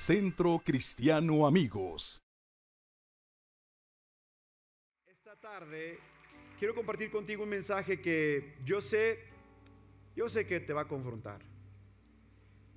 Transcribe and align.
Centro 0.00 0.58
Cristiano 0.64 1.46
Amigos. 1.46 2.22
Esta 5.06 5.36
tarde 5.36 5.98
quiero 6.58 6.74
compartir 6.74 7.10
contigo 7.10 7.42
un 7.42 7.50
mensaje 7.50 8.00
que 8.00 8.56
yo 8.64 8.80
sé, 8.80 9.18
yo 10.16 10.30
sé 10.30 10.46
que 10.46 10.58
te 10.60 10.72
va 10.72 10.80
a 10.82 10.88
confrontar. 10.88 11.42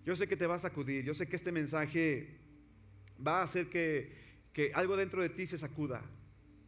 Yo 0.05 0.17
sé 0.17 0.27
que 0.27 0.35
te 0.35 0.45
va 0.45 0.55
a 0.55 0.59
sacudir. 0.59 1.05
Yo 1.05 1.15
sé 1.15 1.25
que 1.25 1.37
este 1.37 1.53
mensaje 1.53 2.41
va 3.25 3.39
a 3.39 3.43
hacer 3.43 3.69
que, 3.69 4.11
que 4.51 4.73
algo 4.73 4.97
dentro 4.97 5.21
de 5.21 5.29
ti 5.29 5.47
se 5.47 5.57
sacuda 5.57 6.03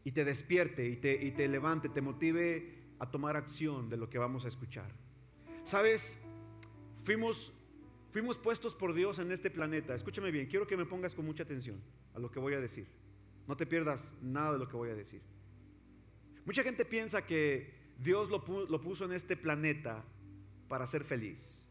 y 0.06 0.14
te 0.14 0.24
despierte 0.24 0.88
y 0.88 0.96
te, 0.96 1.22
y 1.22 1.32
te 1.32 1.50
levante, 1.50 1.90
te 1.90 2.00
motive 2.00 2.94
a 3.00 3.12
tomar 3.12 3.36
acción 3.36 3.90
de 3.90 3.98
lo 3.98 4.10
que 4.10 4.20
vamos 4.20 4.46
a 4.46 4.48
escuchar. 4.48 4.90
Sabes, 5.66 6.18
fuimos, 7.04 7.52
fuimos 8.16 8.38
puestos 8.38 8.74
por 8.74 8.94
Dios 8.94 9.20
en 9.20 9.30
este 9.34 9.52
planeta. 9.52 9.94
Escúchame 9.94 10.32
bien, 10.32 10.48
quiero 10.48 10.66
que 10.66 10.78
me 10.78 10.86
pongas 10.86 11.14
con 11.14 11.26
mucha 11.26 11.44
atención 11.44 11.82
a 12.14 12.20
lo 12.20 12.32
que 12.32 12.40
voy 12.40 12.54
a 12.54 12.62
decir. 12.62 12.88
No 13.46 13.58
te 13.58 13.66
pierdas 13.66 14.10
nada 14.22 14.54
de 14.54 14.60
lo 14.60 14.70
que 14.70 14.78
voy 14.78 14.90
a 14.90 14.96
decir. 14.96 15.22
Mucha 16.46 16.64
gente 16.64 16.86
piensa 16.86 17.26
que 17.26 17.74
Dios 18.00 18.30
lo, 18.30 18.46
puso 18.46 19.04
en 19.04 19.12
este 19.12 19.36
planeta 19.36 20.02
para 20.70 20.88
ser 20.88 21.04
feliz. 21.04 21.68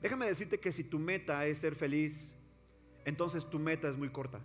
Déjame 0.00 0.28
decirte 0.28 0.60
que 0.60 0.70
si 0.70 0.84
tu 0.84 1.00
meta 1.00 1.44
es 1.46 1.58
ser 1.58 1.74
feliz, 1.74 2.32
entonces 3.04 3.44
tu 3.50 3.58
meta 3.58 3.88
es 3.88 3.96
muy 3.96 4.10
corta. 4.10 4.40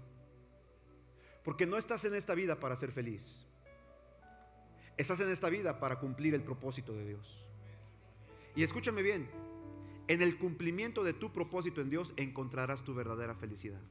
Porque 1.44 1.68
no 1.68 1.78
estás 1.78 2.04
en 2.06 2.16
esta 2.16 2.34
vida 2.34 2.60
para 2.60 2.76
ser 2.78 2.92
feliz. 2.92 3.46
Estás 4.98 5.20
en 5.20 5.30
esta 5.30 5.50
vida 5.50 5.80
para 5.80 6.00
cumplir 6.00 6.34
el 6.34 6.42
propósito 6.42 6.94
de 6.94 7.10
Dios. 7.10 7.46
Y 8.56 8.64
escúchame 8.64 9.04
bien, 9.04 9.30
en 10.08 10.22
el 10.22 10.38
cumplimiento 10.38 11.04
de 11.04 11.14
tu 11.14 11.32
propósito 11.32 11.82
en 11.82 11.90
Dios 11.90 12.14
encontrarás 12.18 12.84
tu 12.84 12.94
verdadera 12.94 13.36
felicidad. 13.36 13.82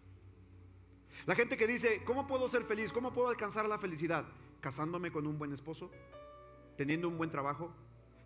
La 1.26 1.34
gente 1.34 1.56
que 1.56 1.66
dice, 1.66 2.02
¿cómo 2.04 2.26
puedo 2.26 2.48
ser 2.48 2.64
feliz? 2.64 2.92
¿Cómo 2.92 3.12
puedo 3.12 3.28
alcanzar 3.28 3.68
la 3.68 3.78
felicidad? 3.78 4.24
¿Casándome 4.60 5.12
con 5.12 5.26
un 5.26 5.38
buen 5.38 5.52
esposo? 5.52 5.90
¿Teniendo 6.76 7.08
un 7.08 7.16
buen 7.16 7.30
trabajo? 7.30 7.72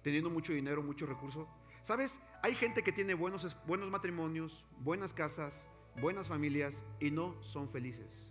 ¿Teniendo 0.02 0.30
mucho 0.30 0.52
dinero, 0.52 0.82
mucho 0.82 1.06
recurso? 1.06 1.48
¿Sabes? 1.82 2.18
Hay 2.42 2.54
gente 2.54 2.82
que 2.82 2.92
tiene 2.92 3.14
buenos, 3.14 3.56
buenos 3.66 3.90
matrimonios, 3.90 4.64
buenas 4.80 5.12
casas, 5.12 5.68
buenas 6.00 6.28
familias 6.28 6.84
y 7.00 7.10
no 7.10 7.40
son 7.42 7.68
felices. 7.68 8.30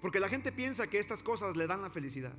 Porque 0.00 0.20
la 0.20 0.28
gente 0.28 0.52
piensa 0.52 0.88
que 0.88 0.98
estas 0.98 1.22
cosas 1.22 1.56
le 1.56 1.66
dan 1.66 1.82
la 1.82 1.90
felicidad. 1.90 2.34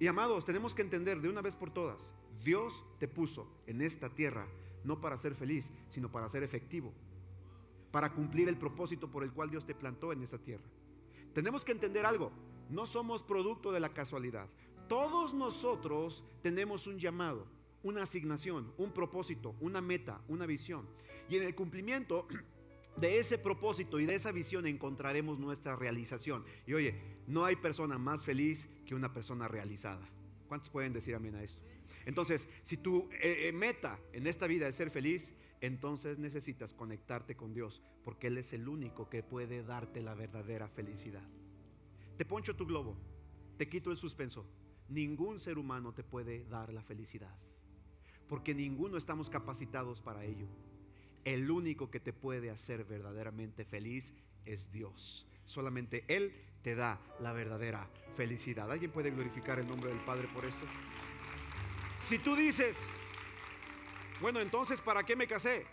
Y 0.00 0.06
amados, 0.06 0.46
tenemos 0.46 0.74
que 0.74 0.80
entender 0.80 1.20
de 1.20 1.28
una 1.28 1.42
vez 1.42 1.54
por 1.54 1.70
todas, 1.70 2.14
Dios 2.42 2.82
te 2.98 3.06
puso 3.06 3.46
en 3.66 3.82
esta 3.82 4.08
tierra 4.08 4.48
no 4.82 4.98
para 4.98 5.18
ser 5.18 5.34
feliz, 5.34 5.70
sino 5.90 6.10
para 6.10 6.26
ser 6.30 6.42
efectivo, 6.42 6.94
para 7.92 8.10
cumplir 8.14 8.48
el 8.48 8.56
propósito 8.56 9.10
por 9.10 9.22
el 9.22 9.30
cual 9.30 9.50
Dios 9.50 9.66
te 9.66 9.74
plantó 9.74 10.10
en 10.12 10.22
esta 10.22 10.38
tierra. 10.38 10.64
Tenemos 11.34 11.66
que 11.66 11.72
entender 11.72 12.06
algo, 12.06 12.32
no 12.70 12.86
somos 12.86 13.22
producto 13.22 13.72
de 13.72 13.80
la 13.80 13.90
casualidad. 13.90 14.48
Todos 14.88 15.34
nosotros 15.34 16.24
tenemos 16.42 16.86
un 16.86 16.98
llamado, 16.98 17.46
una 17.82 18.04
asignación, 18.04 18.72
un 18.78 18.92
propósito, 18.92 19.54
una 19.60 19.82
meta, 19.82 20.22
una 20.28 20.46
visión. 20.46 20.86
Y 21.28 21.36
en 21.36 21.42
el 21.42 21.54
cumplimiento 21.54 22.26
de 22.96 23.18
ese 23.18 23.38
propósito 23.38 24.00
y 24.00 24.06
de 24.06 24.14
esa 24.14 24.32
visión 24.32 24.66
encontraremos 24.66 25.38
nuestra 25.38 25.76
realización. 25.76 26.44
Y 26.66 26.72
oye, 26.72 27.00
no 27.26 27.44
hay 27.44 27.56
persona 27.56 27.98
más 27.98 28.24
feliz 28.24 28.68
que 28.90 28.96
una 28.96 29.12
persona 29.12 29.46
realizada. 29.46 30.04
¿Cuántos 30.48 30.68
pueden 30.68 30.92
decir 30.92 31.14
amén 31.14 31.36
a 31.36 31.44
esto? 31.44 31.62
Entonces, 32.06 32.48
si 32.64 32.76
tu 32.76 33.08
eh, 33.12 33.46
eh, 33.46 33.52
meta 33.52 34.00
en 34.12 34.26
esta 34.26 34.48
vida 34.48 34.66
es 34.66 34.74
ser 34.74 34.90
feliz, 34.90 35.32
entonces 35.60 36.18
necesitas 36.18 36.72
conectarte 36.72 37.36
con 37.36 37.54
Dios, 37.54 37.80
porque 38.02 38.26
Él 38.26 38.38
es 38.38 38.52
el 38.52 38.68
único 38.68 39.08
que 39.08 39.22
puede 39.22 39.62
darte 39.62 40.02
la 40.02 40.14
verdadera 40.14 40.66
felicidad. 40.66 41.22
Te 42.16 42.24
poncho 42.24 42.56
tu 42.56 42.66
globo, 42.66 42.96
te 43.58 43.68
quito 43.68 43.92
el 43.92 43.96
suspenso. 43.96 44.44
Ningún 44.88 45.38
ser 45.38 45.56
humano 45.56 45.94
te 45.94 46.02
puede 46.02 46.44
dar 46.46 46.72
la 46.72 46.82
felicidad, 46.82 47.36
porque 48.28 48.56
ninguno 48.56 48.96
estamos 48.96 49.30
capacitados 49.30 50.00
para 50.00 50.24
ello. 50.24 50.48
El 51.22 51.48
único 51.48 51.92
que 51.92 52.00
te 52.00 52.12
puede 52.12 52.50
hacer 52.50 52.84
verdaderamente 52.86 53.64
feliz 53.64 54.12
es 54.44 54.72
Dios. 54.72 55.28
Solamente 55.44 56.04
Él 56.08 56.32
te 56.62 56.74
da 56.74 56.98
la 57.20 57.32
verdadera 57.32 57.88
felicidad. 58.16 58.70
¿Alguien 58.70 58.90
puede 58.90 59.10
glorificar 59.10 59.58
el 59.58 59.68
nombre 59.68 59.90
del 59.90 60.00
Padre 60.00 60.28
por 60.28 60.44
esto? 60.44 60.64
Si 61.98 62.18
tú 62.18 62.34
dices, 62.34 62.76
bueno, 64.20 64.40
entonces, 64.40 64.80
¿para 64.80 65.04
qué 65.04 65.16
me 65.16 65.26
casé? 65.26 65.66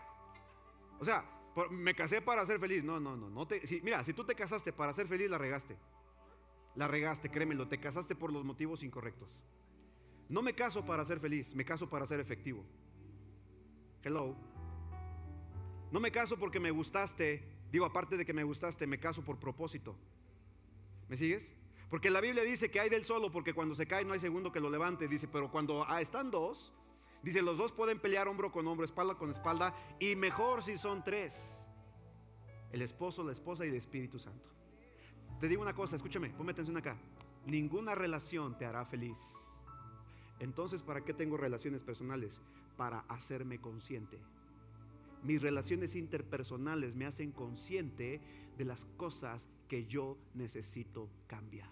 O 0.99 1.05
sea, 1.05 1.25
me 1.71 1.93
casé 1.95 2.21
para 2.21 2.45
ser 2.45 2.59
feliz. 2.59 2.83
No, 2.83 2.99
no, 2.99 3.15
no. 3.15 3.29
no 3.29 3.47
te, 3.47 3.61
mira, 3.83 4.03
si 4.03 4.13
tú 4.13 4.23
te 4.23 4.35
casaste 4.35 4.71
para 4.71 4.93
ser 4.93 5.07
feliz, 5.07 5.29
la 5.29 5.37
regaste. 5.37 5.77
La 6.75 6.87
regaste, 6.87 7.29
créemelo. 7.29 7.67
Te 7.67 7.79
casaste 7.79 8.15
por 8.15 8.31
los 8.31 8.45
motivos 8.45 8.83
incorrectos. 8.83 9.43
No 10.29 10.41
me 10.41 10.53
caso 10.53 10.85
para 10.85 11.05
ser 11.05 11.19
feliz, 11.19 11.55
me 11.55 11.65
caso 11.65 11.89
para 11.89 12.05
ser 12.05 12.19
efectivo. 12.19 12.63
Hello. 14.03 14.35
No 15.91 15.99
me 15.99 16.11
caso 16.11 16.37
porque 16.37 16.59
me 16.59 16.69
gustaste, 16.69 17.43
digo, 17.71 17.85
aparte 17.85 18.17
de 18.17 18.25
que 18.25 18.33
me 18.33 18.43
gustaste, 18.43 18.85
me 18.85 18.99
caso 18.99 19.23
por 19.23 19.39
propósito. 19.39 19.95
¿Me 21.09 21.15
sigues? 21.15 21.55
Porque 21.89 22.09
la 22.09 22.21
Biblia 22.21 22.43
dice 22.43 22.69
que 22.69 22.79
hay 22.79 22.89
del 22.89 23.05
solo, 23.05 23.31
porque 23.31 23.53
cuando 23.53 23.75
se 23.75 23.87
cae 23.87 24.03
no 24.03 24.13
hay 24.13 24.19
segundo 24.19 24.51
que 24.51 24.59
lo 24.59 24.69
levante. 24.69 25.07
Dice, 25.07 25.27
pero 25.27 25.49
cuando 25.49 25.85
ah, 25.87 26.01
están 26.01 26.31
dos, 26.31 26.73
dice, 27.23 27.41
los 27.41 27.57
dos 27.57 27.71
pueden 27.71 27.99
pelear 27.99 28.27
hombro 28.27 28.51
con 28.51 28.67
hombro, 28.67 28.85
espalda 28.85 29.15
con 29.15 29.31
espalda, 29.31 29.73
y 29.99 30.15
mejor 30.15 30.63
si 30.63 30.77
son 30.77 31.03
tres. 31.03 31.65
El 32.71 32.81
esposo, 32.81 33.23
la 33.23 33.31
esposa 33.31 33.65
y 33.65 33.69
el 33.69 33.75
Espíritu 33.75 34.19
Santo. 34.19 34.49
Te 35.39 35.47
digo 35.47 35.61
una 35.61 35.73
cosa, 35.73 35.95
escúchame, 35.95 36.31
ponme 36.31 36.51
atención 36.51 36.75
acá. 36.77 36.97
Ninguna 37.45 37.95
relación 37.95 38.57
te 38.57 38.65
hará 38.65 38.85
feliz. 38.85 39.17
Entonces, 40.39 40.81
¿para 40.81 41.05
qué 41.05 41.13
tengo 41.13 41.37
relaciones 41.37 41.81
personales? 41.81 42.41
Para 42.75 42.99
hacerme 43.07 43.59
consciente 43.59 44.19
mis 45.23 45.41
relaciones 45.41 45.95
interpersonales 45.95 46.95
me 46.95 47.05
hacen 47.05 47.31
consciente 47.31 48.21
de 48.57 48.65
las 48.65 48.85
cosas 48.97 49.49
que 49.67 49.85
yo 49.85 50.17
necesito 50.33 51.09
cambiar. 51.27 51.69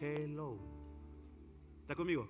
Hello. 0.00 0.58
¿Está 1.82 1.94
conmigo? 1.94 2.28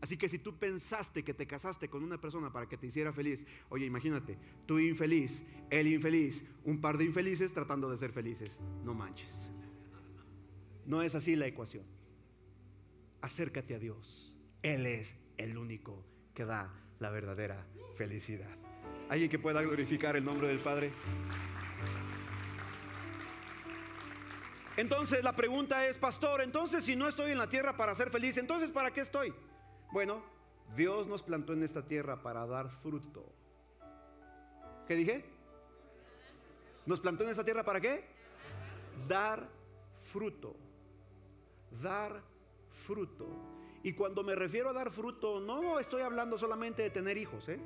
Así 0.00 0.18
que 0.18 0.28
si 0.28 0.38
tú 0.38 0.58
pensaste 0.58 1.24
que 1.24 1.32
te 1.32 1.46
casaste 1.46 1.88
con 1.88 2.02
una 2.02 2.20
persona 2.20 2.52
para 2.52 2.68
que 2.68 2.76
te 2.76 2.86
hiciera 2.86 3.12
feliz, 3.12 3.46
oye, 3.70 3.86
imagínate, 3.86 4.36
tú 4.66 4.78
infeliz, 4.78 5.42
él 5.70 5.88
infeliz, 5.88 6.46
un 6.64 6.80
par 6.80 6.98
de 6.98 7.04
infelices 7.04 7.54
tratando 7.54 7.90
de 7.90 7.96
ser 7.96 8.12
felices. 8.12 8.60
No 8.84 8.92
manches. 8.92 9.50
No 10.84 11.00
es 11.02 11.14
así 11.14 11.36
la 11.36 11.46
ecuación. 11.46 11.84
Acércate 13.22 13.74
a 13.74 13.78
Dios. 13.78 14.34
Él 14.62 14.84
es 14.84 15.16
el 15.38 15.56
único 15.56 16.04
que 16.34 16.44
da 16.44 16.70
la 16.98 17.10
verdadera 17.10 17.66
felicidad. 17.96 18.54
Alguien 19.08 19.30
que 19.30 19.38
pueda 19.38 19.62
glorificar 19.62 20.16
el 20.16 20.24
nombre 20.24 20.48
del 20.48 20.58
Padre. 20.58 20.90
Entonces 24.76 25.22
la 25.22 25.36
pregunta 25.36 25.86
es, 25.86 25.96
pastor, 25.96 26.42
entonces 26.42 26.84
si 26.84 26.96
no 26.96 27.06
estoy 27.06 27.30
en 27.30 27.38
la 27.38 27.48
tierra 27.48 27.76
para 27.76 27.94
ser 27.94 28.10
feliz, 28.10 28.36
entonces 28.36 28.70
¿para 28.70 28.92
qué 28.92 29.02
estoy? 29.02 29.32
Bueno, 29.92 30.22
Dios 30.76 31.06
nos 31.06 31.22
plantó 31.22 31.52
en 31.52 31.62
esta 31.62 31.82
tierra 31.82 32.20
para 32.22 32.44
dar 32.46 32.68
fruto. 32.82 33.24
¿Qué 34.88 34.96
dije? 34.96 35.24
¿Nos 36.86 37.00
plantó 37.00 37.24
en 37.24 37.30
esta 37.30 37.44
tierra 37.44 37.62
para 37.62 37.80
qué? 37.80 38.04
Dar 39.08 39.48
fruto. 40.12 40.56
Dar 41.82 42.20
fruto. 42.86 43.28
Y 43.82 43.92
cuando 43.92 44.22
me 44.24 44.34
refiero 44.34 44.70
a 44.70 44.72
dar 44.72 44.90
fruto, 44.90 45.40
no 45.40 45.78
estoy 45.78 46.02
hablando 46.02 46.36
solamente 46.38 46.82
de 46.82 46.90
tener 46.90 47.16
hijos, 47.16 47.48
¿eh? 47.48 47.60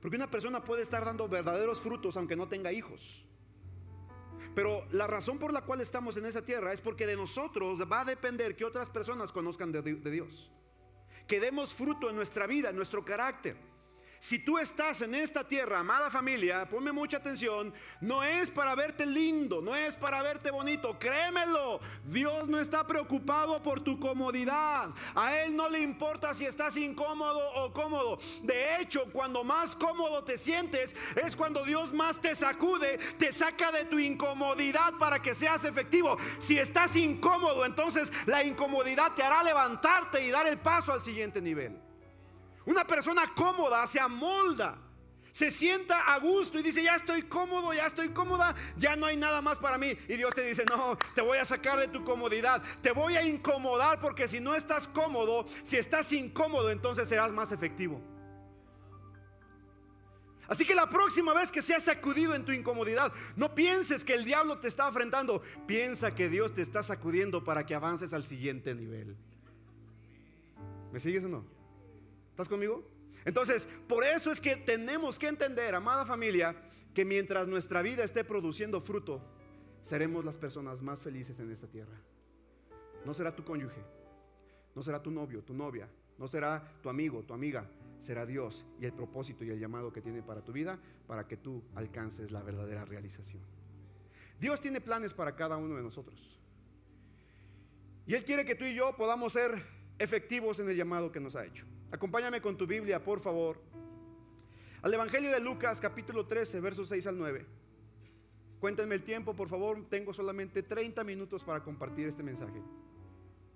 Porque 0.00 0.16
una 0.16 0.30
persona 0.30 0.62
puede 0.62 0.82
estar 0.82 1.04
dando 1.04 1.28
verdaderos 1.28 1.80
frutos 1.80 2.16
aunque 2.16 2.36
no 2.36 2.48
tenga 2.48 2.72
hijos. 2.72 3.24
Pero 4.54 4.86
la 4.92 5.06
razón 5.06 5.38
por 5.38 5.52
la 5.52 5.62
cual 5.62 5.80
estamos 5.80 6.16
en 6.16 6.26
esa 6.26 6.44
tierra 6.44 6.72
es 6.72 6.80
porque 6.80 7.06
de 7.06 7.16
nosotros 7.16 7.80
va 7.90 8.00
a 8.00 8.04
depender 8.04 8.54
que 8.54 8.64
otras 8.64 8.88
personas 8.88 9.32
conozcan 9.32 9.72
de, 9.72 9.82
Dios. 9.82 10.50
Que 11.26 11.40
demos 11.40 11.74
fruto 11.74 12.08
en 12.08 12.16
nuestra 12.16 12.46
vida, 12.46 12.70
en 12.70 12.76
nuestro 12.76 13.04
carácter. 13.04 13.56
Si 14.24 14.38
tú 14.38 14.56
estás 14.56 15.02
en 15.02 15.14
esta 15.14 15.46
tierra, 15.46 15.80
amada 15.80 16.10
familia, 16.10 16.66
ponme 16.66 16.92
mucha 16.92 17.18
atención, 17.18 17.74
no 18.00 18.24
es 18.24 18.48
para 18.48 18.74
verte 18.74 19.04
lindo, 19.04 19.60
no 19.60 19.76
es 19.76 19.94
para 19.96 20.22
verte 20.22 20.50
bonito, 20.50 20.98
créemelo, 20.98 21.78
Dios 22.06 22.48
no 22.48 22.58
está 22.58 22.86
preocupado 22.86 23.62
por 23.62 23.82
tu 23.82 24.00
comodidad, 24.00 24.88
a 25.14 25.36
Él 25.36 25.54
no 25.54 25.68
le 25.68 25.80
importa 25.80 26.32
si 26.32 26.46
estás 26.46 26.74
incómodo 26.78 27.38
o 27.56 27.70
cómodo, 27.74 28.18
de 28.40 28.80
hecho, 28.80 29.12
cuando 29.12 29.44
más 29.44 29.76
cómodo 29.76 30.24
te 30.24 30.38
sientes, 30.38 30.96
es 31.22 31.36
cuando 31.36 31.62
Dios 31.62 31.92
más 31.92 32.18
te 32.18 32.34
sacude, 32.34 32.96
te 33.18 33.30
saca 33.30 33.72
de 33.72 33.84
tu 33.84 33.98
incomodidad 33.98 34.94
para 34.98 35.20
que 35.20 35.34
seas 35.34 35.64
efectivo. 35.64 36.16
Si 36.38 36.58
estás 36.58 36.96
incómodo, 36.96 37.66
entonces 37.66 38.10
la 38.24 38.42
incomodidad 38.42 39.12
te 39.14 39.22
hará 39.22 39.42
levantarte 39.42 40.26
y 40.26 40.30
dar 40.30 40.46
el 40.46 40.56
paso 40.56 40.94
al 40.94 41.02
siguiente 41.02 41.42
nivel. 41.42 41.83
Una 42.66 42.86
persona 42.86 43.26
cómoda 43.34 43.86
se 43.86 44.00
amolda, 44.00 44.78
se 45.32 45.50
sienta 45.50 46.14
a 46.14 46.18
gusto 46.18 46.58
y 46.58 46.62
dice, 46.62 46.82
ya 46.82 46.94
estoy 46.94 47.22
cómodo, 47.22 47.74
ya 47.74 47.86
estoy 47.86 48.10
cómoda, 48.10 48.54
ya 48.76 48.94
no 48.94 49.06
hay 49.06 49.16
nada 49.16 49.42
más 49.42 49.58
para 49.58 49.76
mí. 49.76 49.92
Y 50.08 50.16
Dios 50.16 50.32
te 50.34 50.44
dice, 50.44 50.64
no, 50.64 50.96
te 51.14 51.20
voy 51.20 51.38
a 51.38 51.44
sacar 51.44 51.78
de 51.78 51.88
tu 51.88 52.04
comodidad, 52.04 52.62
te 52.82 52.92
voy 52.92 53.16
a 53.16 53.22
incomodar 53.22 54.00
porque 54.00 54.28
si 54.28 54.40
no 54.40 54.54
estás 54.54 54.86
cómodo, 54.86 55.46
si 55.64 55.76
estás 55.76 56.12
incómodo, 56.12 56.70
entonces 56.70 57.08
serás 57.08 57.32
más 57.32 57.50
efectivo. 57.52 58.00
Así 60.46 60.64
que 60.64 60.74
la 60.74 60.88
próxima 60.88 61.32
vez 61.32 61.50
que 61.50 61.62
seas 61.62 61.82
sacudido 61.82 62.34
en 62.34 62.44
tu 62.44 62.52
incomodidad, 62.52 63.12
no 63.34 63.54
pienses 63.54 64.04
que 64.04 64.14
el 64.14 64.24
diablo 64.24 64.58
te 64.58 64.68
está 64.68 64.86
afrentando, 64.86 65.42
piensa 65.66 66.14
que 66.14 66.28
Dios 66.28 66.54
te 66.54 66.62
está 66.62 66.82
sacudiendo 66.82 67.44
para 67.44 67.64
que 67.64 67.74
avances 67.74 68.12
al 68.12 68.24
siguiente 68.24 68.74
nivel. 68.74 69.16
¿Me 70.92 71.00
sigues 71.00 71.24
o 71.24 71.28
no? 71.28 71.53
¿Estás 72.34 72.48
conmigo? 72.48 72.82
Entonces, 73.24 73.68
por 73.86 74.02
eso 74.02 74.32
es 74.32 74.40
que 74.40 74.56
tenemos 74.56 75.20
que 75.20 75.28
entender, 75.28 75.72
amada 75.72 76.04
familia, 76.04 76.56
que 76.92 77.04
mientras 77.04 77.46
nuestra 77.46 77.80
vida 77.80 78.02
esté 78.02 78.24
produciendo 78.24 78.80
fruto, 78.80 79.22
seremos 79.84 80.24
las 80.24 80.36
personas 80.36 80.82
más 80.82 81.00
felices 81.00 81.38
en 81.38 81.52
esta 81.52 81.68
tierra. 81.68 81.96
No 83.04 83.14
será 83.14 83.36
tu 83.36 83.44
cónyuge, 83.44 83.80
no 84.74 84.82
será 84.82 85.00
tu 85.00 85.12
novio, 85.12 85.44
tu 85.44 85.54
novia, 85.54 85.88
no 86.18 86.26
será 86.26 86.76
tu 86.82 86.88
amigo, 86.88 87.22
tu 87.22 87.34
amiga, 87.34 87.70
será 88.00 88.26
Dios 88.26 88.66
y 88.80 88.84
el 88.84 88.92
propósito 88.92 89.44
y 89.44 89.50
el 89.50 89.60
llamado 89.60 89.92
que 89.92 90.00
tiene 90.00 90.20
para 90.20 90.42
tu 90.42 90.50
vida 90.50 90.80
para 91.06 91.28
que 91.28 91.36
tú 91.36 91.62
alcances 91.76 92.32
la 92.32 92.42
verdadera 92.42 92.84
realización. 92.84 93.44
Dios 94.40 94.60
tiene 94.60 94.80
planes 94.80 95.14
para 95.14 95.36
cada 95.36 95.56
uno 95.56 95.76
de 95.76 95.82
nosotros. 95.84 96.36
Y 98.08 98.14
Él 98.14 98.24
quiere 98.24 98.44
que 98.44 98.56
tú 98.56 98.64
y 98.64 98.74
yo 98.74 98.96
podamos 98.96 99.34
ser 99.34 99.64
efectivos 100.00 100.58
en 100.58 100.68
el 100.68 100.76
llamado 100.76 101.12
que 101.12 101.20
nos 101.20 101.36
ha 101.36 101.44
hecho. 101.44 101.64
Acompáñame 101.94 102.40
con 102.40 102.56
tu 102.56 102.66
Biblia, 102.66 103.00
por 103.00 103.20
favor. 103.20 103.56
Al 104.82 104.92
Evangelio 104.92 105.30
de 105.30 105.38
Lucas, 105.38 105.80
capítulo 105.80 106.26
13, 106.26 106.58
versos 106.58 106.88
6 106.88 107.06
al 107.06 107.16
9. 107.16 107.46
Cuéntenme 108.58 108.96
el 108.96 109.04
tiempo, 109.04 109.36
por 109.36 109.48
favor. 109.48 109.88
Tengo 109.88 110.12
solamente 110.12 110.64
30 110.64 111.04
minutos 111.04 111.44
para 111.44 111.62
compartir 111.62 112.08
este 112.08 112.24
mensaje. 112.24 112.60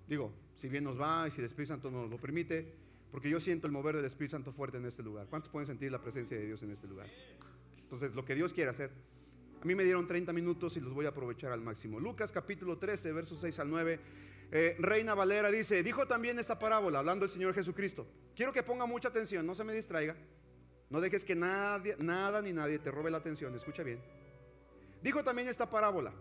Digo, 0.07 0.31
si 0.55 0.69
bien 0.69 0.85
nos 0.85 0.97
va 0.97 1.27
y 1.27 1.31
si 1.31 1.41
el 1.41 1.47
Espíritu 1.47 1.73
Santo 1.73 1.91
nos 1.91 2.09
lo 2.09 2.17
permite, 2.17 2.73
porque 3.11 3.29
yo 3.29 3.41
siento 3.41 3.67
el 3.67 3.73
mover 3.73 3.97
del 3.97 4.05
Espíritu 4.05 4.31
Santo 4.31 4.53
fuerte 4.53 4.77
en 4.77 4.85
este 4.85 5.03
lugar. 5.03 5.27
¿Cuántos 5.29 5.51
pueden 5.51 5.67
sentir 5.67 5.91
la 5.91 5.99
presencia 5.99 6.37
de 6.37 6.45
Dios 6.45 6.63
en 6.63 6.71
este 6.71 6.87
lugar? 6.87 7.07
Entonces, 7.81 8.15
lo 8.15 8.23
que 8.23 8.35
Dios 8.35 8.53
quiere 8.53 8.69
hacer. 8.69 8.89
A 9.61 9.65
mí 9.65 9.75
me 9.75 9.83
dieron 9.83 10.07
30 10.07 10.31
minutos 10.31 10.77
y 10.77 10.79
los 10.79 10.93
voy 10.93 11.07
a 11.07 11.09
aprovechar 11.09 11.51
al 11.51 11.59
máximo. 11.59 11.99
Lucas 11.99 12.31
capítulo 12.31 12.77
13, 12.77 13.11
versos 13.11 13.41
6 13.41 13.59
al 13.59 13.69
9. 13.69 13.99
Eh, 14.51 14.75
Reina 14.79 15.13
Valera 15.13 15.51
dice, 15.51 15.83
dijo 15.83 16.07
también 16.07 16.39
esta 16.39 16.57
parábola, 16.57 16.99
hablando 16.99 17.25
el 17.25 17.31
Señor 17.31 17.53
Jesucristo. 17.53 18.07
Quiero 18.35 18.51
que 18.51 18.63
ponga 18.63 18.85
mucha 18.85 19.09
atención, 19.09 19.45
no 19.45 19.53
se 19.53 19.63
me 19.63 19.73
distraiga. 19.73 20.15
No 20.89 20.99
dejes 20.99 21.23
que 21.23 21.35
nadie, 21.35 21.95
nada 21.99 22.41
ni 22.41 22.51
nadie 22.51 22.79
te 22.79 22.89
robe 22.89 23.11
la 23.11 23.19
atención, 23.19 23.53
escucha 23.55 23.83
bien. 23.83 24.01
Dijo 25.03 25.23
también 25.23 25.47
esta 25.47 25.69
parábola. 25.69 26.11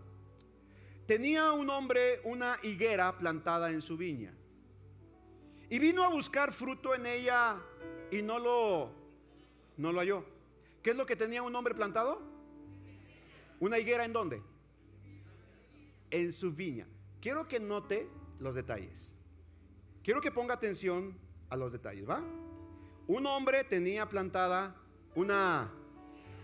Tenía 1.06 1.52
un 1.52 1.70
hombre 1.70 2.20
una 2.24 2.58
higuera 2.62 3.16
plantada 3.16 3.70
en 3.70 3.80
su 3.80 3.96
viña. 3.96 4.34
Y 5.70 5.78
vino 5.78 6.04
a 6.04 6.08
buscar 6.08 6.52
fruto 6.52 6.94
en 6.94 7.06
ella 7.06 7.56
y 8.10 8.20
no 8.20 8.38
lo, 8.38 8.92
no 9.78 9.90
lo 9.90 10.00
halló. 10.00 10.24
¿Qué 10.82 10.90
es 10.90 10.96
lo 10.96 11.06
que 11.06 11.16
tenía 11.16 11.42
un 11.42 11.54
hombre 11.56 11.74
plantado? 11.74 12.20
¿Una 13.58 13.78
higuera 13.78 14.04
en 14.04 14.12
dónde? 14.12 14.42
En 16.10 16.32
su 16.32 16.52
viña. 16.52 16.86
Quiero 17.20 17.48
que 17.48 17.58
note 17.58 18.06
los 18.38 18.54
detalles. 18.54 19.14
Quiero 20.02 20.20
que 20.20 20.30
ponga 20.30 20.54
atención 20.54 21.16
a 21.50 21.56
los 21.56 21.72
detalles, 21.72 22.08
¿va? 22.08 22.22
Un 23.06 23.26
hombre 23.26 23.64
tenía 23.64 24.08
plantada 24.08 24.74
una 25.14 25.70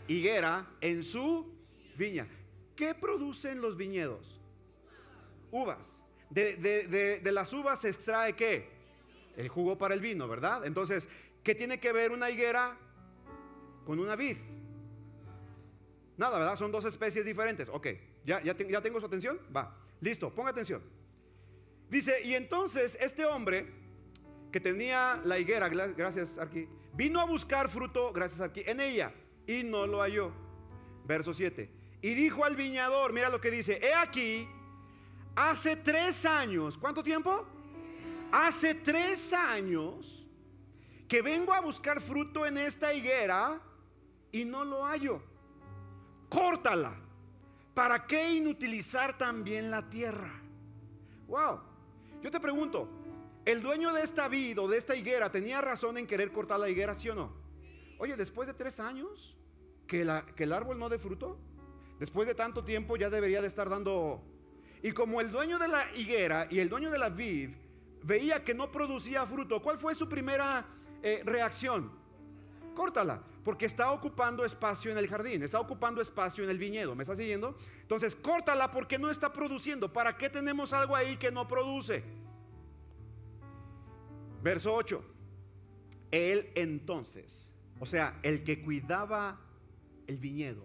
higuera 0.08 0.66
en 0.80 1.02
su 1.02 1.54
viña. 1.96 2.26
¿Qué 2.74 2.94
producen 2.94 3.60
los 3.60 3.76
viñedos? 3.76 4.40
Uvas. 5.50 6.02
De, 6.30 6.56
de, 7.22 7.32
las 7.32 7.52
uvas 7.52 7.80
se 7.80 7.90
extrae 7.90 8.34
qué? 8.34 8.68
El 9.36 9.48
jugo 9.48 9.78
para 9.78 9.94
el 9.94 10.00
vino, 10.00 10.26
¿verdad? 10.26 10.66
Entonces, 10.66 11.08
¿qué 11.42 11.54
tiene 11.54 11.78
que 11.78 11.92
ver 11.92 12.10
una 12.10 12.30
higuera 12.30 12.76
con 13.84 14.00
una 14.00 14.16
vid? 14.16 14.38
Nada, 16.16 16.38
¿verdad? 16.38 16.56
Son 16.56 16.72
dos 16.72 16.84
especies 16.84 17.24
diferentes. 17.24 17.68
Ok, 17.68 17.88
¿ya, 18.24 18.42
ya, 18.42 18.56
ya 18.56 18.80
tengo 18.80 19.00
su 19.00 19.06
atención? 19.06 19.38
Va, 19.54 19.76
listo, 20.00 20.34
ponga 20.34 20.50
atención. 20.50 20.82
Dice, 21.90 22.22
y 22.22 22.34
entonces 22.34 22.96
este 23.00 23.24
hombre 23.24 23.66
que 24.50 24.60
tenía 24.60 25.20
la 25.24 25.38
higuera, 25.38 25.68
gracias 25.68 26.38
aquí, 26.38 26.68
vino 26.92 27.20
a 27.20 27.24
buscar 27.24 27.68
fruto, 27.68 28.12
gracias 28.12 28.40
aquí, 28.40 28.62
en 28.66 28.80
ella, 28.80 29.12
y 29.46 29.62
no 29.62 29.86
lo 29.86 30.00
halló. 30.00 30.32
Verso 31.04 31.34
7. 31.34 31.70
Y 32.02 32.14
dijo 32.14 32.44
al 32.44 32.56
viñador, 32.56 33.12
mira 33.12 33.28
lo 33.28 33.40
que 33.40 33.50
dice, 33.50 33.78
he 33.82 33.94
aquí, 33.94 34.48
hace 35.34 35.76
tres 35.76 36.24
años, 36.24 36.78
¿cuánto 36.78 37.02
tiempo? 37.02 37.46
Hace 38.30 38.74
tres 38.74 39.32
años 39.32 40.26
que 41.08 41.22
vengo 41.22 41.52
a 41.52 41.60
buscar 41.60 42.00
fruto 42.00 42.46
en 42.46 42.58
esta 42.58 42.92
higuera 42.92 43.60
y 44.32 44.44
no 44.44 44.64
lo 44.64 44.84
hallo. 44.84 45.22
Córtala. 46.28 46.94
¿Para 47.74 48.06
qué 48.06 48.32
inutilizar 48.32 49.18
también 49.18 49.70
la 49.70 49.88
tierra? 49.88 50.32
Wow. 51.26 51.73
Yo 52.24 52.30
te 52.30 52.40
pregunto, 52.40 52.88
¿el 53.44 53.60
dueño 53.60 53.92
de 53.92 54.02
esta 54.02 54.28
vid 54.28 54.58
o 54.58 54.66
de 54.66 54.78
esta 54.78 54.96
higuera 54.96 55.30
tenía 55.30 55.60
razón 55.60 55.98
en 55.98 56.06
querer 56.06 56.32
cortar 56.32 56.58
la 56.58 56.70
higuera, 56.70 56.94
sí 56.94 57.10
o 57.10 57.14
no? 57.14 57.30
Oye, 57.98 58.16
después 58.16 58.48
de 58.48 58.54
tres 58.54 58.80
años, 58.80 59.36
que, 59.86 60.10
que 60.34 60.44
el 60.44 60.54
árbol 60.54 60.78
no 60.78 60.88
dé 60.88 60.98
fruto, 60.98 61.38
después 62.00 62.26
de 62.26 62.34
tanto 62.34 62.64
tiempo 62.64 62.96
ya 62.96 63.10
debería 63.10 63.42
de 63.42 63.48
estar 63.48 63.68
dando... 63.68 64.22
Y 64.82 64.92
como 64.92 65.20
el 65.20 65.30
dueño 65.30 65.58
de 65.58 65.68
la 65.68 65.94
higuera 65.94 66.48
y 66.50 66.60
el 66.60 66.70
dueño 66.70 66.90
de 66.90 66.96
la 66.96 67.10
vid 67.10 67.50
veía 68.02 68.42
que 68.42 68.54
no 68.54 68.72
producía 68.72 69.26
fruto, 69.26 69.60
¿cuál 69.60 69.76
fue 69.76 69.94
su 69.94 70.08
primera 70.08 70.64
eh, 71.02 71.20
reacción? 71.26 71.92
Córtala, 72.74 73.22
porque 73.44 73.66
está 73.66 73.92
ocupando 73.92 74.44
espacio 74.44 74.90
en 74.90 74.96
el 74.96 75.06
jardín, 75.06 75.42
está 75.42 75.60
ocupando 75.60 76.00
espacio 76.00 76.42
en 76.42 76.50
el 76.50 76.58
viñedo. 76.58 76.94
¿Me 76.94 77.02
está 77.02 77.14
siguiendo? 77.14 77.56
Entonces, 77.82 78.16
córtala 78.16 78.70
porque 78.70 78.98
no 78.98 79.10
está 79.10 79.32
produciendo. 79.32 79.92
¿Para 79.92 80.16
qué 80.16 80.30
tenemos 80.30 80.72
algo 80.72 80.96
ahí 80.96 81.18
que 81.18 81.30
no 81.30 81.46
produce? 81.46 82.02
Verso 84.42 84.72
8. 84.72 85.04
Él 86.10 86.52
entonces, 86.54 87.50
o 87.78 87.86
sea, 87.86 88.18
el 88.22 88.44
que 88.44 88.62
cuidaba 88.62 89.38
el 90.06 90.16
viñedo, 90.16 90.64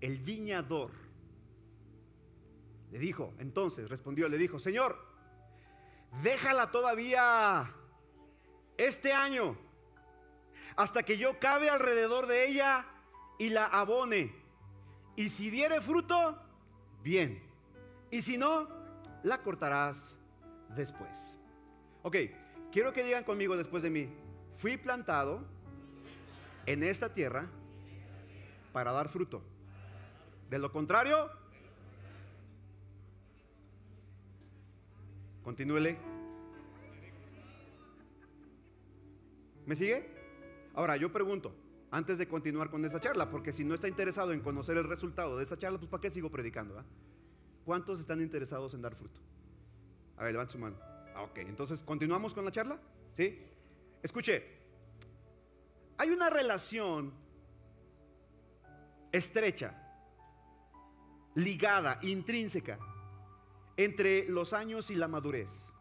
el 0.00 0.18
viñador, 0.18 0.90
le 2.92 2.98
dijo, 2.98 3.34
entonces 3.38 3.90
respondió, 3.90 4.28
le 4.28 4.38
dijo, 4.38 4.58
Señor, 4.58 4.98
déjala 6.22 6.70
todavía 6.70 7.74
este 8.78 9.12
año 9.12 9.65
hasta 10.76 11.02
que 11.02 11.16
yo 11.16 11.38
cabe 11.40 11.70
alrededor 11.70 12.26
de 12.26 12.46
ella 12.46 12.86
y 13.38 13.48
la 13.48 13.66
abone. 13.66 14.34
Y 15.16 15.30
si 15.30 15.50
diere 15.50 15.80
fruto, 15.80 16.38
bien. 17.02 17.42
Y 18.10 18.22
si 18.22 18.36
no, 18.36 18.68
la 19.22 19.42
cortarás 19.42 20.18
después. 20.76 21.36
Ok, 22.02 22.16
quiero 22.70 22.92
que 22.92 23.02
digan 23.02 23.24
conmigo 23.24 23.56
después 23.56 23.82
de 23.82 23.90
mí, 23.90 24.08
fui 24.58 24.76
plantado 24.76 25.42
en 26.66 26.82
esta 26.82 27.12
tierra 27.12 27.46
para 28.72 28.92
dar 28.92 29.08
fruto. 29.08 29.42
De 30.50 30.58
lo 30.58 30.70
contrario, 30.70 31.30
continúele. 35.42 35.96
¿Me 39.64 39.74
sigue? 39.74 40.15
Ahora, 40.76 40.98
yo 40.98 41.10
pregunto, 41.10 41.54
antes 41.90 42.18
de 42.18 42.28
continuar 42.28 42.70
con 42.70 42.84
esa 42.84 43.00
charla, 43.00 43.30
porque 43.30 43.52
si 43.54 43.64
no 43.64 43.74
está 43.74 43.88
interesado 43.88 44.34
en 44.34 44.40
conocer 44.40 44.76
el 44.76 44.84
resultado 44.84 45.38
de 45.38 45.44
esa 45.44 45.58
charla, 45.58 45.78
pues 45.78 45.90
¿para 45.90 46.02
qué 46.02 46.10
sigo 46.10 46.30
predicando? 46.30 46.78
Ah? 46.78 46.84
¿Cuántos 47.64 47.98
están 47.98 48.20
interesados 48.20 48.74
en 48.74 48.82
dar 48.82 48.94
fruto? 48.94 49.18
A 50.18 50.24
ver, 50.24 50.32
levante 50.32 50.52
su 50.52 50.58
mano. 50.58 50.76
Ah, 51.14 51.22
ok, 51.22 51.38
entonces, 51.38 51.82
¿continuamos 51.82 52.34
con 52.34 52.44
la 52.44 52.52
charla? 52.52 52.78
¿Sí? 53.14 53.42
Escuche, 54.02 54.44
hay 55.96 56.10
una 56.10 56.28
relación 56.28 57.10
estrecha, 59.10 59.82
ligada, 61.36 62.00
intrínseca, 62.02 62.78
entre 63.78 64.28
los 64.28 64.52
años 64.52 64.90
y 64.90 64.94
la 64.94 65.08
madurez. 65.08 65.72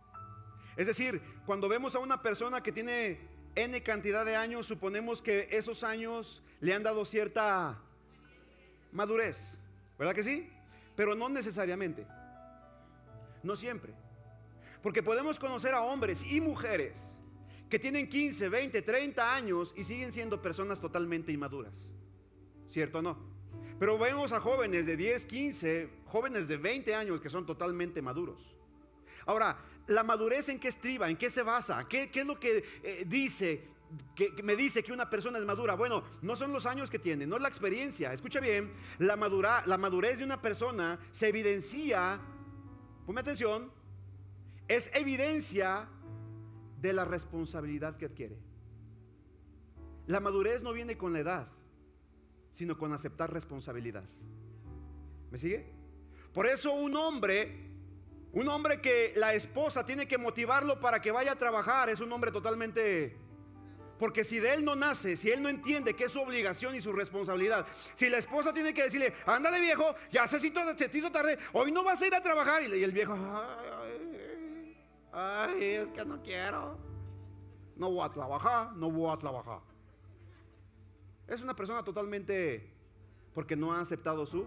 Es 0.77 0.87
decir, 0.87 1.21
cuando 1.45 1.67
vemos 1.67 1.95
a 1.95 1.99
una 1.99 2.21
persona 2.21 2.63
que 2.63 2.71
tiene 2.71 3.34
N 3.55 3.81
cantidad 3.83 4.25
de 4.25 4.35
años, 4.35 4.67
suponemos 4.67 5.21
que 5.21 5.47
esos 5.51 5.83
años 5.83 6.43
le 6.59 6.73
han 6.73 6.83
dado 6.83 7.05
cierta 7.05 7.77
madurez, 8.91 9.57
¿verdad 9.97 10.13
que 10.13 10.23
sí? 10.23 10.49
Pero 10.95 11.15
no 11.15 11.29
necesariamente, 11.29 12.05
no 13.43 13.55
siempre. 13.55 13.93
Porque 14.81 15.01
podemos 15.01 15.39
conocer 15.39 15.73
a 15.73 15.81
hombres 15.81 16.23
y 16.23 16.41
mujeres 16.41 17.15
que 17.69 17.79
tienen 17.79 18.07
15, 18.07 18.49
20, 18.49 18.81
30 18.81 19.35
años 19.35 19.73
y 19.75 19.83
siguen 19.83 20.11
siendo 20.11 20.41
personas 20.41 20.79
totalmente 20.79 21.31
inmaduras. 21.31 21.91
¿Cierto 22.69 22.99
o 22.99 23.01
no? 23.01 23.17
Pero 23.79 23.97
vemos 23.97 24.31
a 24.31 24.39
jóvenes 24.39 24.85
de 24.85 24.95
10, 24.95 25.25
15, 25.25 25.89
jóvenes 26.05 26.47
de 26.47 26.57
20 26.57 26.95
años 26.95 27.19
que 27.19 27.29
son 27.29 27.45
totalmente 27.45 28.01
maduros. 28.01 28.55
Ahora, 29.25 29.57
la 29.87 30.03
madurez 30.03 30.49
en 30.49 30.59
qué 30.59 30.69
estriba, 30.69 31.09
en 31.09 31.17
qué 31.17 31.29
se 31.29 31.41
basa, 31.41 31.87
qué, 31.87 32.09
es 32.13 32.25
lo 32.25 32.39
que 32.39 32.63
eh, 32.83 33.05
dice, 33.07 33.67
que, 34.15 34.31
me 34.43 34.55
dice 34.55 34.83
que 34.83 34.91
una 34.91 35.09
persona 35.09 35.37
es 35.37 35.45
madura. 35.45 35.75
Bueno, 35.75 36.03
no 36.21 36.35
son 36.35 36.51
los 36.53 36.65
años 36.65 36.89
que 36.89 36.99
tiene, 36.99 37.25
no 37.27 37.35
es 37.35 37.41
la 37.41 37.49
experiencia. 37.49 38.13
Escucha 38.13 38.39
bien, 38.39 38.71
la, 38.99 39.15
madura, 39.15 39.63
la 39.65 39.77
madurez 39.77 40.17
de 40.17 40.23
una 40.23 40.41
persona 40.41 40.99
se 41.11 41.27
evidencia, 41.27 42.19
ponme 43.05 43.21
atención, 43.21 43.71
es 44.67 44.89
evidencia 44.93 45.87
de 46.81 46.93
la 46.93 47.05
responsabilidad 47.05 47.97
que 47.97 48.05
adquiere. 48.05 48.37
La 50.07 50.19
madurez 50.19 50.61
no 50.61 50.71
viene 50.71 50.97
con 50.97 51.13
la 51.13 51.19
edad, 51.19 51.47
sino 52.53 52.77
con 52.77 52.93
aceptar 52.93 53.31
responsabilidad. 53.33 54.03
¿Me 55.31 55.37
sigue? 55.37 55.65
Por 56.33 56.45
eso 56.47 56.73
un 56.73 56.95
hombre, 56.95 57.64
un 58.35 58.49
hombre 58.49 58.81
que 58.81 59.13
la 59.15 59.33
esposa 59.33 59.85
tiene 59.85 60.07
que 60.07 60.17
motivarlo 60.17 60.79
para 60.79 61.01
que 61.01 61.09
vaya 61.09 61.31
a 61.31 61.35
trabajar, 61.35 61.89
es 61.89 61.99
un 61.99 62.11
hombre 62.11 62.31
totalmente... 62.31 63.17
Porque 63.97 64.25
si 64.25 64.39
de 64.39 64.53
él 64.53 64.65
no 64.65 64.75
nace, 64.75 65.15
si 65.15 65.31
él 65.31 65.41
no 65.41 65.47
entiende 65.47 65.95
que 65.95 66.03
es 66.03 66.11
su 66.11 66.19
obligación 66.19 66.75
y 66.75 66.81
su 66.81 66.91
responsabilidad, 66.91 67.65
si 67.95 68.09
la 68.09 68.17
esposa 68.17 68.53
tiene 68.53 68.73
que 68.73 68.83
decirle, 68.83 69.13
ándale 69.25 69.61
viejo, 69.61 69.95
ya 70.11 70.27
se 70.27 70.45
hizo 70.45 71.11
tarde, 71.13 71.39
hoy 71.53 71.71
no 71.71 71.81
vas 71.81 72.01
a 72.01 72.07
ir 72.07 72.13
a 72.13 72.21
trabajar, 72.21 72.61
y 72.61 72.83
el 72.83 72.91
viejo, 72.91 73.13
ay, 73.13 74.75
ay, 75.13 75.63
es 75.63 75.87
que 75.87 76.03
no 76.03 76.21
quiero, 76.21 76.77
no 77.77 77.89
voy 77.89 78.05
a 78.05 78.11
trabajar, 78.11 78.73
no 78.73 78.91
voy 78.91 79.13
a 79.13 79.17
trabajar. 79.17 79.61
Es 81.25 81.41
una 81.41 81.55
persona 81.55 81.81
totalmente 81.81 82.69
porque 83.33 83.55
no 83.55 83.71
ha 83.71 83.79
aceptado 83.79 84.25
su 84.25 84.45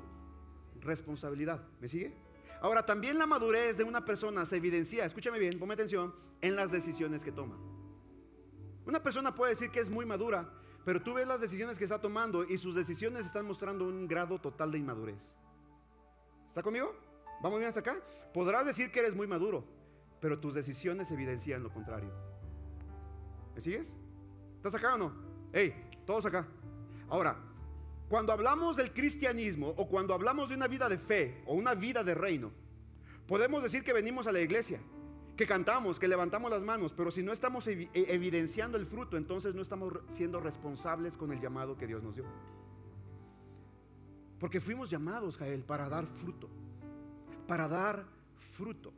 responsabilidad. 0.80 1.62
¿Me 1.80 1.88
sigue? 1.88 2.27
Ahora, 2.60 2.84
también 2.84 3.18
la 3.18 3.26
madurez 3.26 3.76
de 3.76 3.84
una 3.84 4.04
persona 4.04 4.44
se 4.46 4.56
evidencia, 4.56 5.04
escúchame 5.04 5.38
bien, 5.38 5.58
ponme 5.58 5.74
atención, 5.74 6.14
en 6.40 6.56
las 6.56 6.70
decisiones 6.70 7.22
que 7.22 7.32
toma. 7.32 7.56
Una 8.84 9.02
persona 9.02 9.34
puede 9.34 9.52
decir 9.52 9.70
que 9.70 9.80
es 9.80 9.90
muy 9.90 10.06
madura, 10.06 10.50
pero 10.84 11.02
tú 11.02 11.14
ves 11.14 11.26
las 11.26 11.40
decisiones 11.40 11.78
que 11.78 11.84
está 11.84 12.00
tomando 12.00 12.44
y 12.44 12.58
sus 12.58 12.74
decisiones 12.74 13.26
están 13.26 13.46
mostrando 13.46 13.84
un 13.84 14.08
grado 14.08 14.40
total 14.40 14.72
de 14.72 14.78
inmadurez. 14.78 15.36
¿Está 16.48 16.62
conmigo? 16.62 16.94
¿Vamos 17.42 17.58
bien 17.58 17.68
hasta 17.68 17.80
acá? 17.80 17.96
Podrás 18.32 18.66
decir 18.66 18.90
que 18.90 19.00
eres 19.00 19.14
muy 19.14 19.26
maduro, 19.26 19.64
pero 20.20 20.40
tus 20.40 20.54
decisiones 20.54 21.10
evidencian 21.10 21.62
lo 21.62 21.70
contrario. 21.70 22.10
¿Me 23.54 23.60
sigues? 23.60 23.96
¿Estás 24.56 24.74
acá 24.74 24.94
o 24.94 24.98
no? 24.98 25.12
Hey, 25.52 25.74
todos 26.04 26.24
acá. 26.26 26.48
Ahora, 27.08 27.36
cuando 28.08 28.32
hablamos 28.32 28.76
del 28.76 28.92
cristianismo 28.92 29.74
o 29.76 29.86
cuando 29.88 30.14
hablamos 30.14 30.48
de 30.48 30.54
una 30.54 30.66
vida 30.66 30.88
de 30.88 30.98
fe 30.98 31.42
o 31.44 31.54
una 31.54 31.74
vida 31.74 32.02
de 32.02 32.14
reino, 32.14 32.50
podemos 33.26 33.62
decir 33.62 33.84
que 33.84 33.92
venimos 33.92 34.26
a 34.26 34.32
la 34.32 34.40
iglesia, 34.40 34.80
que 35.36 35.46
cantamos, 35.46 35.98
que 35.98 36.08
levantamos 36.08 36.50
las 36.50 36.62
manos, 36.62 36.94
pero 36.94 37.10
si 37.10 37.22
no 37.22 37.32
estamos 37.32 37.66
e-, 37.66 37.88
evidenciando 37.92 38.78
el 38.78 38.86
fruto, 38.86 39.16
entonces 39.16 39.54
no 39.54 39.60
estamos 39.60 39.92
siendo 40.08 40.40
responsables 40.40 41.16
con 41.16 41.32
el 41.32 41.40
llamado 41.40 41.76
que 41.76 41.86
Dios 41.86 42.02
nos 42.02 42.14
dio. 42.14 42.24
Porque 44.40 44.60
fuimos 44.60 44.88
llamados, 44.88 45.36
Jael, 45.36 45.62
para 45.62 45.88
dar 45.88 46.06
fruto. 46.06 46.48
Para 47.46 47.68
dar 47.68 48.04
fruto. 48.52 48.92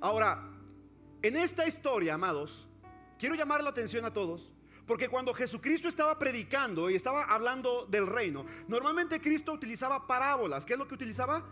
Ahora, 0.00 0.50
en 1.20 1.36
esta 1.36 1.66
historia, 1.66 2.14
amados, 2.14 2.66
quiero 3.18 3.34
llamar 3.34 3.62
la 3.62 3.70
atención 3.70 4.04
a 4.04 4.12
todos 4.12 4.53
porque 4.86 5.08
cuando 5.08 5.32
Jesucristo 5.34 5.88
estaba 5.88 6.18
predicando 6.18 6.90
y 6.90 6.94
estaba 6.94 7.24
hablando 7.24 7.86
del 7.86 8.06
reino, 8.06 8.44
normalmente 8.68 9.20
Cristo 9.20 9.52
utilizaba 9.52 10.06
parábolas. 10.06 10.64
¿Qué 10.64 10.74
es 10.74 10.78
lo 10.78 10.86
que 10.86 10.94
utilizaba? 10.94 11.42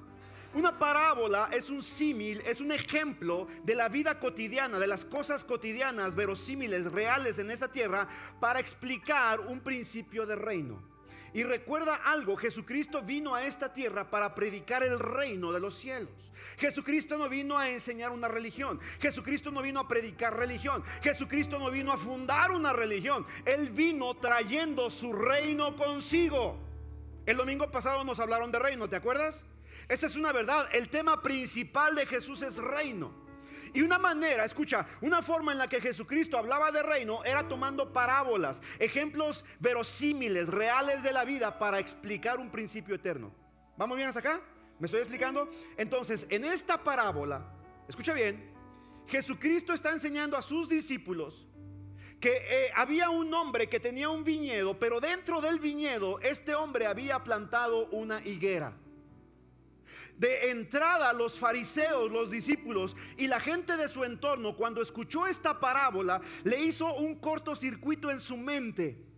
Una 0.55 0.79
parábola 0.79 1.49
es 1.51 1.71
un 1.71 1.83
símil, 1.83 2.43
es 2.45 2.61
un 2.61 2.73
ejemplo 2.73 3.49
de 3.65 3.75
la 3.75 3.89
vida 3.89 4.19
cotidiana, 4.21 4.79
de 4.79 4.87
las 4.87 5.07
cosas 5.07 5.45
cotidianas, 5.45 6.15
verosímiles, 6.15 6.93
reales 6.93 7.39
en 7.39 7.51
esta 7.51 7.69
tierra, 7.69 8.07
para 8.39 8.61
explicar 8.61 9.41
un 9.41 9.61
principio 9.61 10.27
de 10.27 10.37
reino. 10.37 10.92
Y 11.35 11.45
recuerda 11.45 11.97
algo, 11.97 12.37
Jesucristo 12.37 13.03
vino 13.03 13.35
a 13.35 13.45
esta 13.45 13.73
tierra 13.73 14.11
para 14.11 14.35
predicar 14.35 14.83
el 14.83 14.99
reino 14.99 15.53
de 15.53 15.61
los 15.61 15.79
cielos. 15.79 16.11
Jesucristo 16.59 17.17
no 17.17 17.29
vino 17.29 17.57
a 17.57 17.71
enseñar 17.71 18.11
una 18.11 18.29
religión. 18.29 18.81
Jesucristo 19.01 19.51
no 19.51 19.63
vino 19.63 19.81
a 19.81 19.89
predicar 19.89 20.37
religión. 20.37 20.83
Jesucristo 21.03 21.59
no 21.59 21.71
vino 21.71 21.93
a 21.93 21.97
fundar 21.97 22.51
una 22.51 22.73
religión. 22.73 23.27
Él 23.45 23.71
vino 23.71 24.15
trayendo 24.15 24.91
su 24.91 25.13
reino 25.13 25.77
consigo. 25.77 26.59
El 27.25 27.37
domingo 27.37 27.71
pasado 27.71 28.05
nos 28.05 28.19
hablaron 28.21 28.51
de 28.51 28.59
reino, 28.59 28.89
¿te 28.89 28.97
acuerdas? 28.97 29.45
Esa 29.89 30.07
es 30.07 30.17
una 30.17 30.33
verdad. 30.33 30.69
El 30.73 30.89
tema 30.89 31.23
principal 31.23 31.95
de 31.95 32.07
Jesús 32.07 32.43
es 32.43 32.57
reino. 32.57 33.22
Y 33.75 33.83
una 33.83 33.99
manera, 33.99 34.45
escucha, 34.45 34.87
una 35.01 35.23
forma 35.23 35.53
en 35.53 35.59
la 35.59 35.69
que 35.69 35.81
Jesucristo 35.81 36.37
hablaba 36.37 36.71
de 36.71 36.83
reino 36.83 37.25
era 37.25 37.49
tomando 37.49 37.93
parábolas, 37.93 38.61
ejemplos 38.79 39.45
verosímiles, 39.61 40.49
reales 40.49 41.03
de 41.03 41.13
la 41.13 41.25
vida 41.25 41.59
para 41.59 41.79
explicar 41.79 42.39
un 42.39 42.51
principio 42.51 42.95
eterno. 42.95 43.35
¿Vamos 43.77 43.97
bien 43.97 44.09
hasta 44.09 44.21
acá? 44.21 44.41
¿Me 44.79 44.87
estoy 44.87 45.01
explicando? 45.01 45.49
Entonces, 45.77 46.27
en 46.29 46.45
esta 46.45 46.83
parábola, 46.83 47.47
escucha 47.89 48.13
bien, 48.13 48.53
Jesucristo 49.07 49.73
está 49.73 49.91
enseñando 49.91 50.37
a 50.37 50.43
sus 50.43 50.69
discípulos 50.69 51.47
que 52.21 52.37
eh, 52.49 52.73
había 52.77 53.11
un 53.11 53.33
hombre 53.35 53.69
que 53.69 53.81
tenía 53.81 54.09
un 54.09 54.23
viñedo, 54.23 54.79
pero 54.79 55.01
dentro 55.01 55.41
del 55.41 55.59
viñedo 55.59 56.21
este 56.21 56.55
hombre 56.55 56.87
había 56.87 57.25
plantado 57.25 57.89
una 57.89 58.25
higuera. 58.25 58.77
De 60.19 60.51
entrada 60.51 61.13
los 61.13 61.39
fariseos, 61.39 62.11
los 62.11 62.31
discípulos 62.31 62.95
y 63.17 63.27
la 63.27 63.41
gente 63.41 63.77
de 63.77 63.89
su 63.89 64.05
entorno, 64.05 64.57
cuando 64.57 64.81
escuchó 64.81 65.27
esta 65.27 65.59
parábola, 65.59 66.21
le 66.45 66.61
hizo 66.61 66.95
un 66.95 67.17
cortocircuito 67.17 68.11
en 68.11 68.21
su 68.21 68.37
mente 68.37 69.13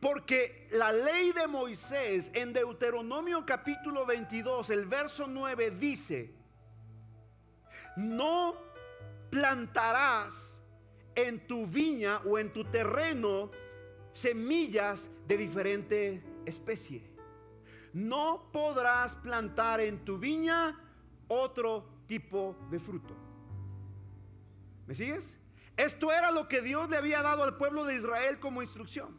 porque 0.00 0.68
la 0.70 0.92
ley 0.92 1.32
de 1.32 1.46
Moisés 1.46 2.30
en 2.34 2.52
Deuteronomio 2.52 3.44
capítulo 3.44 4.06
22, 4.06 4.70
el 4.70 4.86
verso 4.86 5.26
9 5.26 5.72
dice, 5.72 6.32
no 7.96 8.54
plantarás 9.30 10.60
en 11.16 11.46
tu 11.46 11.66
viña 11.66 12.20
o 12.24 12.38
en 12.38 12.52
tu 12.52 12.64
terreno 12.64 13.50
semillas 14.12 15.10
de 15.26 15.36
diferente 15.36 16.22
especie. 16.46 17.07
No 17.98 18.48
podrás 18.52 19.16
plantar 19.16 19.80
en 19.80 20.04
tu 20.04 20.18
viña 20.18 20.78
otro 21.26 21.84
tipo 22.06 22.56
de 22.70 22.78
fruto. 22.78 23.12
¿Me 24.86 24.94
sigues? 24.94 25.36
Esto 25.76 26.12
era 26.12 26.30
lo 26.30 26.46
que 26.46 26.62
Dios 26.62 26.88
le 26.88 26.96
había 26.96 27.22
dado 27.22 27.42
al 27.42 27.56
pueblo 27.56 27.84
de 27.84 27.96
Israel 27.96 28.38
como 28.38 28.62
instrucción. 28.62 29.18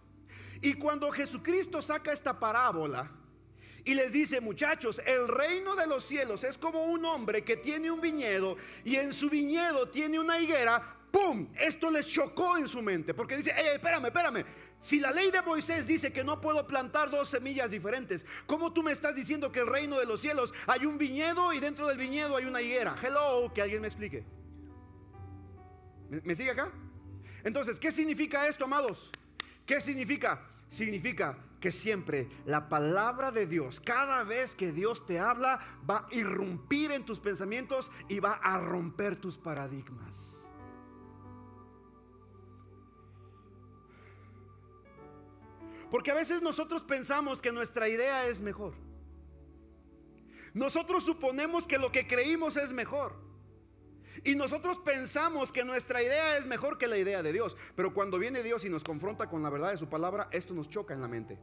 Y 0.62 0.76
cuando 0.76 1.12
Jesucristo 1.12 1.82
saca 1.82 2.14
esta 2.14 2.40
parábola 2.40 3.12
y 3.84 3.96
les 3.96 4.14
dice, 4.14 4.40
muchachos, 4.40 5.02
el 5.06 5.28
reino 5.28 5.76
de 5.76 5.86
los 5.86 6.06
cielos 6.06 6.46
es 6.46 6.58
como 6.58 6.86
un 6.86 7.04
hombre 7.04 7.44
que 7.44 7.58
tiene 7.58 7.92
un 7.92 8.00
viñedo 8.00 8.56
y 8.86 8.96
en 8.96 9.12
su 9.12 9.30
viñedo 9.30 9.90
tiene 9.90 10.20
una 10.22 10.40
higuera, 10.40 10.96
¡pum! 11.12 11.50
Esto 11.60 11.92
les 11.92 12.08
chocó 12.08 12.56
en 12.58 12.70
su 12.70 12.82
mente, 12.82 13.14
porque 13.14 13.36
dice, 13.36 13.54
ey, 13.58 13.76
espérame, 13.76 14.06
espérame. 14.06 14.46
Si 14.82 15.00
la 15.00 15.12
ley 15.12 15.30
de 15.30 15.42
Moisés 15.42 15.86
dice 15.86 16.14
que 16.14 16.24
no 16.24 16.40
puedo 16.40 16.66
plantar 16.66 17.10
dos 17.10 17.30
semillas 17.30 17.70
diferentes, 17.70 18.26
¿cómo 18.46 18.72
tú 18.72 18.82
me 18.82 18.94
estás 18.94 19.16
diciendo 19.16 19.52
que 19.52 19.60
el 19.60 19.68
reino 19.68 20.00
de 20.00 20.06
los 20.06 20.22
cielos 20.22 20.54
hay 20.68 20.86
un 20.86 20.98
viñedo 20.98 21.52
y 21.54 21.60
dentro 21.60 21.88
del 21.88 21.98
viñedo 21.98 22.38
hay 22.38 22.46
una 22.46 22.62
higuera? 22.62 22.96
Hello, 23.02 23.52
que 23.54 23.62
alguien 23.62 23.82
me 23.82 23.88
explique. 23.88 24.24
¿Me, 26.10 26.34
sigue 26.34 26.52
acá? 26.52 26.72
Entonces, 27.44 27.80
¿qué 27.80 27.92
significa 27.92 28.48
esto, 28.48 28.66
amados? 28.66 29.12
¿Qué 29.66 29.82
significa? 29.82 30.42
Significa 30.70 31.38
que 31.60 31.72
siempre 31.72 32.30
la 32.46 32.70
palabra 32.70 33.32
de 33.32 33.46
Dios, 33.46 33.82
cada 33.82 34.24
vez 34.24 34.56
que 34.56 34.72
Dios 34.72 35.06
te 35.06 35.20
habla, 35.20 35.60
va 35.88 36.08
a 36.10 36.16
irrumpir 36.16 36.92
en 36.92 37.04
tus 37.04 37.20
pensamientos 37.20 37.92
y 38.08 38.20
va 38.20 38.34
a 38.36 38.60
romper 38.60 39.18
tus 39.18 39.38
paradigmas. 39.38 40.39
Porque 45.90 46.12
a 46.12 46.16
veces 46.16 46.42
nosotros 46.42 46.84
pensamos 46.84 47.42
que 47.42 47.52
nuestra 47.52 47.88
idea 47.88 48.28
es 48.28 48.40
mejor. 48.40 48.74
Nosotros 50.54 51.04
suponemos 51.04 51.68
que 51.68 51.78
lo 51.78 51.92
que 51.92 52.08
creímos 52.08 52.58
es 52.58 52.72
mejor. 52.72 53.14
Y 54.24 54.36
nosotros 54.36 54.80
pensamos 54.80 55.52
que 55.52 55.64
nuestra 55.64 56.02
idea 56.02 56.38
es 56.38 56.46
mejor 56.46 56.78
que 56.78 56.88
la 56.88 56.98
idea 56.98 57.24
de 57.24 57.32
Dios. 57.32 57.56
Pero 57.76 57.94
cuando 57.94 58.20
viene 58.20 58.44
Dios 58.44 58.66
y 58.66 58.70
nos 58.70 58.84
confronta 58.84 59.30
con 59.30 59.42
la 59.42 59.50
verdad 59.50 59.72
de 59.72 59.78
su 59.78 59.88
palabra, 59.88 60.28
esto 60.32 60.54
nos 60.54 60.70
choca 60.70 60.94
en 60.94 61.02
la 61.02 61.08
mente. 61.08 61.40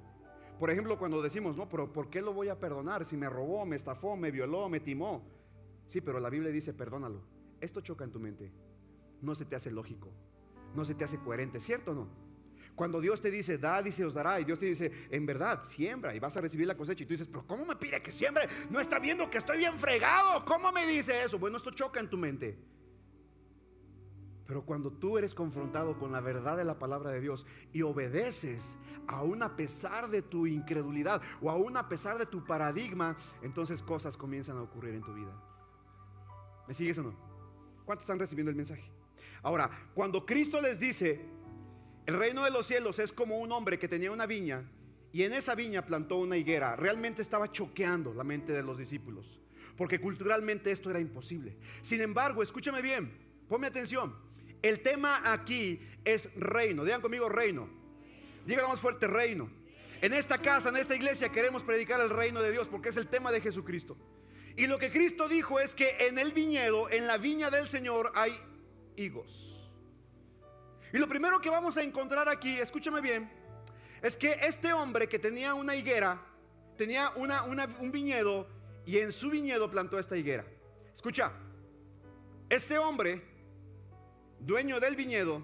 Por 0.58 0.70
ejemplo, 0.70 0.98
cuando 0.98 1.22
decimos, 1.22 1.56
no, 1.56 1.68
pero 1.68 1.92
¿por 1.92 2.10
qué 2.10 2.20
lo 2.20 2.32
voy 2.32 2.48
a 2.48 2.58
perdonar 2.58 3.06
si 3.06 3.16
me 3.16 3.28
robó, 3.28 3.64
me 3.66 3.76
estafó, 3.76 4.16
me 4.16 4.30
violó, 4.30 4.68
me 4.68 4.80
timó? 4.80 5.22
Sí, 5.86 6.00
pero 6.00 6.18
la 6.18 6.30
Biblia 6.30 6.50
dice, 6.50 6.72
perdónalo. 6.72 7.22
Esto 7.60 7.80
choca 7.80 8.04
en 8.04 8.12
tu 8.12 8.20
mente. 8.20 8.52
No 9.22 9.34
se 9.34 9.44
te 9.44 9.56
hace 9.56 9.70
lógico. 9.70 10.10
no 10.74 10.84
se 10.84 10.94
te 10.94 11.04
hace 11.04 11.18
coherente, 11.18 11.58
¿cierto 11.60 11.92
o 11.92 11.94
no? 11.94 12.25
Cuando 12.76 13.00
Dios 13.00 13.22
te 13.22 13.30
dice, 13.30 13.56
da, 13.56 13.82
dice, 13.82 14.04
os 14.04 14.12
dará, 14.12 14.38
y 14.38 14.44
Dios 14.44 14.58
te 14.58 14.66
dice, 14.66 14.92
en 15.10 15.24
verdad, 15.24 15.64
siembra 15.64 16.14
y 16.14 16.20
vas 16.20 16.36
a 16.36 16.42
recibir 16.42 16.66
la 16.66 16.76
cosecha, 16.76 17.02
y 17.02 17.06
tú 17.06 17.14
dices, 17.14 17.26
pero 17.26 17.46
¿cómo 17.46 17.64
me 17.64 17.74
pide 17.74 18.02
que 18.02 18.12
siembre? 18.12 18.46
No 18.68 18.78
está 18.78 18.98
viendo 18.98 19.30
que 19.30 19.38
estoy 19.38 19.56
bien 19.56 19.78
fregado, 19.78 20.44
¿cómo 20.44 20.70
me 20.70 20.86
dice 20.86 21.24
eso? 21.24 21.38
Bueno, 21.38 21.56
esto 21.56 21.70
choca 21.70 22.00
en 22.00 22.10
tu 22.10 22.18
mente. 22.18 22.58
Pero 24.46 24.62
cuando 24.62 24.92
tú 24.92 25.16
eres 25.16 25.34
confrontado 25.34 25.98
con 25.98 26.12
la 26.12 26.20
verdad 26.20 26.58
de 26.58 26.64
la 26.64 26.78
palabra 26.78 27.10
de 27.10 27.20
Dios 27.20 27.46
y 27.72 27.80
obedeces, 27.80 28.76
aún 29.06 29.42
a 29.42 29.56
pesar 29.56 30.10
de 30.10 30.20
tu 30.20 30.46
incredulidad 30.46 31.22
o 31.40 31.50
aún 31.50 31.78
a 31.78 31.88
pesar 31.88 32.18
de 32.18 32.26
tu 32.26 32.44
paradigma, 32.44 33.16
entonces 33.42 33.82
cosas 33.82 34.18
comienzan 34.18 34.58
a 34.58 34.62
ocurrir 34.62 34.94
en 34.94 35.02
tu 35.02 35.14
vida. 35.14 35.32
¿Me 36.68 36.74
sigues 36.74 36.98
o 36.98 37.04
no? 37.04 37.14
¿Cuántos 37.86 38.04
están 38.04 38.18
recibiendo 38.18 38.50
el 38.50 38.56
mensaje? 38.56 38.84
Ahora, 39.42 39.70
cuando 39.94 40.26
Cristo 40.26 40.60
les 40.60 40.78
dice, 40.78 41.35
el 42.06 42.14
reino 42.14 42.44
de 42.44 42.50
los 42.50 42.66
cielos 42.66 42.98
es 42.98 43.12
como 43.12 43.38
un 43.38 43.52
hombre 43.52 43.78
que 43.78 43.88
tenía 43.88 44.10
una 44.10 44.26
viña 44.26 44.64
y 45.12 45.24
en 45.24 45.32
esa 45.32 45.54
viña 45.54 45.84
plantó 45.84 46.16
una 46.16 46.36
higuera, 46.36 46.76
realmente 46.76 47.22
estaba 47.22 47.50
choqueando 47.50 48.14
la 48.14 48.22
mente 48.22 48.52
de 48.52 48.62
los 48.62 48.78
discípulos, 48.78 49.40
porque 49.76 50.00
culturalmente 50.00 50.70
esto 50.70 50.90
era 50.90 51.00
imposible. 51.00 51.56
Sin 51.82 52.00
embargo, 52.00 52.42
escúchame 52.42 52.82
bien, 52.82 53.10
ponme 53.48 53.66
atención. 53.66 54.14
El 54.62 54.80
tema 54.80 55.20
aquí 55.24 55.80
es 56.04 56.28
reino. 56.34 56.84
Digan 56.84 57.00
conmigo 57.00 57.28
reino. 57.28 57.68
Díganlo 58.46 58.68
más 58.68 58.80
fuerte, 58.80 59.06
reino. 59.06 59.50
En 60.00 60.12
esta 60.12 60.38
casa, 60.38 60.68
en 60.68 60.76
esta 60.76 60.94
iglesia 60.94 61.30
queremos 61.30 61.62
predicar 61.62 62.00
el 62.00 62.10
reino 62.10 62.42
de 62.42 62.52
Dios 62.52 62.68
porque 62.68 62.90
es 62.90 62.96
el 62.96 63.08
tema 63.08 63.32
de 63.32 63.40
Jesucristo. 63.40 63.96
Y 64.56 64.66
lo 64.66 64.78
que 64.78 64.90
Cristo 64.90 65.28
dijo 65.28 65.60
es 65.60 65.74
que 65.74 65.96
en 66.00 66.18
el 66.18 66.32
viñedo, 66.32 66.90
en 66.90 67.06
la 67.06 67.18
viña 67.18 67.50
del 67.50 67.68
Señor 67.68 68.12
hay 68.14 68.32
higos. 68.96 69.55
Y 70.92 70.98
lo 70.98 71.08
primero 71.08 71.40
que 71.40 71.50
vamos 71.50 71.76
a 71.76 71.82
encontrar 71.82 72.28
aquí, 72.28 72.58
escúchame 72.58 73.00
bien, 73.00 73.30
es 74.02 74.16
que 74.16 74.38
este 74.42 74.72
hombre 74.72 75.08
que 75.08 75.18
tenía 75.18 75.54
una 75.54 75.74
higuera, 75.74 76.20
tenía 76.76 77.10
una, 77.16 77.42
un 77.42 77.90
viñedo 77.90 78.46
y 78.84 78.98
en 78.98 79.10
su 79.12 79.30
viñedo 79.30 79.70
plantó 79.70 79.98
esta 79.98 80.16
higuera. 80.16 80.44
Escucha, 80.94 81.32
este 82.48 82.78
hombre, 82.78 83.22
dueño 84.38 84.78
del 84.78 84.94
viñedo, 84.94 85.42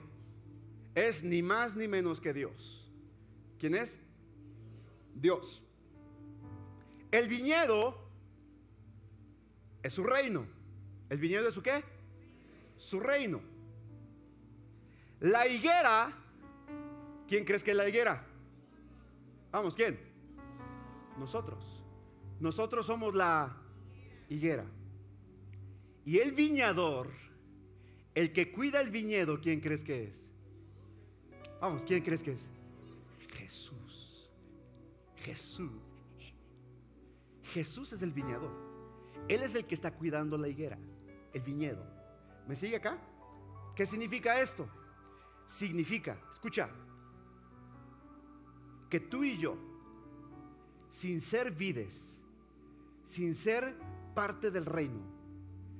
es 0.94 1.24
ni 1.24 1.42
más 1.42 1.74
ni 1.74 1.88
menos 1.88 2.20
que 2.20 2.32
Dios. 2.32 2.90
¿Quién 3.58 3.74
es? 3.74 3.98
Dios. 5.14 5.62
El 7.10 7.28
viñedo 7.28 7.98
es 9.82 9.92
su 9.92 10.04
reino. 10.04 10.46
¿El 11.10 11.18
viñedo 11.18 11.48
es 11.48 11.54
su 11.54 11.62
qué? 11.62 11.84
Su 12.76 13.00
reino. 13.00 13.51
La 15.22 15.46
higuera, 15.46 16.12
¿quién 17.28 17.44
crees 17.44 17.62
que 17.62 17.70
es 17.70 17.76
la 17.76 17.88
higuera? 17.88 18.26
Vamos, 19.52 19.76
¿quién? 19.76 19.96
Nosotros. 21.16 21.84
Nosotros 22.40 22.84
somos 22.86 23.14
la 23.14 23.56
higuera. 24.28 24.64
Y 26.04 26.18
el 26.18 26.32
viñador, 26.32 27.08
el 28.16 28.32
que 28.32 28.50
cuida 28.50 28.80
el 28.80 28.90
viñedo, 28.90 29.40
¿quién 29.40 29.60
crees 29.60 29.84
que 29.84 30.08
es? 30.08 30.28
Vamos, 31.60 31.82
¿quién 31.86 32.02
crees 32.02 32.24
que 32.24 32.32
es? 32.32 32.48
Jesús. 33.34 34.28
Jesús. 35.18 35.70
Jesús 37.44 37.92
es 37.92 38.02
el 38.02 38.10
viñador. 38.10 38.50
Él 39.28 39.44
es 39.44 39.54
el 39.54 39.66
que 39.66 39.76
está 39.76 39.92
cuidando 39.92 40.36
la 40.36 40.48
higuera, 40.48 40.78
el 41.32 41.42
viñedo. 41.42 41.86
¿Me 42.48 42.56
sigue 42.56 42.74
acá? 42.74 42.98
¿Qué 43.76 43.86
significa 43.86 44.40
esto? 44.40 44.68
Significa, 45.46 46.18
escucha, 46.32 46.70
que 48.88 49.00
tú 49.00 49.24
y 49.24 49.38
yo, 49.38 49.56
sin 50.90 51.20
ser 51.20 51.52
vides, 51.52 52.18
sin 53.04 53.34
ser 53.34 53.74
parte 54.14 54.50
del 54.50 54.66
reino, 54.66 55.00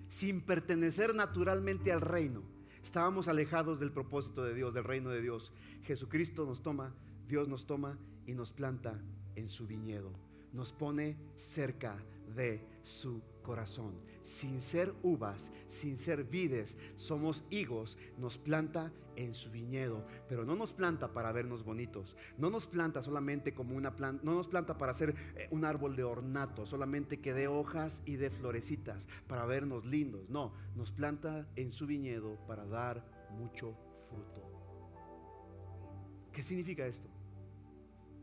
sin 0.09 0.41
pertenecer 0.41 1.15
naturalmente 1.15 1.93
al 1.93 2.01
reino, 2.01 2.43
estábamos 2.83 3.29
alejados 3.29 3.79
del 3.81 3.93
propósito 3.93 4.45
de 4.45 4.55
Dios, 4.55 4.75
del 4.75 4.85
reino 4.85 5.11
de 5.11 5.21
Dios. 5.21 5.53
Jesucristo 5.85 6.45
nos 6.47 6.63
toma, 6.63 6.95
Dios 7.29 7.49
nos 7.49 7.67
toma 7.67 7.99
y 8.27 8.35
nos 8.35 8.53
planta 8.53 9.01
en 9.37 9.49
su 9.49 9.67
viñedo, 9.67 10.13
nos 10.53 10.73
pone 10.73 11.17
cerca 11.37 11.97
de 12.35 12.67
su 12.83 13.23
corazón. 13.43 13.95
Sin 14.23 14.61
ser 14.61 14.95
uvas, 15.03 15.51
sin 15.67 15.99
ser 15.99 16.25
vides, 16.25 16.77
somos 16.97 17.45
higos, 17.51 17.99
nos 18.19 18.39
planta 18.39 18.93
en 19.17 19.35
su 19.35 19.51
viñedo, 19.51 20.07
pero 20.29 20.45
no 20.45 20.57
nos 20.57 20.73
planta 20.73 21.13
para 21.13 21.33
vernos 21.33 21.65
bonitos, 21.65 22.17
no 22.39 22.51
nos 22.51 22.67
planta 22.67 23.03
solamente 23.03 23.53
como 23.53 23.77
una 23.77 23.95
planta, 23.97 24.23
no 24.25 24.35
nos 24.35 24.49
planta 24.49 24.79
para 24.79 24.93
hacer 24.93 25.15
eh, 25.37 25.49
un 25.51 25.65
árbol 25.65 25.97
de 25.97 26.05
ornato, 26.05 26.67
solamente 26.67 27.21
que 27.21 27.35
dé 27.35 27.49
hojas 27.49 28.03
y 28.07 28.17
de 28.17 28.31
florecitas 28.31 29.09
para 29.27 29.45
vernos 29.45 29.85
lindos, 29.85 30.29
no, 30.31 30.53
nos 30.77 30.93
planta 30.93 31.47
en 31.57 31.73
su 31.73 31.87
viñedo 31.87 32.39
para 32.47 32.65
dar 32.65 33.05
mucho 33.31 33.77
fruto. 34.09 34.43
¿Qué 36.33 36.43
significa 36.43 36.87
esto? 36.87 37.09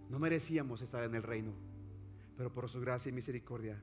No 0.09 0.17
merecíamos 0.17 0.81
estar 0.81 1.03
en 1.03 1.13
el 1.13 1.23
reino, 1.23 1.53
pero 2.35 2.51
por 2.51 2.67
su 2.69 2.79
gracia 2.79 3.09
y 3.09 3.13
misericordia 3.13 3.79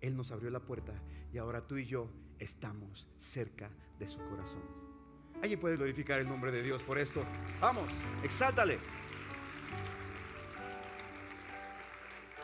él 0.00 0.16
nos 0.16 0.30
abrió 0.30 0.50
la 0.50 0.60
puerta 0.60 0.92
y 1.32 1.38
ahora 1.38 1.66
tú 1.66 1.76
y 1.76 1.86
yo 1.86 2.10
estamos 2.38 3.06
cerca 3.18 3.70
de 3.98 4.08
su 4.08 4.18
corazón. 4.18 4.62
Alguien 5.42 5.60
puede 5.60 5.76
glorificar 5.76 6.20
el 6.20 6.28
nombre 6.28 6.50
de 6.52 6.62
Dios 6.62 6.82
por 6.82 6.98
esto. 6.98 7.22
Vamos, 7.60 7.90
exáltale. 8.22 8.78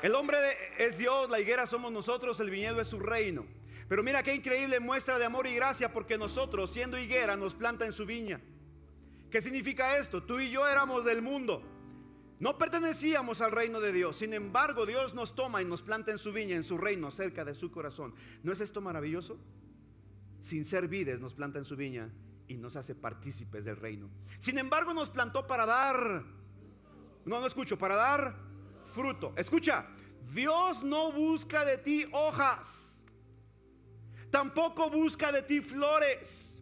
El 0.03 0.15
hombre 0.15 0.37
es 0.79 0.99
Dios, 0.99 1.29
la 1.31 1.41
higuera 1.41 1.67
somos 1.67 1.91
nosotros, 1.91 2.39
el 2.41 2.51
viñedo 2.51 2.81
es 2.81 2.89
su 2.89 2.99
reino. 3.01 3.47
Pero 3.89 4.03
mira 4.03 4.23
qué 4.23 4.35
increíble 4.35 4.81
muestra 4.81 5.19
de 5.19 5.25
amor 5.25 5.47
y 5.47 5.55
gracia 5.55 5.93
porque 5.93 6.19
nosotros, 6.19 6.73
siendo 6.73 6.99
higuera, 6.99 7.37
nos 7.37 7.55
planta 7.55 7.87
en 7.87 7.93
su 7.93 8.05
viña. 8.05 8.41
¿Qué 9.31 9.41
significa 9.41 9.99
esto? 9.99 10.23
Tú 10.23 10.41
y 10.41 10.51
yo 10.51 10.67
éramos 10.67 11.05
del 11.05 11.23
mundo. 11.23 11.63
No 12.39 12.59
pertenecíamos 12.59 13.41
al 13.41 13.53
reino 13.53 13.81
de 13.81 13.93
Dios. 13.93 14.17
Sin 14.17 14.35
embargo, 14.35 14.85
Dios 14.85 15.15
nos 15.15 15.35
toma 15.35 15.63
y 15.63 15.65
nos 15.65 15.83
planta 15.83 16.13
en 16.13 16.19
su 16.19 16.33
viña, 16.33 16.55
en 16.55 16.65
su 16.65 16.77
reino, 16.77 17.11
cerca 17.11 17.45
de 17.45 17.55
su 17.55 17.71
corazón. 17.71 18.15
¿No 18.43 18.53
es 18.53 18.61
esto 18.61 18.81
maravilloso? 18.81 19.39
Sin 20.43 20.65
ser 20.65 20.87
vides, 20.87 21.19
nos 21.19 21.35
planta 21.35 21.59
en 21.59 21.65
su 21.65 21.77
viña 21.77 22.11
y 22.47 22.57
nos 22.57 22.77
hace 22.77 22.95
partícipes 22.95 23.65
del 23.65 23.77
reino. 23.77 24.11
Sin 24.39 24.59
embargo, 24.59 24.93
nos 24.93 25.09
plantó 25.09 25.47
para 25.47 25.65
dar. 25.65 26.25
No, 27.25 27.41
no 27.41 27.47
escucho, 27.47 27.79
para 27.79 27.97
dar 27.97 28.37
fruto. 28.93 29.33
Escucha, 29.37 29.87
Dios 30.33 30.83
no 30.83 31.13
busca 31.13 31.65
de 31.65 31.79
ti 31.79 32.07
hojas. 32.13 33.03
Tampoco 34.31 34.91
busca 34.91 35.33
de 35.33 35.43
ti 35.43 35.61
flores. 35.61 36.56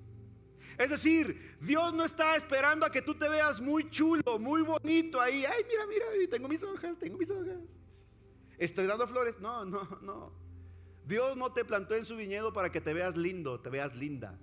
Es 0.79 0.91
decir, 0.91 1.57
Dios 1.61 1.95
no 1.95 2.05
está 2.05 2.37
esperando 2.37 2.85
a 2.85 2.91
que 2.91 3.03
tú 3.03 3.15
te 3.15 3.29
veas 3.29 3.61
muy 3.61 3.89
chulo, 3.91 4.39
muy 4.39 4.63
bonito 4.63 5.21
ahí. 5.21 5.45
Ay, 5.45 5.65
mira, 5.69 5.87
mira, 5.87 6.31
tengo 6.31 6.49
mis 6.49 6.63
hojas, 6.63 6.99
tengo 6.99 7.17
mis 7.17 7.31
hojas. 7.31 7.59
Estoy 8.59 8.87
dando 8.87 9.07
flores. 9.07 9.39
No, 9.41 9.65
no, 9.65 9.99
no. 10.03 10.33
Dios 11.07 11.37
no 11.37 11.53
te 11.53 11.65
plantó 11.65 11.95
en 11.95 12.05
su 12.05 12.17
viñedo 12.17 12.53
para 12.53 12.73
que 12.73 12.81
te 12.81 12.95
veas 12.95 13.17
lindo, 13.17 13.61
te 13.61 13.71
veas 13.71 13.95
linda. 13.95 14.39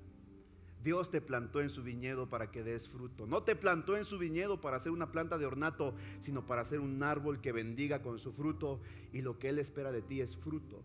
Dios 0.84 1.12
te 1.12 1.22
plantó 1.22 1.62
en 1.62 1.70
su 1.70 1.84
viñedo 1.84 2.28
para 2.28 2.50
que 2.50 2.64
des 2.64 2.88
fruto. 2.88 3.28
No 3.28 3.44
te 3.44 3.56
plantó 3.56 3.98
en 3.98 4.06
su 4.06 4.18
viñedo 4.18 4.62
para 4.62 4.78
hacer 4.78 4.92
una 4.92 5.12
planta 5.12 5.38
de 5.38 5.46
ornato, 5.46 5.94
sino 6.22 6.46
para 6.46 6.62
hacer 6.62 6.80
un 6.80 7.04
árbol 7.04 7.40
que 7.40 7.52
bendiga 7.52 8.02
con 8.02 8.20
su 8.20 8.32
fruto. 8.34 8.80
Y 9.14 9.22
lo 9.22 9.38
que 9.38 9.50
Él 9.50 9.60
espera 9.60 9.92
de 9.92 10.02
ti 10.02 10.22
es 10.22 10.36
fruto. 10.38 10.84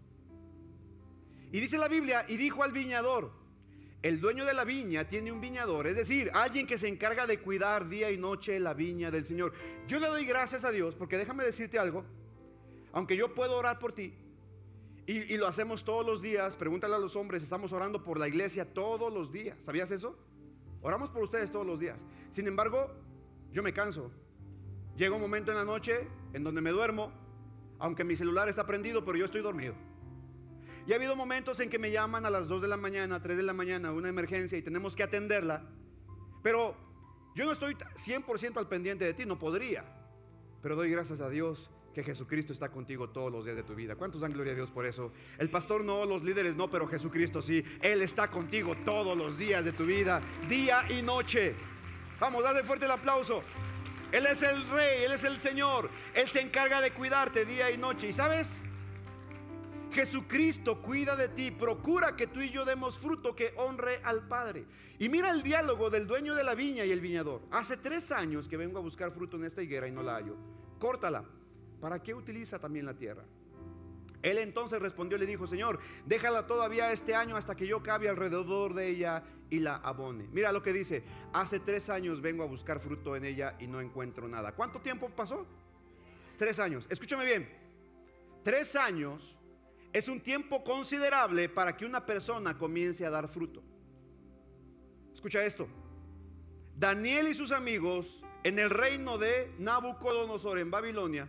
Y 1.52 1.60
dice 1.60 1.78
la 1.78 1.88
Biblia, 1.88 2.26
y 2.28 2.36
dijo 2.36 2.62
al 2.62 2.72
viñador, 2.72 3.32
el 4.02 4.20
dueño 4.20 4.44
de 4.44 4.54
la 4.54 4.64
viña 4.64 5.08
tiene 5.08 5.32
un 5.32 5.40
viñador, 5.40 5.86
es 5.86 5.96
decir, 5.96 6.30
alguien 6.34 6.66
que 6.66 6.78
se 6.78 6.88
encarga 6.88 7.26
de 7.26 7.40
cuidar 7.40 7.88
día 7.88 8.10
y 8.10 8.18
noche 8.18 8.60
la 8.60 8.74
viña 8.74 9.10
del 9.10 9.24
Señor. 9.24 9.52
Yo 9.88 9.98
le 9.98 10.06
doy 10.06 10.24
gracias 10.24 10.64
a 10.64 10.70
Dios 10.70 10.94
porque 10.94 11.16
déjame 11.16 11.44
decirte 11.44 11.78
algo, 11.78 12.04
aunque 12.92 13.16
yo 13.16 13.34
puedo 13.34 13.56
orar 13.56 13.78
por 13.78 13.92
ti, 13.92 14.14
y, 15.08 15.36
lo 15.36 15.46
hacemos 15.46 15.84
todos 15.84 16.04
los 16.04 16.20
días, 16.20 16.56
pregúntale 16.56 16.96
a 16.96 16.98
los 16.98 17.14
hombres, 17.14 17.40
estamos 17.40 17.72
orando 17.72 18.02
por 18.02 18.18
la 18.18 18.26
iglesia 18.26 18.64
todos 18.74 19.12
los 19.12 19.30
días, 19.30 19.56
¿sabías 19.64 19.88
eso? 19.92 20.18
Oramos 20.82 21.10
por 21.10 21.22
ustedes 21.22 21.52
todos 21.52 21.64
los 21.64 21.78
días. 21.78 22.04
Sin 22.32 22.48
embargo, 22.48 22.92
yo 23.52 23.62
me 23.62 23.72
canso. 23.72 24.10
Llega 24.96 25.14
un 25.14 25.20
momento 25.20 25.52
en 25.52 25.58
la 25.58 25.64
noche 25.64 26.08
en 26.32 26.42
donde 26.42 26.60
me 26.60 26.70
duermo, 26.70 27.12
aunque 27.78 28.02
mi 28.02 28.16
celular 28.16 28.48
está 28.48 28.66
prendido, 28.66 29.04
pero 29.04 29.16
yo 29.16 29.26
estoy 29.26 29.42
dormido. 29.42 29.74
Y 30.86 30.92
ha 30.92 30.96
habido 30.96 31.16
momentos 31.16 31.58
en 31.60 31.68
que 31.68 31.78
me 31.78 31.90
llaman 31.90 32.26
a 32.26 32.30
las 32.30 32.46
2 32.46 32.62
de 32.62 32.68
la 32.68 32.76
mañana, 32.76 33.20
3 33.20 33.36
de 33.36 33.42
la 33.42 33.52
mañana, 33.52 33.90
una 33.90 34.08
emergencia 34.08 34.56
y 34.56 34.62
tenemos 34.62 34.94
que 34.94 35.02
atenderla. 35.02 35.64
Pero 36.42 36.76
yo 37.34 37.44
no 37.44 37.52
estoy 37.52 37.74
100% 37.74 38.56
al 38.56 38.68
pendiente 38.68 39.04
de 39.04 39.12
ti, 39.12 39.26
no 39.26 39.36
podría. 39.38 39.84
Pero 40.62 40.76
doy 40.76 40.90
gracias 40.90 41.20
a 41.20 41.28
Dios 41.28 41.70
que 41.92 42.04
Jesucristo 42.04 42.52
está 42.52 42.68
contigo 42.68 43.10
todos 43.10 43.32
los 43.32 43.44
días 43.44 43.56
de 43.56 43.64
tu 43.64 43.74
vida. 43.74 43.96
¿Cuántos 43.96 44.20
dan 44.20 44.32
gloria 44.32 44.52
a 44.52 44.56
Dios 44.56 44.70
por 44.70 44.86
eso? 44.86 45.12
El 45.38 45.50
pastor 45.50 45.82
no, 45.82 46.04
los 46.04 46.22
líderes 46.22 46.54
no, 46.54 46.70
pero 46.70 46.86
Jesucristo 46.86 47.42
sí. 47.42 47.64
Él 47.82 48.00
está 48.02 48.30
contigo 48.30 48.76
todos 48.84 49.16
los 49.16 49.38
días 49.38 49.64
de 49.64 49.72
tu 49.72 49.86
vida, 49.86 50.20
día 50.48 50.84
y 50.88 51.02
noche. 51.02 51.54
Vamos, 52.20 52.44
dale 52.44 52.62
fuerte 52.62 52.84
el 52.84 52.92
aplauso. 52.92 53.42
Él 54.12 54.24
es 54.26 54.40
el 54.42 54.64
rey, 54.70 55.04
Él 55.04 55.12
es 55.12 55.24
el 55.24 55.40
Señor. 55.40 55.90
Él 56.14 56.28
se 56.28 56.42
encarga 56.42 56.80
de 56.80 56.92
cuidarte 56.92 57.44
día 57.44 57.70
y 57.72 57.76
noche. 57.76 58.08
¿Y 58.08 58.12
sabes? 58.12 58.62
Jesucristo 59.92 60.82
cuida 60.82 61.16
de 61.16 61.28
ti, 61.28 61.50
procura 61.50 62.16
que 62.16 62.26
tú 62.26 62.40
y 62.40 62.50
yo 62.50 62.64
demos 62.64 62.98
fruto 62.98 63.34
que 63.34 63.54
honre 63.56 64.00
al 64.04 64.26
Padre. 64.26 64.66
Y 64.98 65.08
mira 65.08 65.30
el 65.30 65.42
diálogo 65.42 65.90
del 65.90 66.06
dueño 66.06 66.34
de 66.34 66.44
la 66.44 66.54
viña 66.54 66.84
y 66.84 66.92
el 66.92 67.00
viñador. 67.00 67.42
Hace 67.50 67.76
tres 67.76 68.12
años 68.12 68.48
que 68.48 68.56
vengo 68.56 68.78
a 68.78 68.82
buscar 68.82 69.12
fruto 69.12 69.36
en 69.36 69.44
esta 69.44 69.62
higuera 69.62 69.88
y 69.88 69.92
no 69.92 70.02
la 70.02 70.16
hallo. 70.16 70.36
Córtala. 70.78 71.24
¿Para 71.80 72.02
qué 72.02 72.14
utiliza 72.14 72.58
también 72.58 72.86
la 72.86 72.94
tierra? 72.94 73.24
Él 74.22 74.38
entonces 74.38 74.80
respondió 74.80 75.16
y 75.16 75.20
le 75.20 75.26
dijo, 75.26 75.46
Señor, 75.46 75.78
déjala 76.04 76.46
todavía 76.46 76.90
este 76.90 77.14
año 77.14 77.36
hasta 77.36 77.54
que 77.54 77.66
yo 77.66 77.82
cabe 77.82 78.08
alrededor 78.08 78.74
de 78.74 78.88
ella 78.88 79.22
y 79.50 79.60
la 79.60 79.76
abone. 79.76 80.28
Mira 80.32 80.52
lo 80.52 80.62
que 80.62 80.72
dice, 80.72 81.04
hace 81.32 81.60
tres 81.60 81.88
años 81.90 82.20
vengo 82.20 82.42
a 82.42 82.46
buscar 82.46 82.80
fruto 82.80 83.14
en 83.14 83.24
ella 83.24 83.56
y 83.60 83.66
no 83.66 83.80
encuentro 83.80 84.26
nada. 84.26 84.52
¿Cuánto 84.52 84.80
tiempo 84.80 85.08
pasó? 85.10 85.46
Tres 86.36 86.58
años. 86.58 86.86
Escúchame 86.90 87.24
bien, 87.24 87.48
tres 88.42 88.74
años 88.74 89.35
es 89.96 90.10
un 90.10 90.20
tiempo 90.20 90.62
considerable 90.62 91.48
para 91.48 91.74
que 91.74 91.86
una 91.86 92.04
persona 92.04 92.58
comience 92.58 93.06
a 93.06 93.08
dar 93.08 93.28
fruto. 93.28 93.62
Escucha 95.14 95.42
esto. 95.42 95.66
Daniel 96.76 97.28
y 97.28 97.34
sus 97.34 97.50
amigos 97.50 98.22
en 98.44 98.58
el 98.58 98.68
reino 98.68 99.16
de 99.16 99.54
Nabucodonosor 99.58 100.58
en 100.58 100.70
Babilonia 100.70 101.26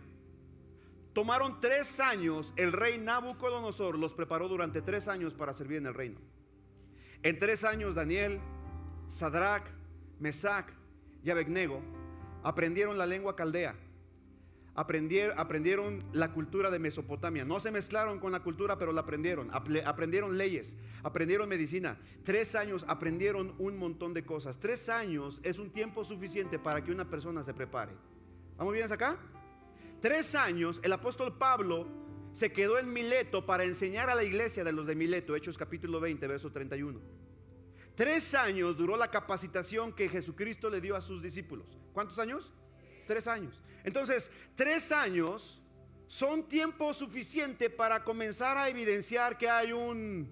tomaron 1.14 1.60
tres 1.60 1.98
años. 1.98 2.52
El 2.56 2.72
rey 2.72 2.98
Nabucodonosor 2.98 3.98
los 3.98 4.12
preparó 4.12 4.48
durante 4.48 4.82
tres 4.82 5.08
años 5.08 5.32
para 5.32 5.54
servir 5.54 5.78
en 5.78 5.86
el 5.86 5.94
reino. 5.94 6.20
En 7.22 7.38
tres 7.38 7.64
años 7.64 7.94
Daniel, 7.94 8.38
Sadrach, 9.08 9.64
Mesac 10.20 10.74
y 11.24 11.30
Abednego 11.30 11.80
aprendieron 12.42 12.98
la 12.98 13.06
lengua 13.06 13.34
caldea 13.34 13.74
aprendieron, 14.78 16.04
la 16.12 16.32
cultura 16.32 16.70
de 16.70 16.78
Mesopotamia. 16.78 17.44
No 17.44 17.58
se 17.58 17.72
mezclaron 17.72 18.20
con 18.20 18.30
la 18.30 18.40
cultura, 18.40 18.78
pero 18.78 18.92
la 18.92 19.00
aprendieron. 19.00 19.50
Aprendieron 19.52 20.38
leyes, 20.38 20.76
aprendieron 21.02 21.48
medicina. 21.48 21.98
Tres 22.22 22.54
años 22.54 22.84
aprendieron 22.86 23.54
un 23.58 23.76
montón 23.76 24.14
de 24.14 24.24
cosas. 24.24 24.60
Tres 24.60 24.88
años 24.88 25.40
es 25.42 25.58
un 25.58 25.70
tiempo 25.70 26.04
suficiente 26.04 26.60
para 26.60 26.84
que 26.84 26.92
una 26.92 27.10
persona 27.10 27.42
se 27.42 27.54
prepare. 27.54 27.92
¿Vamos 28.56 28.72
bien 28.72 28.90
acá? 28.90 29.16
Tres 30.00 30.36
años 30.36 30.80
el 30.84 30.92
apóstol 30.92 31.36
Pablo 31.36 31.88
se 32.32 32.52
quedó 32.52 32.78
en 32.78 32.92
Mileto 32.92 33.44
para 33.44 33.64
enseñar 33.64 34.08
a 34.10 34.14
la 34.14 34.22
iglesia 34.22 34.62
de 34.62 34.70
los 34.70 34.86
de 34.86 34.94
Mileto, 34.94 35.34
Hechos 35.34 35.58
capítulo 35.58 35.98
20, 35.98 36.24
verso 36.28 36.52
31. 36.52 37.00
Tres 37.96 38.32
años 38.34 38.76
duró 38.76 38.96
la 38.96 39.10
capacitación 39.10 39.92
que 39.92 40.08
Jesucristo 40.08 40.70
le 40.70 40.80
dio 40.80 40.94
a 40.94 41.00
sus 41.00 41.20
discípulos. 41.20 41.66
¿Cuántos 41.92 42.20
años? 42.20 42.52
Tres 43.08 43.26
años. 43.26 43.60
Entonces, 43.84 44.30
tres 44.54 44.92
años 44.92 45.60
son 46.06 46.48
tiempo 46.48 46.92
suficiente 46.94 47.70
para 47.70 48.02
comenzar 48.02 48.56
a 48.56 48.68
evidenciar 48.68 49.36
que 49.36 49.48
hay 49.48 49.72
un 49.72 50.30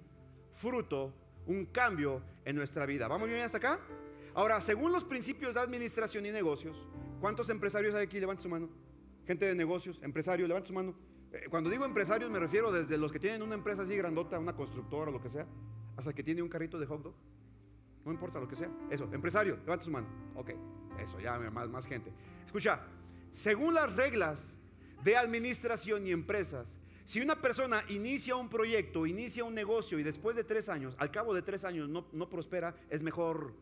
fruto, 0.55 1.13
un 1.47 1.67
cambio 1.67 2.23
en 2.45 2.57
nuestra 2.57 2.87
vida. 2.87 3.09
¿Vamos 3.09 3.29
bien 3.29 3.41
hasta 3.41 3.59
acá? 3.59 3.79
Ahora, 4.35 4.61
según 4.61 4.93
los 4.93 5.05
principios 5.05 5.55
de 5.55 5.61
administración 5.61 6.27
y 6.27 6.31
negocios, 6.31 6.77
¿cuántos 7.21 7.49
empresarios 7.51 7.95
hay 7.95 8.05
aquí? 8.05 8.19
Levanten 8.19 8.43
su 8.43 8.49
mano. 8.49 8.69
Gente 9.27 9.47
de 9.47 9.55
negocios, 9.55 9.99
empresarios, 10.03 10.49
levanten 10.49 10.69
su 10.69 10.75
mano. 10.75 10.95
Eh, 11.33 11.47
cuando 11.51 11.69
digo 11.69 11.85
empresarios 11.85 12.31
me 12.31 12.39
refiero 12.39 12.71
desde 12.73 12.97
los 12.97 13.13
que 13.13 13.19
tienen 13.19 13.43
una 13.43 13.55
empresa 13.55 13.83
así 13.83 13.97
grandota, 13.97 14.39
una 14.39 14.55
constructora 14.55 15.11
lo 15.11 15.21
que 15.21 15.29
sea, 15.29 15.47
hasta 15.97 16.13
que 16.13 16.23
tiene 16.23 16.43
un 16.43 16.49
carrito 16.49 16.79
de 16.79 16.87
hot 16.87 17.03
dog. 17.03 17.15
No 18.05 18.13
importa 18.13 18.39
lo 18.39 18.47
que 18.47 18.57
sea. 18.57 18.71
Eso, 18.91 19.09
empresario, 19.13 19.57
levante 19.57 19.85
su 19.85 19.91
mano. 19.91 20.07
Ok, 20.37 20.53
eso, 20.99 21.19
ya 21.19 21.39
más 21.39 21.87
gente. 21.87 22.13
Escucha, 22.47 22.81
según 23.37 23.75
las 23.75 23.95
reglas 23.95 24.43
de 25.05 25.15
administración 25.15 26.07
y 26.07 26.11
empresas, 26.11 26.81
si 27.05 27.21
una 27.21 27.41
persona 27.41 27.85
inicia 27.91 28.35
un 28.35 28.49
proyecto, 28.49 29.07
inicia 29.07 29.45
un 29.45 29.55
negocio 29.55 29.99
y 29.99 30.03
después 30.03 30.35
de 30.35 30.43
tres 30.43 30.71
años, 30.71 30.97
al 30.99 31.11
cabo 31.11 31.35
de 31.35 31.43
tres 31.43 31.63
años 31.65 31.87
no, 31.89 32.31
prospera, 32.31 32.75
es 32.89 33.03
mejor 33.03 33.53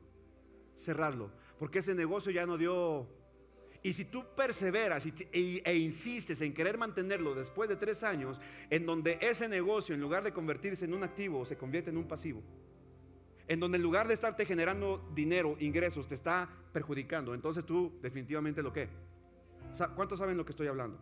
cerrarlo, 0.78 1.32
porque 1.58 1.80
ese 1.80 1.94
negocio 1.94 2.30
ya 2.30 2.46
no 2.46 2.56
dio... 2.56 3.08
Y 3.82 3.92
si 3.92 4.06
tú 4.06 4.24
perseveras 4.34 5.04
e, 5.04 5.12
e, 5.62 5.76
insistes 5.76 6.40
en 6.40 6.54
querer 6.54 6.78
mantenerlo 6.78 7.34
después 7.34 7.68
de 7.68 7.76
tres 7.76 8.02
años, 8.02 8.40
en 8.70 8.86
donde 8.86 9.18
ese 9.20 9.48
negocio, 9.48 9.94
en 9.94 10.00
lugar 10.00 10.22
de 10.22 10.32
convertirse 10.32 10.84
en 10.86 10.94
un 10.94 11.02
activo, 11.02 11.44
se 11.44 11.58
convierte 11.58 11.90
en 11.90 11.98
un 11.98 12.06
pasivo, 12.06 12.42
en 13.48 13.60
donde 13.60 13.76
en 13.76 13.82
lugar 13.82 14.06
de 14.06 14.14
estarte 14.14 14.46
generando 14.46 15.06
dinero, 15.14 15.56
ingresos, 15.58 16.08
te 16.08 16.14
está 16.14 16.48
perjudicando, 16.72 17.34
entonces 17.34 17.66
tú 17.66 17.92
definitivamente 18.00 18.62
lo 18.62 18.72
que 18.72 18.88
¿Cuántos 19.94 20.18
saben 20.18 20.36
lo 20.36 20.44
que 20.44 20.52
estoy 20.52 20.66
hablando? 20.66 20.98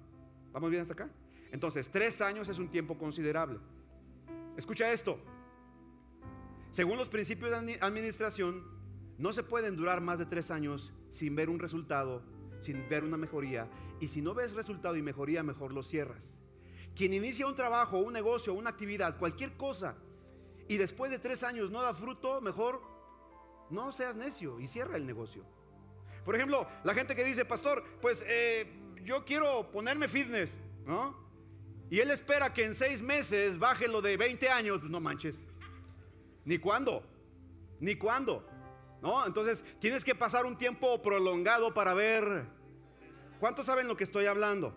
¿Vamos 0.52 0.70
bien 0.70 0.82
hasta 0.82 0.94
acá? 0.94 1.10
Entonces, 1.50 1.88
tres 1.90 2.20
años 2.20 2.48
es 2.48 2.58
un 2.58 2.68
tiempo 2.68 2.96
considerable. 2.96 3.58
Escucha 4.56 4.90
esto. 4.92 5.18
Según 6.70 6.96
los 6.96 7.08
principios 7.08 7.50
de 7.50 7.78
administración, 7.80 8.64
no 9.18 9.32
se 9.32 9.42
pueden 9.42 9.76
durar 9.76 10.00
más 10.00 10.18
de 10.18 10.26
tres 10.26 10.50
años 10.50 10.92
sin 11.10 11.36
ver 11.36 11.50
un 11.50 11.58
resultado, 11.58 12.22
sin 12.60 12.88
ver 12.88 13.04
una 13.04 13.16
mejoría. 13.18 13.68
Y 14.00 14.08
si 14.08 14.22
no 14.22 14.34
ves 14.34 14.54
resultado 14.54 14.96
y 14.96 15.02
mejoría, 15.02 15.42
mejor 15.42 15.72
lo 15.72 15.82
cierras. 15.82 16.34
Quien 16.96 17.12
inicia 17.12 17.46
un 17.46 17.54
trabajo, 17.54 17.98
un 17.98 18.12
negocio, 18.12 18.54
una 18.54 18.70
actividad, 18.70 19.18
cualquier 19.18 19.56
cosa, 19.56 19.96
y 20.68 20.76
después 20.78 21.10
de 21.10 21.18
tres 21.18 21.42
años 21.42 21.70
no 21.70 21.82
da 21.82 21.92
fruto, 21.92 22.40
mejor 22.40 22.80
no 23.70 23.92
seas 23.92 24.16
necio 24.16 24.60
y 24.60 24.66
cierra 24.66 24.96
el 24.96 25.06
negocio. 25.06 25.44
Por 26.24 26.36
ejemplo, 26.36 26.66
la 26.84 26.94
gente 26.94 27.14
que 27.14 27.24
dice, 27.24 27.44
pastor, 27.44 27.82
pues 28.00 28.24
eh, 28.26 28.70
yo 29.04 29.24
quiero 29.24 29.70
ponerme 29.70 30.08
fitness, 30.08 30.50
¿no? 30.86 31.20
Y 31.90 32.00
él 32.00 32.10
espera 32.10 32.54
que 32.54 32.64
en 32.64 32.74
seis 32.74 33.02
meses 33.02 33.58
baje 33.58 33.88
lo 33.88 34.00
de 34.00 34.16
20 34.16 34.48
años, 34.48 34.78
pues 34.78 34.90
no 34.90 35.00
manches. 35.00 35.36
Ni 36.44 36.58
cuándo, 36.58 37.02
ni 37.80 37.96
cuándo, 37.96 38.46
¿no? 39.02 39.26
Entonces 39.26 39.62
tienes 39.78 40.04
que 40.04 40.14
pasar 40.14 40.46
un 40.46 40.56
tiempo 40.56 41.02
prolongado 41.02 41.74
para 41.74 41.92
ver. 41.94 42.46
¿Cuántos 43.40 43.66
saben 43.66 43.88
lo 43.88 43.96
que 43.96 44.04
estoy 44.04 44.26
hablando? 44.26 44.74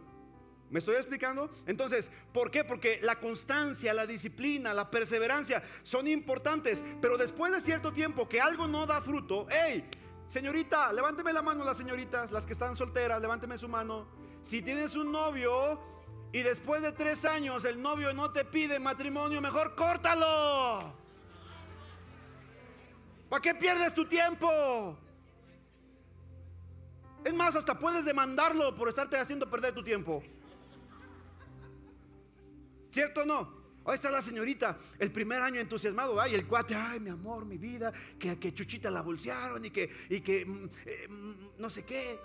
¿Me 0.69 0.79
estoy 0.79 0.95
explicando? 0.95 1.51
Entonces, 1.67 2.11
¿por 2.33 2.49
qué? 2.49 2.63
Porque 2.63 2.99
la 3.01 3.19
constancia, 3.19 3.93
la 3.93 4.07
disciplina, 4.07 4.73
la 4.73 4.89
perseverancia 4.89 5.63
son 5.83 6.07
importantes, 6.07 6.83
pero 6.99 7.17
después 7.17 7.53
de 7.53 7.61
cierto 7.61 7.93
tiempo 7.93 8.27
que 8.27 8.41
algo 8.41 8.67
no 8.67 8.87
da 8.87 8.99
fruto, 9.01 9.47
hey, 9.49 9.87
Señorita, 10.27 10.91
levánteme 10.91 11.31
la 11.31 11.41
mano 11.41 11.63
las 11.63 11.77
señoritas, 11.77 12.31
las 12.31 12.45
que 12.45 12.53
están 12.53 12.75
solteras, 12.75 13.21
levánteme 13.21 13.57
su 13.57 13.67
mano. 13.67 14.07
Si 14.41 14.61
tienes 14.61 14.95
un 14.95 15.11
novio 15.11 15.79
y 16.31 16.41
después 16.41 16.81
de 16.81 16.91
tres 16.91 17.25
años 17.25 17.63
el 17.65 17.81
novio 17.81 18.13
no 18.13 18.31
te 18.31 18.43
pide 18.43 18.79
matrimonio, 18.79 19.41
mejor 19.41 19.75
córtalo. 19.75 20.93
¿Para 23.29 23.41
qué 23.41 23.55
pierdes 23.55 23.93
tu 23.93 24.07
tiempo? 24.07 24.97
Es 27.23 27.33
más, 27.33 27.55
hasta 27.55 27.77
puedes 27.77 28.05
demandarlo 28.05 28.75
por 28.75 28.89
estarte 28.89 29.17
haciendo 29.17 29.49
perder 29.49 29.73
tu 29.73 29.83
tiempo. 29.83 30.21
¿Cierto 32.91 33.21
o 33.21 33.25
no? 33.25 33.64
Ahí 33.85 33.95
está 33.95 34.09
la 34.09 34.21
señorita, 34.21 34.79
el 34.97 35.11
primer 35.11 35.43
año 35.43 35.59
entusiasmado, 35.59 36.19
ay, 36.19 36.33
el 36.33 36.47
cuate, 36.47 36.73
ay, 36.73 36.99
mi 36.99 37.11
amor, 37.11 37.45
mi 37.45 37.57
vida, 37.57 37.93
que, 38.17 38.39
que 38.39 38.51
Chuchita 38.51 38.89
la 38.89 39.01
bolsearon 39.01 39.63
y 39.63 39.69
que, 39.69 39.89
y 40.09 40.21
que 40.21 40.43
mm, 40.43 40.69
eh, 40.85 41.07
mm, 41.07 41.33
no 41.59 41.69
sé 41.69 41.83
qué. 41.83 42.19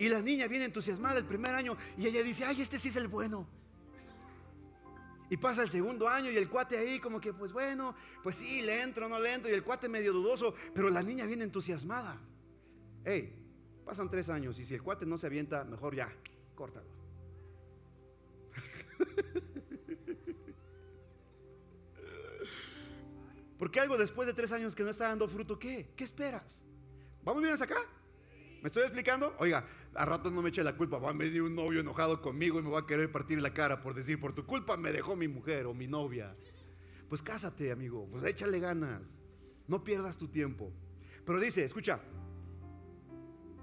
Y 0.00 0.08
la 0.08 0.20
niña 0.20 0.48
viene 0.48 0.64
entusiasmada 0.64 1.18
el 1.18 1.26
primer 1.26 1.54
año 1.54 1.76
y 1.96 2.06
ella 2.06 2.22
dice, 2.24 2.44
ay, 2.44 2.62
este 2.62 2.78
sí 2.78 2.88
es 2.88 2.96
el 2.96 3.06
bueno. 3.06 3.46
Y 5.28 5.36
pasa 5.36 5.62
el 5.62 5.68
segundo 5.68 6.08
año 6.08 6.28
y 6.28 6.36
el 6.36 6.48
cuate 6.48 6.76
ahí 6.76 6.98
como 6.98 7.20
que, 7.20 7.32
pues 7.32 7.52
bueno, 7.52 7.94
pues 8.24 8.34
sí, 8.34 8.60
le 8.62 8.82
entro, 8.82 9.08
no 9.08 9.20
le 9.20 9.32
entro. 9.32 9.48
Y 9.48 9.54
el 9.54 9.62
cuate 9.62 9.88
medio 9.88 10.12
dudoso, 10.12 10.54
pero 10.74 10.90
la 10.90 11.04
niña 11.04 11.24
viene 11.24 11.44
entusiasmada. 11.44 12.18
Hey, 13.04 13.32
pasan 13.84 14.10
tres 14.10 14.28
años 14.28 14.58
y 14.58 14.64
si 14.64 14.74
el 14.74 14.82
cuate 14.82 15.06
no 15.06 15.18
se 15.18 15.28
avienta, 15.28 15.62
mejor 15.62 15.94
ya, 15.94 16.12
córtalo. 16.56 16.90
Porque 23.60 23.78
algo 23.78 23.98
después 23.98 24.26
de 24.26 24.32
tres 24.32 24.52
años 24.52 24.74
que 24.74 24.82
no 24.82 24.88
está 24.88 25.08
dando 25.08 25.28
fruto, 25.28 25.58
¿qué? 25.58 25.92
¿Qué 25.94 26.02
esperas? 26.02 26.62
¿Vamos 27.22 27.42
bien 27.42 27.52
hasta 27.52 27.66
acá? 27.66 27.82
¿Me 28.62 28.68
estoy 28.68 28.84
explicando? 28.84 29.36
Oiga, 29.38 29.66
a 29.94 30.06
rato 30.06 30.30
no 30.30 30.40
me 30.40 30.48
eche 30.48 30.64
la 30.64 30.74
culpa. 30.74 30.96
Va 30.96 31.10
a 31.10 31.12
venir 31.12 31.42
un 31.42 31.54
novio 31.54 31.80
enojado 31.80 32.22
conmigo 32.22 32.58
y 32.58 32.62
me 32.62 32.70
va 32.70 32.78
a 32.80 32.86
querer 32.86 33.12
partir 33.12 33.42
la 33.42 33.52
cara 33.52 33.82
por 33.82 33.92
decir, 33.92 34.18
por 34.18 34.32
tu 34.32 34.46
culpa 34.46 34.78
me 34.78 34.92
dejó 34.92 35.14
mi 35.14 35.28
mujer 35.28 35.66
o 35.66 35.74
mi 35.74 35.86
novia. 35.86 36.34
Pues 37.10 37.20
cásate, 37.20 37.70
amigo. 37.70 38.08
Pues 38.10 38.24
échale 38.24 38.60
ganas. 38.60 39.02
No 39.68 39.84
pierdas 39.84 40.16
tu 40.16 40.28
tiempo. 40.28 40.72
Pero 41.26 41.38
dice, 41.38 41.62
escucha, 41.62 42.00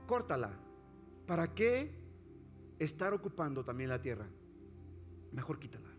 córtala. 0.06 0.52
¿Para 1.26 1.56
qué 1.56 1.92
estar 2.78 3.16
ocupando 3.16 3.66
también 3.66 3.90
la 3.90 4.00
tierra? 4.00 4.28
Mejor 5.32 5.58
quítala. 5.58 5.90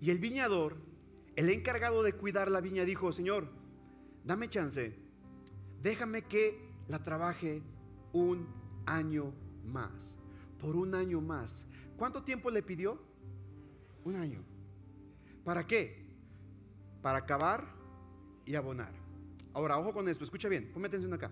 Y 0.00 0.10
el 0.10 0.18
viñador 0.18 0.91
el 1.36 1.50
encargado 1.50 2.02
de 2.02 2.12
cuidar 2.12 2.50
la 2.50 2.60
viña 2.60 2.84
dijo, 2.84 3.12
Señor, 3.12 3.48
dame 4.24 4.48
chance, 4.48 4.94
déjame 5.82 6.22
que 6.22 6.70
la 6.88 7.02
trabaje 7.02 7.62
un 8.12 8.46
año 8.86 9.32
más. 9.64 10.16
Por 10.60 10.76
un 10.76 10.94
año 10.94 11.20
más. 11.20 11.66
¿Cuánto 11.96 12.22
tiempo 12.22 12.50
le 12.50 12.62
pidió? 12.62 13.00
Un 14.04 14.16
año. 14.16 14.42
¿Para 15.44 15.66
qué? 15.66 16.06
Para 17.00 17.18
acabar 17.18 17.66
y 18.44 18.54
abonar. 18.54 18.92
Ahora, 19.54 19.78
ojo 19.78 19.92
con 19.92 20.08
esto, 20.08 20.24
escucha 20.24 20.48
bien, 20.48 20.70
ponme 20.72 20.88
atención 20.88 21.12
acá. 21.12 21.30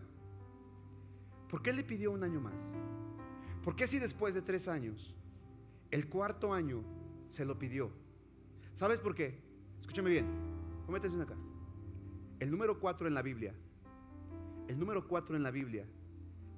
¿Por 1.48 1.62
qué 1.62 1.72
le 1.72 1.84
pidió 1.84 2.12
un 2.12 2.22
año 2.22 2.40
más? 2.40 2.72
¿Por 3.64 3.76
qué 3.76 3.86
si 3.86 3.98
después 3.98 4.34
de 4.34 4.42
tres 4.42 4.68
años, 4.68 5.14
el 5.90 6.08
cuarto 6.08 6.52
año 6.52 6.82
se 7.28 7.44
lo 7.44 7.58
pidió? 7.58 7.90
¿Sabes 8.74 8.98
por 8.98 9.14
qué? 9.14 9.49
Escúchame 9.80 10.10
bien, 10.10 10.26
ponme 10.86 10.98
atención 10.98 11.22
acá. 11.22 11.34
El 12.38 12.50
número 12.50 12.78
cuatro 12.80 13.06
en 13.06 13.14
la 13.14 13.22
Biblia, 13.22 13.54
el 14.68 14.78
número 14.78 15.06
cuatro 15.06 15.36
en 15.36 15.42
la 15.42 15.50
Biblia 15.50 15.84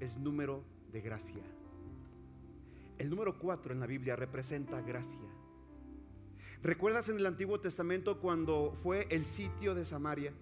es 0.01 0.19
número 0.19 0.65
de 0.93 1.01
gracia. 1.01 1.43
El 2.99 3.11
número 3.11 3.39
cuatro 3.39 3.73
en 3.73 3.81
la 3.81 3.87
Biblia 3.87 4.17
representa 4.17 4.81
gracia. 4.81 5.29
¿Recuerdas 6.63 7.09
en 7.09 7.17
el 7.17 7.27
Antiguo 7.27 7.59
Testamento 7.59 8.21
cuando 8.21 8.77
fue 8.83 9.09
el 9.11 9.25
sitio 9.25 9.75
de 9.75 9.85
Samaria? 9.85 10.33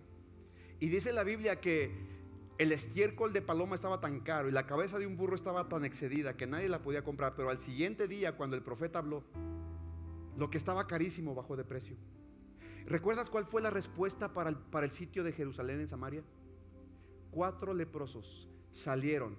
Y 0.78 0.88
dice 0.88 1.12
la 1.12 1.24
Biblia 1.24 1.60
que 1.60 1.90
el 2.58 2.72
estiércol 2.72 3.32
de 3.32 3.40
paloma 3.40 3.74
estaba 3.74 4.00
tan 4.00 4.20
caro 4.20 4.48
y 4.48 4.52
la 4.52 4.66
cabeza 4.66 4.98
de 4.98 5.06
un 5.06 5.16
burro 5.16 5.34
estaba 5.34 5.70
tan 5.70 5.84
excedida 5.84 6.36
que 6.36 6.46
nadie 6.46 6.68
la 6.68 6.82
podía 6.82 7.02
comprar, 7.02 7.34
pero 7.34 7.48
al 7.48 7.58
siguiente 7.58 8.06
día 8.06 8.36
cuando 8.36 8.56
el 8.56 8.62
profeta 8.62 8.98
habló, 8.98 9.24
lo 10.36 10.50
que 10.50 10.58
estaba 10.58 10.86
carísimo 10.86 11.34
bajó 11.34 11.56
de 11.56 11.64
precio. 11.64 11.96
¿Recuerdas 12.86 13.30
cuál 13.30 13.46
fue 13.46 13.62
la 13.62 13.70
respuesta 13.70 14.32
para 14.32 14.50
el, 14.50 14.56
para 14.56 14.86
el 14.86 14.92
sitio 14.92 15.24
de 15.24 15.32
Jerusalén 15.32 15.80
en 15.80 15.88
Samaria? 15.88 16.22
Cuatro 17.30 17.74
leprosos 17.74 18.48
salieron, 18.72 19.36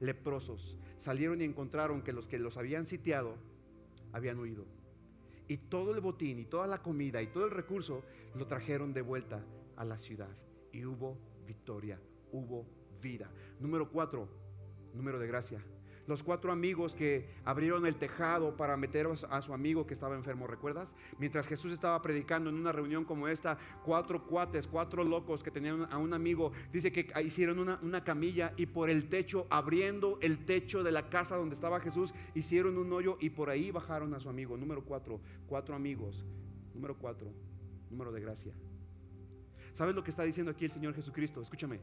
leprosos, 0.00 0.76
salieron 0.98 1.40
y 1.40 1.44
encontraron 1.44 2.02
que 2.02 2.12
los 2.12 2.26
que 2.26 2.38
los 2.38 2.56
habían 2.56 2.86
sitiado 2.86 3.34
habían 4.12 4.38
huido. 4.38 4.64
Y 5.48 5.56
todo 5.56 5.94
el 5.94 6.00
botín 6.00 6.38
y 6.38 6.44
toda 6.44 6.66
la 6.66 6.82
comida 6.82 7.20
y 7.22 7.26
todo 7.26 7.44
el 7.44 7.50
recurso 7.50 8.02
lo 8.34 8.46
trajeron 8.46 8.92
de 8.92 9.02
vuelta 9.02 9.44
a 9.76 9.84
la 9.84 9.98
ciudad. 9.98 10.30
Y 10.72 10.84
hubo 10.84 11.18
victoria, 11.46 12.00
hubo 12.32 12.64
vida. 13.02 13.30
Número 13.58 13.90
cuatro, 13.90 14.28
número 14.94 15.18
de 15.18 15.26
gracia. 15.26 15.60
Los 16.10 16.24
cuatro 16.24 16.50
amigos 16.50 16.96
que 16.96 17.28
abrieron 17.44 17.86
el 17.86 17.94
tejado 17.94 18.56
para 18.56 18.76
meter 18.76 19.06
a 19.06 19.42
su 19.42 19.54
amigo 19.54 19.86
que 19.86 19.94
estaba 19.94 20.16
enfermo, 20.16 20.48
¿recuerdas? 20.48 20.96
Mientras 21.20 21.46
Jesús 21.46 21.72
estaba 21.72 22.02
predicando 22.02 22.50
en 22.50 22.56
una 22.56 22.72
reunión 22.72 23.04
como 23.04 23.28
esta, 23.28 23.56
cuatro 23.84 24.26
cuates, 24.26 24.66
cuatro 24.66 25.04
locos 25.04 25.44
que 25.44 25.52
tenían 25.52 25.86
a 25.88 25.98
un 25.98 26.12
amigo, 26.12 26.50
dice 26.72 26.90
que 26.90 27.12
hicieron 27.24 27.60
una, 27.60 27.78
una 27.80 28.02
camilla 28.02 28.54
y 28.56 28.66
por 28.66 28.90
el 28.90 29.08
techo, 29.08 29.46
abriendo 29.50 30.18
el 30.20 30.44
techo 30.44 30.82
de 30.82 30.90
la 30.90 31.08
casa 31.08 31.36
donde 31.36 31.54
estaba 31.54 31.78
Jesús, 31.78 32.12
hicieron 32.34 32.76
un 32.76 32.92
hoyo 32.92 33.16
y 33.20 33.30
por 33.30 33.48
ahí 33.48 33.70
bajaron 33.70 34.12
a 34.12 34.18
su 34.18 34.28
amigo. 34.28 34.56
Número 34.56 34.82
cuatro, 34.82 35.20
cuatro 35.46 35.76
amigos. 35.76 36.26
Número 36.74 36.96
cuatro, 36.98 37.32
número 37.88 38.10
de 38.10 38.20
gracia. 38.20 38.52
¿Sabes 39.74 39.94
lo 39.94 40.02
que 40.02 40.10
está 40.10 40.24
diciendo 40.24 40.50
aquí 40.50 40.64
el 40.64 40.72
Señor 40.72 40.92
Jesucristo? 40.92 41.40
Escúchame. 41.40 41.78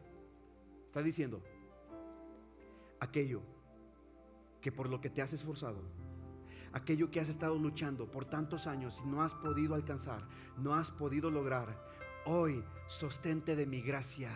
Está 0.88 1.02
diciendo, 1.02 1.42
aquello 3.00 3.42
que 4.62 4.72
por 4.72 4.89
lo 4.89 5.02
que 5.02 5.10
te 5.10 5.22
has 5.22 5.34
esforzado, 5.34 5.82
aquello 6.74 7.10
que 7.10 7.20
has 7.20 7.30
estado 7.30 7.58
luchando 7.58 8.10
por 8.10 8.26
tantos 8.26 8.67
años 8.67 9.02
y 9.04 9.08
no 9.08 9.22
has 9.22 9.34
podido 9.34 9.76
alcanzar, 9.76 10.28
no 10.58 10.74
has 10.74 10.91
podido 10.91 11.32
lograr, 11.32 11.78
hoy 12.26 12.63
sostente 12.88 13.56
de 13.56 13.65
mi 13.65 13.82
gracia, 13.82 14.32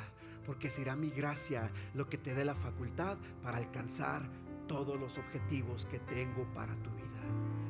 porque 0.45 0.69
será 0.69 0.95
mi 0.95 1.09
gracia 1.09 1.69
lo 1.93 2.09
que 2.09 2.17
te 2.17 2.33
dé 2.33 2.45
la 2.45 2.55
facultad 2.55 3.17
para 3.43 3.57
alcanzar 3.57 4.23
todos 4.67 4.99
los 4.99 5.17
objetivos 5.17 5.85
que 5.85 5.99
tengo 5.99 6.45
para 6.53 6.73
tu 6.75 6.89
vida. 6.91 7.21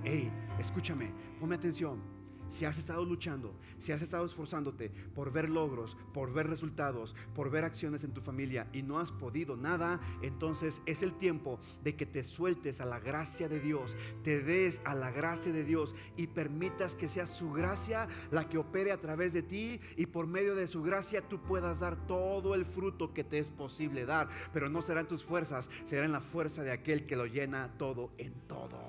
Hey, 0.04 0.32
escúchame, 0.60 1.12
ponme 1.40 1.56
atención 1.56 2.21
si 2.52 2.66
has 2.66 2.78
estado 2.78 3.06
luchando, 3.06 3.56
si 3.80 3.94
has 3.94 4.02
estado 4.02 4.26
esforzándote 4.26 4.92
por 5.16 5.32
ver 5.32 5.50
logros, 5.50 5.98
por 6.14 6.34
ver 6.34 6.48
resultados, 6.48 7.16
por 7.34 7.50
ver 7.50 7.64
acciones 7.64 8.04
en 8.04 8.12
tu 8.12 8.22
familia 8.22 8.68
y 8.74 8.84
no 8.84 9.00
has 9.00 9.12
podido 9.12 9.56
nada, 9.56 10.00
entonces 10.22 10.82
es 10.86 11.02
el 11.02 11.14
tiempo 11.14 11.60
de 11.84 11.96
que 11.96 12.06
te 12.06 12.24
sueltes 12.24 12.82
a 12.82 12.86
la 12.86 13.00
gracia 13.00 13.48
de 13.48 13.60
Dios, 13.60 13.96
te 14.24 14.42
des 14.42 14.82
a 14.84 14.94
la 14.94 15.12
gracia 15.12 15.54
de 15.54 15.64
Dios 15.64 15.96
y 16.18 16.28
permitas 16.28 16.96
que 16.96 17.08
sea 17.08 17.26
su 17.26 17.54
gracia 17.54 18.08
la 18.32 18.50
que 18.50 18.58
opere 18.58 18.92
a 18.92 19.00
través 19.00 19.32
de 19.32 19.44
ti 19.44 19.80
y 19.96 20.08
por 20.08 20.28
medio 20.28 20.54
de 20.54 20.68
su 20.68 20.84
gracia 20.84 21.22
tú 21.22 21.40
puedas 21.40 21.80
dar 21.80 21.96
todo 22.06 22.54
el 22.54 22.66
fruto 22.66 23.14
que 23.14 23.24
te 23.24 23.40
es 23.40 23.50
posible 23.50 24.06
dar, 24.06 24.28
pero 24.52 24.70
no 24.70 24.82
será 24.82 25.00
en 25.02 25.08
tus 25.08 25.24
fuerzas, 25.24 25.70
será 25.86 26.04
en 26.06 26.12
la 26.12 26.20
fuerza 26.20 26.64
de 26.64 26.72
aquel 26.72 27.06
que 27.06 27.16
lo 27.16 27.26
llena 27.26 27.72
todo 27.78 28.12
en 28.18 28.34
todo. 28.48 28.80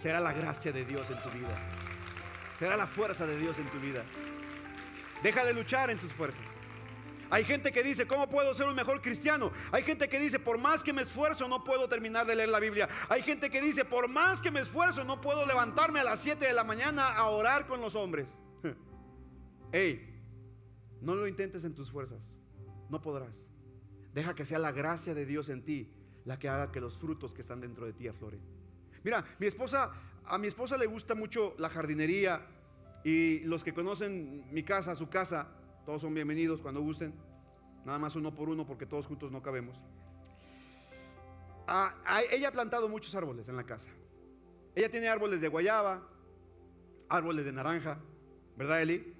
Será 0.00 0.20
la 0.20 0.32
gracia 0.32 0.72
de 0.72 0.84
Dios 0.84 1.06
en 1.10 1.22
tu 1.22 1.36
vida. 1.36 1.87
Será 2.58 2.76
la 2.76 2.86
fuerza 2.86 3.26
de 3.26 3.36
Dios 3.38 3.58
en 3.58 3.66
tu 3.66 3.78
vida. 3.78 4.04
Deja 5.22 5.44
de 5.44 5.54
luchar 5.54 5.90
en 5.90 5.98
tus 5.98 6.12
fuerzas. 6.12 6.44
Hay 7.30 7.44
gente 7.44 7.72
que 7.72 7.82
dice, 7.82 8.06
¿cómo 8.06 8.28
puedo 8.28 8.54
ser 8.54 8.66
un 8.66 8.74
mejor 8.74 9.02
cristiano? 9.02 9.52
Hay 9.70 9.82
gente 9.82 10.08
que 10.08 10.18
dice, 10.18 10.38
por 10.38 10.58
más 10.58 10.82
que 10.82 10.92
me 10.92 11.02
esfuerzo, 11.02 11.46
no 11.46 11.62
puedo 11.62 11.88
terminar 11.88 12.26
de 12.26 12.34
leer 12.34 12.48
la 12.48 12.58
Biblia. 12.58 12.88
Hay 13.08 13.22
gente 13.22 13.50
que 13.50 13.60
dice, 13.60 13.84
por 13.84 14.08
más 14.08 14.40
que 14.40 14.50
me 14.50 14.60
esfuerzo, 14.60 15.04
no 15.04 15.20
puedo 15.20 15.44
levantarme 15.44 16.00
a 16.00 16.04
las 16.04 16.20
7 16.20 16.46
de 16.46 16.52
la 16.54 16.64
mañana 16.64 17.08
a 17.08 17.26
orar 17.26 17.66
con 17.66 17.80
los 17.80 17.94
hombres. 17.94 18.26
Hey, 19.70 20.18
no 21.02 21.14
lo 21.14 21.28
intentes 21.28 21.62
en 21.64 21.74
tus 21.74 21.90
fuerzas. 21.90 22.32
No 22.88 23.02
podrás. 23.02 23.46
Deja 24.14 24.34
que 24.34 24.46
sea 24.46 24.58
la 24.58 24.72
gracia 24.72 25.12
de 25.12 25.26
Dios 25.26 25.50
en 25.50 25.62
ti 25.62 25.92
la 26.24 26.38
que 26.38 26.48
haga 26.48 26.72
que 26.72 26.80
los 26.80 26.96
frutos 26.96 27.34
que 27.34 27.42
están 27.42 27.60
dentro 27.60 27.84
de 27.84 27.92
ti 27.92 28.08
afloren. 28.08 28.40
Mira, 29.04 29.24
mi 29.38 29.46
esposa 29.46 29.92
a 30.28 30.38
mi 30.38 30.46
esposa 30.46 30.76
le 30.76 30.86
gusta 30.86 31.14
mucho 31.14 31.54
la 31.58 31.68
jardinería 31.70 32.42
y 33.02 33.40
los 33.40 33.64
que 33.64 33.72
conocen 33.72 34.44
mi 34.52 34.62
casa, 34.62 34.94
su 34.94 35.08
casa, 35.08 35.48
todos 35.86 36.02
son 36.02 36.12
bienvenidos 36.12 36.60
cuando 36.60 36.82
gusten. 36.82 37.14
Nada 37.84 37.98
más 37.98 38.14
uno 38.16 38.34
por 38.34 38.48
uno 38.48 38.66
porque 38.66 38.84
todos 38.84 39.06
juntos 39.06 39.32
no 39.32 39.42
cabemos. 39.42 39.80
Ah, 41.66 41.94
ella 42.30 42.48
ha 42.48 42.52
plantado 42.52 42.88
muchos 42.88 43.14
árboles 43.14 43.48
en 43.48 43.56
la 43.56 43.64
casa. 43.64 43.88
Ella 44.74 44.90
tiene 44.90 45.08
árboles 45.08 45.40
de 45.40 45.48
guayaba, 45.48 46.06
árboles 47.08 47.44
de 47.44 47.52
naranja, 47.52 47.98
¿verdad 48.56 48.82
Eli? 48.82 49.14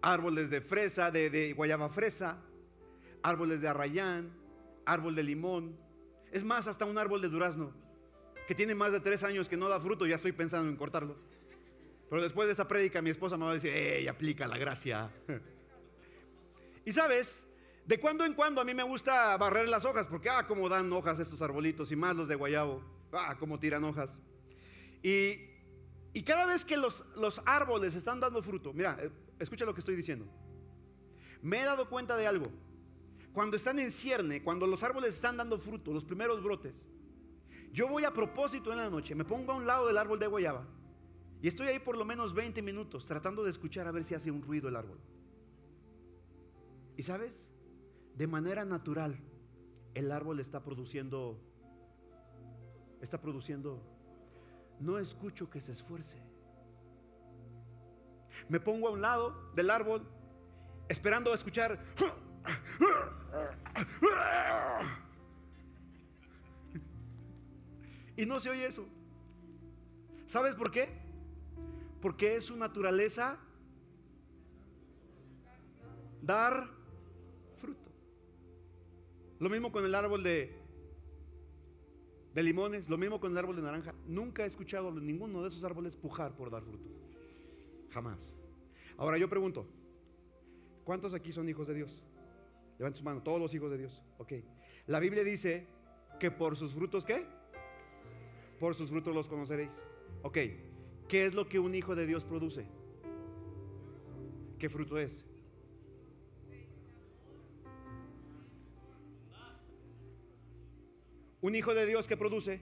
Árboles 0.00 0.50
de 0.50 0.60
fresa, 0.60 1.10
de, 1.10 1.30
de 1.30 1.52
guayaba 1.54 1.88
fresa, 1.88 2.38
árboles 3.22 3.60
de 3.60 3.68
arrayán, 3.68 4.30
árbol 4.84 5.16
de 5.16 5.24
limón. 5.24 5.76
Es 6.30 6.44
más, 6.44 6.68
hasta 6.68 6.84
un 6.84 6.98
árbol 6.98 7.20
de 7.20 7.28
durazno 7.28 7.85
que 8.46 8.54
tiene 8.54 8.74
más 8.74 8.92
de 8.92 9.00
tres 9.00 9.22
años 9.22 9.48
que 9.48 9.56
no 9.56 9.68
da 9.68 9.80
fruto, 9.80 10.06
ya 10.06 10.16
estoy 10.16 10.32
pensando 10.32 10.68
en 10.70 10.76
cortarlo. 10.76 11.16
Pero 12.08 12.22
después 12.22 12.46
de 12.46 12.52
esta 12.52 12.68
prédica 12.68 13.02
mi 13.02 13.10
esposa 13.10 13.36
me 13.36 13.44
va 13.44 13.50
a 13.50 13.54
decir, 13.54 13.72
¡ey, 13.72 14.06
aplica 14.06 14.46
la 14.46 14.56
gracia! 14.56 15.10
y 16.84 16.92
sabes, 16.92 17.44
de 17.84 17.98
cuando 17.98 18.24
en 18.24 18.34
cuando 18.34 18.60
a 18.60 18.64
mí 18.64 18.74
me 18.74 18.84
gusta 18.84 19.36
barrer 19.36 19.68
las 19.68 19.84
hojas, 19.84 20.06
porque, 20.06 20.28
ah, 20.30 20.46
cómo 20.46 20.68
dan 20.68 20.92
hojas 20.92 21.18
estos 21.18 21.42
arbolitos, 21.42 21.90
y 21.90 21.96
más 21.96 22.16
los 22.16 22.28
de 22.28 22.36
guayabo, 22.36 22.82
ah, 23.12 23.36
cómo 23.38 23.58
tiran 23.58 23.84
hojas. 23.84 24.18
Y, 25.02 25.40
y 26.12 26.22
cada 26.22 26.46
vez 26.46 26.64
que 26.64 26.76
los, 26.76 27.04
los 27.16 27.42
árboles 27.44 27.94
están 27.94 28.20
dando 28.20 28.42
fruto, 28.42 28.72
mira, 28.72 28.96
eh, 29.00 29.10
escucha 29.40 29.64
lo 29.64 29.74
que 29.74 29.80
estoy 29.80 29.96
diciendo. 29.96 30.26
Me 31.42 31.60
he 31.60 31.64
dado 31.64 31.88
cuenta 31.88 32.16
de 32.16 32.26
algo. 32.26 32.46
Cuando 33.32 33.56
están 33.56 33.78
en 33.78 33.92
cierne, 33.92 34.42
cuando 34.42 34.66
los 34.66 34.82
árboles 34.82 35.14
están 35.14 35.36
dando 35.36 35.58
fruto, 35.58 35.92
los 35.92 36.04
primeros 36.04 36.42
brotes, 36.42 36.74
yo 37.76 37.86
voy 37.86 38.04
a 38.04 38.10
propósito 38.10 38.72
en 38.72 38.78
la 38.78 38.88
noche, 38.88 39.14
me 39.14 39.26
pongo 39.26 39.52
a 39.52 39.54
un 39.54 39.66
lado 39.66 39.86
del 39.86 39.98
árbol 39.98 40.18
de 40.18 40.26
guayaba 40.26 40.64
y 41.42 41.48
estoy 41.48 41.66
ahí 41.66 41.78
por 41.78 41.98
lo 41.98 42.06
menos 42.06 42.32
20 42.32 42.62
minutos 42.62 43.04
tratando 43.04 43.44
de 43.44 43.50
escuchar 43.50 43.86
a 43.86 43.90
ver 43.90 44.02
si 44.02 44.14
hace 44.14 44.30
un 44.30 44.40
ruido 44.40 44.70
el 44.70 44.76
árbol. 44.76 44.98
Y 46.96 47.02
sabes, 47.02 47.50
de 48.14 48.26
manera 48.26 48.64
natural, 48.64 49.18
el 49.92 50.10
árbol 50.10 50.40
está 50.40 50.64
produciendo, 50.64 51.38
está 53.02 53.20
produciendo, 53.20 53.82
no 54.80 54.98
escucho 54.98 55.50
que 55.50 55.60
se 55.60 55.72
esfuerce. 55.72 56.16
Me 58.48 58.58
pongo 58.58 58.88
a 58.88 58.92
un 58.92 59.02
lado 59.02 59.52
del 59.54 59.68
árbol 59.68 60.08
esperando 60.88 61.30
a 61.30 61.34
escuchar 61.34 61.78
Y 68.16 68.26
no 68.26 68.40
se 68.40 68.50
oye 68.50 68.66
eso. 68.66 68.86
¿Sabes 70.26 70.54
por 70.54 70.70
qué? 70.70 70.88
Porque 72.00 72.36
es 72.36 72.44
su 72.44 72.56
naturaleza 72.56 73.38
dar 76.22 76.68
fruto. 77.60 77.90
Lo 79.38 79.48
mismo 79.48 79.70
con 79.70 79.84
el 79.84 79.94
árbol 79.94 80.22
de, 80.22 80.52
limones, 82.34 82.88
lo 82.88 82.98
mismo 82.98 83.20
con 83.20 83.32
el 83.32 83.38
árbol 83.38 83.56
de 83.56 83.62
naranja. 83.62 83.94
Nunca 84.06 84.44
he 84.44 84.46
escuchado 84.46 84.88
a 84.88 84.92
ninguno 84.92 85.42
de 85.42 85.48
esos 85.48 85.62
árboles 85.64 85.96
pujar 85.96 86.34
por 86.34 86.50
dar 86.50 86.62
fruto. 86.62 86.88
Jamás. 87.90 88.34
Ahora 88.96 89.18
yo 89.18 89.28
pregunto, 89.28 89.66
¿cuántos 90.84 91.14
aquí 91.14 91.32
son 91.32 91.48
hijos 91.48 91.66
de 91.68 91.74
Dios? 91.74 92.02
Levanten 92.78 92.98
su 92.98 93.04
mano, 93.04 93.22
todos 93.22 93.40
los 93.40 93.54
hijos 93.54 93.70
de 93.70 93.78
Dios. 93.78 94.02
Ok. 94.18 94.32
La 94.86 95.00
Biblia 95.00 95.22
dice 95.22 95.66
que 96.18 96.30
por 96.30 96.56
sus 96.56 96.72
frutos, 96.72 97.04
¿qué? 97.04 97.26
Por 98.58 98.74
sus 98.74 98.90
frutos 98.90 99.14
los 99.14 99.28
conoceréis. 99.28 99.70
Ok, 100.22 100.38
¿qué 101.08 101.26
es 101.26 101.34
lo 101.34 101.48
que 101.48 101.58
un 101.58 101.74
hijo 101.74 101.94
de 101.94 102.06
Dios 102.06 102.24
produce? 102.24 102.66
¿Qué 104.58 104.68
fruto 104.68 104.98
es? 104.98 105.24
Un 111.40 111.54
hijo 111.54 111.74
de 111.74 111.86
Dios 111.86 112.06
que 112.06 112.16
produce 112.16 112.60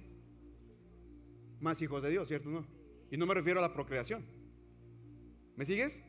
más 1.61 1.80
hijos 1.80 2.02
de 2.02 2.11
Dios, 2.11 2.28
¿cierto? 2.28 2.50
No. 2.50 2.66
Y 3.11 3.16
no 3.16 3.26
me 3.26 3.35
refiero 3.35 3.59
a 3.59 3.62
la 3.62 3.72
procreación. 3.72 4.24
¿Me 5.57 5.64
sigues? 5.64 6.02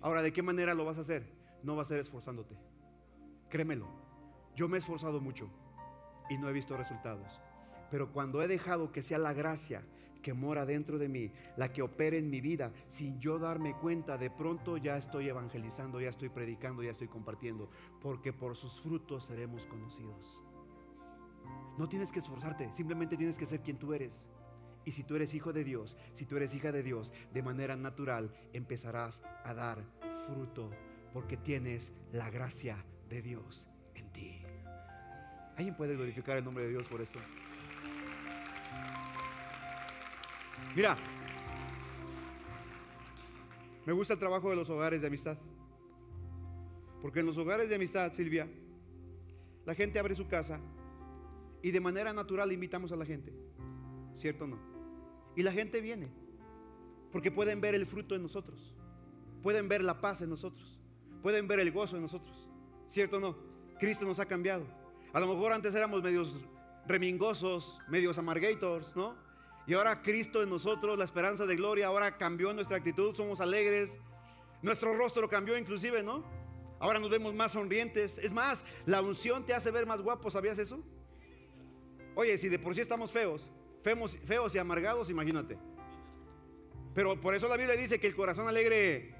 Ahora, 0.00 0.22
¿de 0.22 0.32
qué 0.32 0.42
manera 0.42 0.72
lo 0.74 0.84
vas 0.84 0.96
a 0.98 1.02
hacer? 1.02 1.26
No 1.62 1.76
va 1.76 1.82
a 1.82 1.86
ser 1.86 1.98
esforzándote. 1.98 2.56
Créemelo. 3.50 3.88
Yo 4.54 4.68
me 4.68 4.76
he 4.76 4.78
esforzado 4.78 5.20
mucho 5.20 5.50
y 6.30 6.38
no 6.38 6.48
he 6.48 6.52
visto 6.52 6.76
resultados. 6.76 7.40
Pero 7.94 8.10
cuando 8.10 8.42
he 8.42 8.48
dejado 8.48 8.90
que 8.90 9.02
sea 9.02 9.18
la 9.18 9.32
gracia 9.32 9.80
que 10.20 10.34
mora 10.34 10.66
dentro 10.66 10.98
de 10.98 11.08
mí, 11.08 11.30
la 11.56 11.72
que 11.72 11.80
opere 11.80 12.18
en 12.18 12.28
mi 12.28 12.40
vida, 12.40 12.72
sin 12.88 13.20
yo 13.20 13.38
darme 13.38 13.72
cuenta, 13.74 14.18
de 14.18 14.30
pronto 14.30 14.76
ya 14.78 14.96
estoy 14.96 15.28
evangelizando, 15.28 16.00
ya 16.00 16.08
estoy 16.08 16.28
predicando, 16.28 16.82
ya 16.82 16.90
estoy 16.90 17.06
compartiendo, 17.06 17.70
porque 18.02 18.32
por 18.32 18.56
sus 18.56 18.80
frutos 18.80 19.26
seremos 19.26 19.64
conocidos. 19.66 20.42
No 21.78 21.88
tienes 21.88 22.10
que 22.10 22.18
esforzarte, 22.18 22.68
simplemente 22.74 23.16
tienes 23.16 23.38
que 23.38 23.46
ser 23.46 23.60
quien 23.60 23.78
tú 23.78 23.94
eres. 23.94 24.28
Y 24.84 24.90
si 24.90 25.04
tú 25.04 25.14
eres 25.14 25.32
hijo 25.32 25.52
de 25.52 25.62
Dios, 25.62 25.96
si 26.14 26.26
tú 26.26 26.36
eres 26.36 26.52
hija 26.52 26.72
de 26.72 26.82
Dios, 26.82 27.12
de 27.32 27.44
manera 27.44 27.76
natural 27.76 28.34
empezarás 28.52 29.22
a 29.44 29.54
dar 29.54 29.84
fruto, 30.26 30.68
porque 31.12 31.36
tienes 31.36 31.92
la 32.10 32.28
gracia 32.28 32.84
de 33.08 33.22
Dios 33.22 33.68
en 33.94 34.10
ti. 34.10 34.42
¿Alguien 35.56 35.76
puede 35.76 35.94
glorificar 35.94 36.36
el 36.36 36.44
nombre 36.44 36.64
de 36.64 36.70
Dios 36.70 36.88
por 36.88 37.00
esto? 37.00 37.20
Mira, 40.74 40.96
me 43.86 43.92
gusta 43.92 44.14
el 44.14 44.18
trabajo 44.18 44.50
de 44.50 44.56
los 44.56 44.68
hogares 44.70 45.00
de 45.00 45.06
amistad. 45.06 45.36
Porque 47.02 47.20
en 47.20 47.26
los 47.26 47.36
hogares 47.36 47.68
de 47.68 47.74
amistad, 47.74 48.12
Silvia, 48.12 48.48
la 49.66 49.74
gente 49.74 49.98
abre 49.98 50.14
su 50.14 50.26
casa 50.26 50.58
y 51.62 51.70
de 51.70 51.80
manera 51.80 52.12
natural 52.12 52.50
invitamos 52.50 52.92
a 52.92 52.96
la 52.96 53.04
gente. 53.04 53.32
¿Cierto 54.14 54.44
o 54.44 54.46
no? 54.46 54.58
Y 55.36 55.42
la 55.42 55.52
gente 55.52 55.80
viene. 55.80 56.08
Porque 57.12 57.30
pueden 57.30 57.60
ver 57.60 57.74
el 57.74 57.86
fruto 57.86 58.14
en 58.14 58.22
nosotros. 58.22 58.74
Pueden 59.42 59.68
ver 59.68 59.82
la 59.82 60.00
paz 60.00 60.22
en 60.22 60.30
nosotros. 60.30 60.80
Pueden 61.22 61.46
ver 61.46 61.60
el 61.60 61.72
gozo 61.72 61.96
en 61.96 62.02
nosotros. 62.02 62.48
¿Cierto 62.88 63.18
o 63.18 63.20
no? 63.20 63.36
Cristo 63.78 64.04
nos 64.04 64.18
ha 64.18 64.26
cambiado. 64.26 64.64
A 65.12 65.20
lo 65.20 65.26
mejor 65.26 65.52
antes 65.52 65.74
éramos 65.74 66.02
medios 66.02 66.34
remingosos, 66.86 67.78
medios 67.88 68.18
amargators, 68.18 68.94
¿no? 68.96 69.14
Y 69.66 69.74
ahora 69.74 70.02
Cristo 70.02 70.42
en 70.42 70.50
nosotros, 70.50 70.98
la 70.98 71.04
esperanza 71.04 71.46
de 71.46 71.56
gloria, 71.56 71.86
ahora 71.86 72.16
cambió 72.18 72.52
nuestra 72.52 72.76
actitud, 72.76 73.14
somos 73.14 73.40
alegres. 73.40 73.90
Nuestro 74.62 74.94
rostro 74.94 75.28
cambió 75.28 75.56
inclusive, 75.56 76.02
¿no? 76.02 76.24
Ahora 76.78 76.98
nos 76.98 77.10
vemos 77.10 77.34
más 77.34 77.52
sonrientes. 77.52 78.18
Es 78.18 78.32
más, 78.32 78.64
la 78.84 79.00
unción 79.00 79.44
te 79.46 79.54
hace 79.54 79.70
ver 79.70 79.86
más 79.86 80.02
guapos, 80.02 80.34
¿sabías 80.34 80.58
eso? 80.58 80.82
Oye, 82.14 82.36
si 82.38 82.48
de 82.48 82.58
por 82.58 82.74
sí 82.74 82.80
estamos 82.80 83.10
feos, 83.10 83.50
feos, 83.82 84.18
feos 84.26 84.54
y 84.54 84.58
amargados, 84.58 85.08
imagínate. 85.08 85.58
Pero 86.94 87.20
por 87.20 87.34
eso 87.34 87.48
la 87.48 87.56
Biblia 87.56 87.76
dice 87.76 87.98
que 87.98 88.06
el 88.06 88.14
corazón 88.14 88.46
alegre 88.46 89.14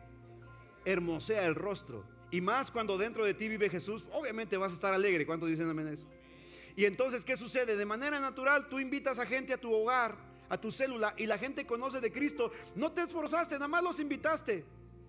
hermosea 0.85 1.47
el 1.47 1.55
rostro. 1.55 2.05
Y 2.31 2.41
más 2.41 2.71
cuando 2.71 2.99
dentro 2.99 3.25
de 3.25 3.35
ti 3.35 3.49
vive 3.49 3.71
Jesús, 3.71 4.05
obviamente 4.13 4.57
vas 4.57 4.73
a 4.73 4.75
estar 4.75 4.93
alegre. 4.93 5.25
¿Cuántos 5.25 5.49
dicen 5.49 5.69
amén 5.69 5.89
eso? 5.89 6.07
Y 6.77 6.85
entonces, 6.85 7.25
¿qué 7.25 7.37
sucede? 7.37 7.77
De 7.77 7.87
manera 7.87 8.19
natural, 8.21 8.69
tú 8.69 8.81
invitas 8.81 9.19
a 9.19 9.27
gente 9.27 9.53
a 9.53 9.59
tu 9.59 9.73
hogar, 9.73 10.17
a 10.49 10.59
tu 10.59 10.71
célula, 10.71 11.15
y 11.17 11.27
la 11.27 11.39
gente 11.39 11.67
conoce 11.67 12.01
de 12.01 12.13
Cristo. 12.13 12.53
No 12.75 12.93
te 12.93 13.03
esforzaste, 13.03 13.55
nada 13.55 13.69
más 13.69 13.83
los 13.83 14.01
invitaste. 14.01 14.65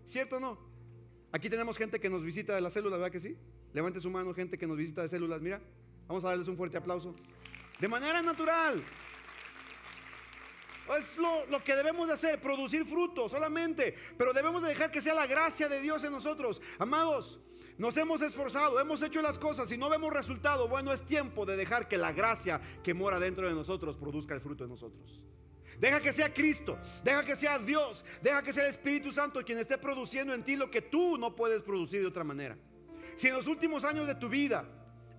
¿Cierto 0.06 0.38
o 0.38 0.40
no? 0.40 0.58
Aquí 1.32 1.50
tenemos 1.50 1.78
gente 1.78 2.00
que 2.00 2.10
nos 2.10 2.24
visita 2.24 2.56
de 2.56 2.62
la 2.62 2.72
célula, 2.72 2.98
¿verdad 2.98 3.12
que 3.12 3.20
sí? 3.20 3.36
Levante 3.74 4.00
su 4.00 4.10
mano, 4.10 4.34
gente 4.34 4.58
que 4.58 4.68
nos 4.68 4.78
visita 4.78 5.02
de 5.02 5.10
células. 5.10 5.42
Mira, 5.42 5.62
vamos 6.08 6.24
a 6.24 6.30
darles 6.30 6.48
un 6.48 6.56
fuerte 6.56 6.78
aplauso. 6.78 7.14
De 7.80 7.88
manera 7.88 8.22
natural. 8.22 8.84
Es 10.98 11.18
lo, 11.18 11.46
lo, 11.48 11.64
que 11.64 11.76
debemos 11.76 12.08
de 12.08 12.14
hacer, 12.14 12.40
producir 12.40 12.86
fruto 12.86 13.28
solamente. 13.28 13.96
Pero 14.18 14.32
debemos 14.34 14.62
de 14.62 14.70
dejar 14.70 14.92
que 14.92 15.02
sea 15.02 15.16
la 15.16 15.28
gracia 15.28 15.68
de 15.68 15.82
Dios 15.82 16.04
en 16.04 16.12
nosotros. 16.12 16.62
Amados, 16.78 17.40
nos 17.78 17.98
hemos 17.98 18.22
esforzado, 18.22 18.80
hemos 18.80 19.02
hecho 19.02 19.22
las 19.22 19.38
cosas 19.38 19.72
y 19.72 19.78
no 19.78 19.90
vemos 19.90 20.14
resultado. 20.14 20.68
Bueno, 20.68 20.94
es 20.94 21.06
tiempo 21.06 21.46
de 21.46 21.58
dejar 21.58 21.88
que 21.88 21.98
la 21.98 22.14
gracia 22.14 22.62
que 22.84 22.94
mora 22.94 23.20
dentro 23.20 23.48
de 23.48 23.54
nosotros 23.54 23.98
produzca 23.98 24.34
el 24.34 24.42
fruto 24.42 24.64
en 24.64 24.70
nosotros. 24.70 25.22
Deja 25.80 26.00
que 26.00 26.14
sea 26.14 26.34
Cristo, 26.34 26.78
deja 27.04 27.26
que 27.26 27.36
sea 27.36 27.60
Dios, 27.60 28.06
deja 28.22 28.42
que 28.42 28.54
sea 28.54 28.64
el 28.64 28.72
Espíritu 28.72 29.12
Santo 29.12 29.44
quien 29.44 29.58
esté 29.58 29.78
produciendo 29.78 30.34
en 30.34 30.44
ti 30.44 30.56
lo 30.56 30.72
que 30.72 30.82
tú 30.82 31.18
no 31.18 31.36
puedes 31.36 31.62
producir 31.64 32.00
de 32.00 32.08
otra 32.08 32.24
manera. 32.24 32.58
Si 33.16 33.28
en 33.28 33.36
los 33.36 33.48
últimos 33.48 33.84
años 33.84 34.08
de 34.08 34.16
tu 34.16 34.30
vida 34.30 34.66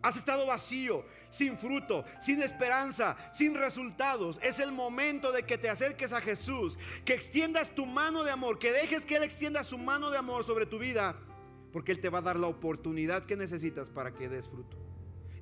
has 0.02 0.16
estado 0.16 0.46
vacío, 0.46 1.04
sin 1.28 1.58
fruto, 1.58 2.04
sin 2.20 2.40
esperanza, 2.42 3.16
sin 3.32 3.54
resultados. 3.54 4.38
Es 4.42 4.60
el 4.60 4.72
momento 4.72 5.32
de 5.32 5.42
que 5.42 5.58
te 5.58 5.68
acerques 5.68 6.12
a 6.12 6.20
Jesús, 6.20 6.78
que 7.04 7.14
extiendas 7.14 7.74
tu 7.74 7.86
mano 7.86 8.22
de 8.22 8.30
amor, 8.30 8.58
que 8.58 8.72
dejes 8.72 9.04
que 9.04 9.16
Él 9.16 9.24
extienda 9.24 9.64
su 9.64 9.78
mano 9.78 10.10
de 10.10 10.18
amor 10.18 10.44
sobre 10.44 10.64
tu 10.64 10.78
vida, 10.78 11.16
porque 11.76 11.92
Él 11.92 12.00
te 12.00 12.08
va 12.08 12.20
a 12.20 12.22
dar 12.22 12.38
la 12.38 12.46
oportunidad 12.46 13.26
que 13.26 13.36
necesitas 13.36 13.90
para 13.90 14.14
que 14.14 14.30
des 14.30 14.48
fruto. 14.48 14.78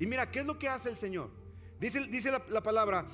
Y 0.00 0.06
mira, 0.08 0.32
¿qué 0.32 0.40
es 0.40 0.44
lo 0.44 0.58
que 0.58 0.68
hace 0.68 0.88
el 0.88 0.96
Señor? 0.96 1.30
Dice, 1.78 2.08
dice 2.08 2.32
la, 2.32 2.44
la 2.48 2.60
palabra 2.60 3.06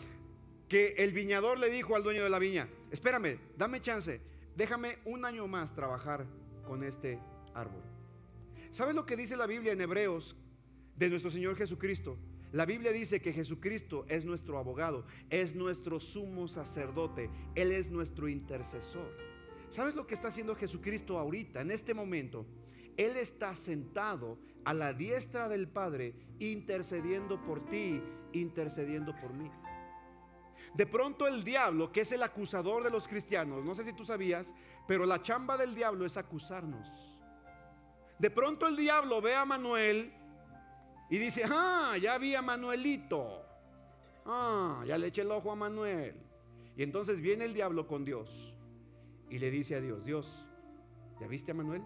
que 0.70 0.94
el 0.96 1.12
viñador 1.12 1.58
le 1.58 1.68
dijo 1.68 1.94
al 1.94 2.02
dueño 2.02 2.24
de 2.24 2.30
la 2.30 2.38
viña, 2.38 2.66
espérame, 2.90 3.38
dame 3.58 3.82
chance, 3.82 4.22
déjame 4.56 5.00
un 5.04 5.26
año 5.26 5.46
más 5.46 5.74
trabajar 5.74 6.24
con 6.64 6.82
este 6.82 7.18
árbol. 7.52 7.82
¿Sabes 8.70 8.94
lo 8.94 9.04
que 9.04 9.18
dice 9.18 9.36
la 9.36 9.46
Biblia 9.46 9.72
en 9.72 9.82
Hebreos 9.82 10.34
de 10.96 11.10
nuestro 11.10 11.30
Señor 11.30 11.56
Jesucristo. 11.56 12.16
La 12.52 12.64
Biblia 12.64 12.90
dice 12.90 13.20
que 13.20 13.34
Jesucristo 13.34 14.06
es 14.08 14.24
nuestro 14.24 14.56
abogado, 14.56 15.04
es 15.28 15.54
nuestro 15.54 16.00
sumo 16.00 16.48
sacerdote, 16.48 17.28
Él 17.54 17.70
es 17.72 17.90
nuestro 17.90 18.30
intercesor. 18.30 19.14
¿Sabes 19.68 19.94
lo 19.94 20.06
que 20.06 20.14
está 20.14 20.28
haciendo 20.28 20.56
Jesucristo 20.56 21.18
ahorita, 21.18 21.60
en 21.60 21.70
este 21.70 21.92
momento? 21.92 22.46
Él 22.96 23.16
está 23.16 23.54
sentado 23.54 24.38
a 24.64 24.74
la 24.74 24.92
diestra 24.92 25.48
del 25.48 25.68
Padre, 25.68 26.14
intercediendo 26.38 27.42
por 27.42 27.64
ti, 27.66 28.02
intercediendo 28.32 29.14
por 29.16 29.32
mí. 29.32 29.50
De 30.74 30.86
pronto 30.86 31.26
el 31.26 31.42
diablo, 31.42 31.90
que 31.90 32.02
es 32.02 32.12
el 32.12 32.22
acusador 32.22 32.84
de 32.84 32.90
los 32.90 33.08
cristianos, 33.08 33.64
no 33.64 33.74
sé 33.74 33.84
si 33.84 33.92
tú 33.92 34.04
sabías, 34.04 34.54
pero 34.86 35.04
la 35.04 35.22
chamba 35.22 35.56
del 35.56 35.74
diablo 35.74 36.06
es 36.06 36.16
acusarnos. 36.16 36.86
De 38.18 38.30
pronto 38.30 38.66
el 38.66 38.76
diablo 38.76 39.20
ve 39.20 39.34
a 39.34 39.44
Manuel 39.44 40.12
y 41.08 41.18
dice, 41.18 41.42
ah, 41.50 41.96
ya 42.00 42.18
vi 42.18 42.34
a 42.34 42.42
Manuelito. 42.42 43.42
Ah, 44.26 44.84
ya 44.86 44.96
le 44.98 45.08
eché 45.08 45.22
el 45.22 45.30
ojo 45.30 45.50
a 45.50 45.56
Manuel. 45.56 46.14
Y 46.76 46.82
entonces 46.82 47.20
viene 47.20 47.46
el 47.46 47.54
diablo 47.54 47.86
con 47.86 48.04
Dios 48.04 48.54
y 49.28 49.38
le 49.38 49.50
dice 49.50 49.74
a 49.74 49.80
Dios, 49.80 50.04
Dios, 50.04 50.46
¿ya 51.20 51.26
viste 51.26 51.50
a 51.52 51.54
Manuel? 51.54 51.82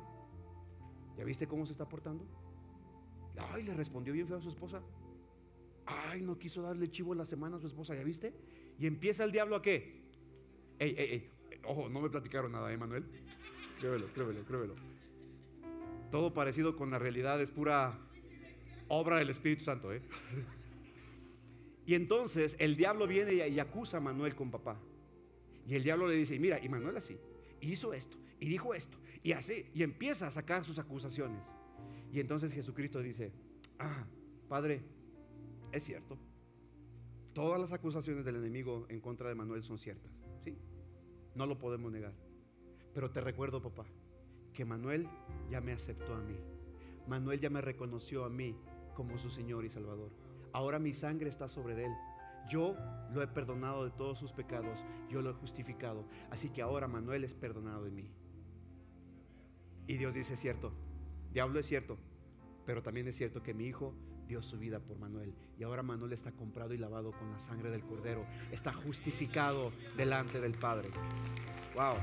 ¿Ya 1.17 1.25
viste 1.25 1.47
cómo 1.47 1.67
se 1.67 1.73
está 1.73 1.89
portando? 1.89 2.25
Ay, 3.37 3.65
le 3.65 3.75
respondió 3.75 4.13
bien 4.13 4.27
feo 4.27 4.39
a 4.39 4.41
su 4.41 4.49
esposa. 4.49 4.83
Ay, 5.87 6.23
no 6.23 6.39
quiso 6.39 6.63
darle 6.63 6.91
chivo 6.91 7.15
la 7.15 7.25
semana 7.25 7.57
a 7.57 7.61
su 7.61 7.67
esposa, 7.67 7.95
¿ya 7.95 8.03
viste? 8.03 8.33
Y 8.79 8.87
empieza 8.87 9.25
el 9.25 9.33
diablo 9.33 9.57
a 9.57 9.63
qué? 9.63 10.05
Ey, 10.79 10.95
ey, 10.97 11.11
ey. 11.11 11.31
Ojo, 11.67 11.89
no 11.89 12.01
me 12.01 12.11
platicaron 12.11 12.53
nada, 12.53 12.73
¿eh, 12.73 12.77
Manuel? 12.77 13.05
Créelo, 13.81 14.07
créelo, 14.13 14.45
créelo. 14.45 14.75
Todo 16.11 16.33
parecido 16.33 16.77
con 16.77 16.91
la 16.91 16.99
realidad 16.99 17.41
es 17.41 17.51
pura 17.51 17.99
obra 18.89 19.19
del 19.19 19.31
Espíritu 19.31 19.65
Santo. 19.65 19.93
¿eh? 19.93 20.03
Y 21.87 21.95
entonces 21.95 22.57
el 22.59 22.77
diablo 22.77 23.07
viene 23.07 23.47
y, 23.47 23.59
acusa 23.59 23.99
a 23.99 24.01
Manuel 24.01 24.35
con 24.35 24.51
papá. 24.51 24.81
Y 25.69 25.75
el 25.75 25.85
diablo 25.85 26.09
le 26.09 26.15
dice, 26.15 26.39
mira, 26.39 26.59
y 26.63 26.69
Manuel 26.69 26.97
así, 26.97 27.19
hizo 27.61 27.93
esto, 27.93 28.17
y 28.41 28.49
dijo 28.49 28.75
esto, 28.75 28.97
y 29.25 29.33
así, 29.33 29.71
y 29.75 29.83
empieza 29.83 30.27
a 30.27 30.31
sacar 30.31 30.65
sus 30.65 30.79
acusaciones. 30.79 31.43
Y 32.13 32.21
entonces 32.21 32.53
Jesucristo 32.53 33.01
dice, 33.01 33.33
ah, 33.79 34.05
Padre, 34.49 34.85
es 35.73 35.83
cierto, 35.83 36.19
todas 37.33 37.59
las 37.59 37.73
acusaciones 37.73 38.27
del 38.27 38.37
enemigo 38.37 38.87
en 38.91 39.01
contra 39.01 39.31
de 39.31 39.35
Manuel 39.35 39.63
son 39.63 39.79
ciertas, 39.79 40.13
¿sí? 40.45 40.59
No 41.35 41.47
lo 41.47 41.59
podemos 41.59 41.91
negar. 41.91 42.13
Pero 42.93 43.11
te 43.11 43.23
recuerdo, 43.23 43.63
papá, 43.63 43.87
que 44.53 44.67
Manuel 44.67 45.09
ya 45.51 45.63
me 45.63 45.73
aceptó 45.73 46.15
a 46.15 46.21
mí. 46.21 46.37
Manuel 47.09 47.41
ya 47.41 47.49
me 47.49 47.63
reconoció 47.63 48.27
a 48.27 48.29
mí 48.29 48.55
como 48.95 49.17
su 49.19 49.31
Señor 49.31 49.65
y 49.65 49.71
Salvador. 49.71 50.13
Ahora 50.53 50.79
mi 50.79 50.93
sangre 50.93 51.31
está 51.31 51.49
sobre 51.49 51.87
él. 51.87 51.93
Yo 52.51 52.77
lo 53.15 53.23
he 53.23 53.27
perdonado 53.27 53.87
de 53.87 53.91
todos 53.91 54.19
sus 54.19 54.33
pecados, 54.33 54.85
yo 55.09 55.23
lo 55.23 55.31
he 55.31 55.35
justificado. 55.35 56.05
Así 56.31 56.51
que 56.51 56.61
ahora 56.61 56.87
Manuel 56.87 57.25
es 57.25 57.33
perdonado 57.33 57.85
de 57.85 57.91
mí. 57.91 58.11
Y 59.87 59.97
Dios 59.97 60.15
dice, 60.15 60.35
es 60.35 60.41
cierto, 60.41 60.73
diablo 61.33 61.61
es 61.61 61.67
cierto, 61.67 61.99
pero 62.65 62.83
también 62.83 63.07
es 63.09 63.17
cierto 63.17 63.43
que 63.43 63.53
mi 63.53 63.67
hijo 63.67 63.95
dio 64.27 64.43
su 64.43 64.59
vida 64.59 64.81
por 64.81 64.99
Manuel. 64.99 65.35
Y 65.59 65.65
ahora 65.65 65.83
Manuel 65.83 66.13
está 66.13 66.33
comprado 66.33 66.73
y 66.75 66.79
lavado 66.79 67.13
con 67.13 67.31
la 67.31 67.39
sangre 67.41 67.71
del 67.71 67.85
cordero. 67.85 68.27
Está 68.51 68.73
justificado 68.73 69.73
delante 69.97 70.41
del 70.41 70.55
Padre. 70.55 70.89
Wow. 71.75 71.97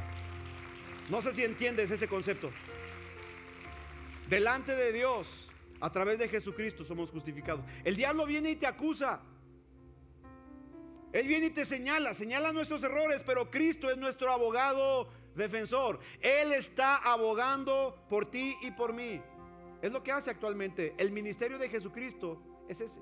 No 1.09 1.21
sé 1.21 1.33
si 1.33 1.43
entiendes 1.43 1.89
ese 1.91 2.07
concepto. 2.07 2.51
Delante 4.29 4.75
de 4.75 4.93
Dios, 4.93 5.49
a 5.79 5.91
través 5.91 6.19
de 6.19 6.29
Jesucristo 6.29 6.85
somos 6.85 7.09
justificados. 7.09 7.65
El 7.83 7.95
diablo 7.95 8.25
viene 8.25 8.51
y 8.51 8.55
te 8.55 8.67
acusa. 8.67 9.21
Él 11.11 11.27
viene 11.27 11.47
y 11.47 11.49
te 11.49 11.65
señala, 11.65 12.13
señala 12.13 12.53
nuestros 12.53 12.81
errores, 12.83 13.21
pero 13.25 13.51
Cristo 13.51 13.89
es 13.89 13.97
nuestro 13.97 14.31
abogado 14.31 15.09
defensor. 15.35 15.99
Él 16.19 16.53
está 16.53 16.97
abogando 16.97 17.95
por 18.09 18.29
ti 18.29 18.55
y 18.61 18.71
por 18.71 18.93
mí. 18.93 19.21
Es 19.81 19.91
lo 19.91 20.03
que 20.03 20.11
hace 20.11 20.29
actualmente. 20.29 20.93
El 20.97 21.11
ministerio 21.11 21.57
de 21.57 21.69
Jesucristo 21.69 22.41
es 22.67 22.81
ese. 22.81 22.99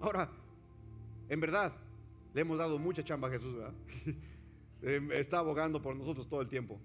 Ahora, 0.00 0.30
en 1.28 1.40
verdad, 1.40 1.72
le 2.32 2.40
hemos 2.42 2.58
dado 2.58 2.78
mucha 2.78 3.02
chamba 3.02 3.28
a 3.28 3.32
Jesús. 3.32 3.56
Em, 4.82 5.10
está 5.10 5.38
abogando 5.38 5.80
por 5.80 5.96
nosotros 5.96 6.28
todo 6.28 6.42
el 6.42 6.48
tiempo. 6.48 6.78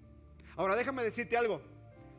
Ahora, 0.56 0.74
déjame 0.74 1.04
decirte 1.04 1.36
algo. 1.36 1.60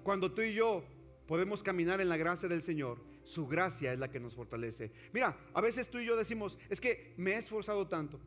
Cuando 0.03 0.31
tú 0.31 0.43
y 0.43 0.53
yo 0.53 0.83
podemos 1.27 1.63
caminar 1.63 1.99
en 1.99 2.09
la 2.09 2.15
gracia 2.15 2.47
del 2.47 2.61
Señor, 2.61 2.99
su 3.23 3.47
gracia 3.47 3.91
es 3.91 3.99
la 3.99 4.09
que 4.09 4.19
nos 4.19 4.35
fortalece. 4.35 4.91
Mira, 5.11 5.35
a 5.51 5.61
veces 5.61 5.89
tú 5.89 5.97
y 5.97 6.05
yo 6.05 6.15
decimos, 6.15 6.59
es 6.69 6.79
que 6.79 7.15
me 7.17 7.31
he 7.31 7.37
esforzado 7.37 7.87
tanto. 7.87 8.19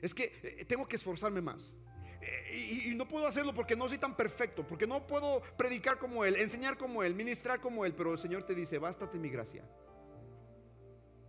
Es 0.00 0.14
que 0.14 0.32
eh, 0.42 0.64
tengo 0.66 0.86
que 0.86 0.96
esforzarme 0.96 1.40
más. 1.40 1.76
Eh, 2.20 2.84
y, 2.86 2.94
no 2.94 3.06
puedo 3.06 3.26
hacerlo 3.26 3.54
porque 3.54 3.76
no 3.76 3.88
soy 3.88 3.98
tan 3.98 4.16
perfecto, 4.16 4.66
porque 4.66 4.86
no 4.86 5.06
puedo 5.06 5.42
predicar 5.56 5.98
como 5.98 6.24
Él, 6.24 6.36
enseñar 6.36 6.76
como 6.76 7.02
Él, 7.02 7.14
ministrar 7.14 7.60
como 7.60 7.84
Él, 7.84 7.94
pero 7.94 8.12
el 8.12 8.18
Señor 8.18 8.44
te 8.44 8.54
dice, 8.54 8.78
bástate 8.78 9.18
mi 9.18 9.28
gracia, 9.28 9.64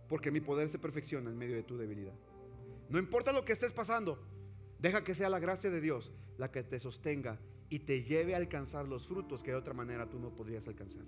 porque 0.08 0.30
mi 0.30 0.40
poder 0.40 0.68
se 0.68 0.78
perfecciona 0.78 1.30
en 1.30 1.38
medio 1.38 1.56
de 1.56 1.62
tu 1.62 1.76
debilidad. 1.76 2.14
No 2.88 2.98
importa 2.98 3.32
lo 3.32 3.44
que 3.44 3.52
estés 3.52 3.70
pasando, 3.70 4.20
deja 4.78 5.04
que 5.04 5.14
sea 5.14 5.28
la 5.28 5.38
gracia 5.38 5.70
de 5.70 5.80
Dios 5.80 6.12
la 6.38 6.50
que 6.50 6.62
te 6.64 6.80
sostenga 6.80 7.38
y 7.68 7.80
te 7.80 8.02
lleve 8.02 8.34
a 8.34 8.38
alcanzar 8.38 8.88
los 8.88 9.06
frutos 9.06 9.42
que 9.42 9.52
de 9.52 9.56
otra 9.56 9.74
manera 9.74 10.08
tú 10.08 10.18
no 10.18 10.30
podrías 10.30 10.66
alcanzar. 10.66 11.04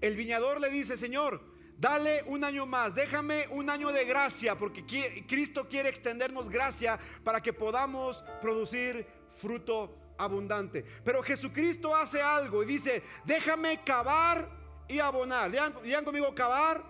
El 0.00 0.16
viñador 0.16 0.60
le 0.60 0.68
dice, 0.68 0.98
Señor, 0.98 1.40
Dale 1.78 2.22
un 2.26 2.42
año 2.42 2.64
más, 2.64 2.94
déjame 2.94 3.46
un 3.50 3.68
año 3.68 3.92
de 3.92 4.06
gracia, 4.06 4.58
porque 4.58 4.86
Cristo 5.26 5.68
quiere 5.68 5.90
extendernos 5.90 6.48
gracia 6.48 6.98
para 7.22 7.42
que 7.42 7.52
podamos 7.52 8.24
producir 8.40 9.06
fruto 9.36 9.94
abundante. 10.16 10.84
Pero 11.04 11.22
Jesucristo 11.22 11.94
hace 11.94 12.22
algo 12.22 12.62
y 12.62 12.66
dice, 12.66 13.02
déjame 13.24 13.82
cavar 13.84 14.48
y 14.88 14.98
abonar. 14.98 15.50
Digan, 15.50 16.04
conmigo, 16.04 16.34
cavar 16.34 16.82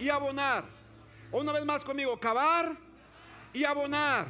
y 0.00 0.08
abonar. 0.08 0.64
Una 1.30 1.52
vez 1.52 1.64
más 1.64 1.84
conmigo, 1.84 2.18
cavar 2.18 2.76
y 3.52 3.64
abonar. 3.64 4.26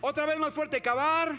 Otra 0.00 0.26
vez 0.26 0.38
más 0.38 0.54
fuerte, 0.54 0.80
cavar 0.80 1.36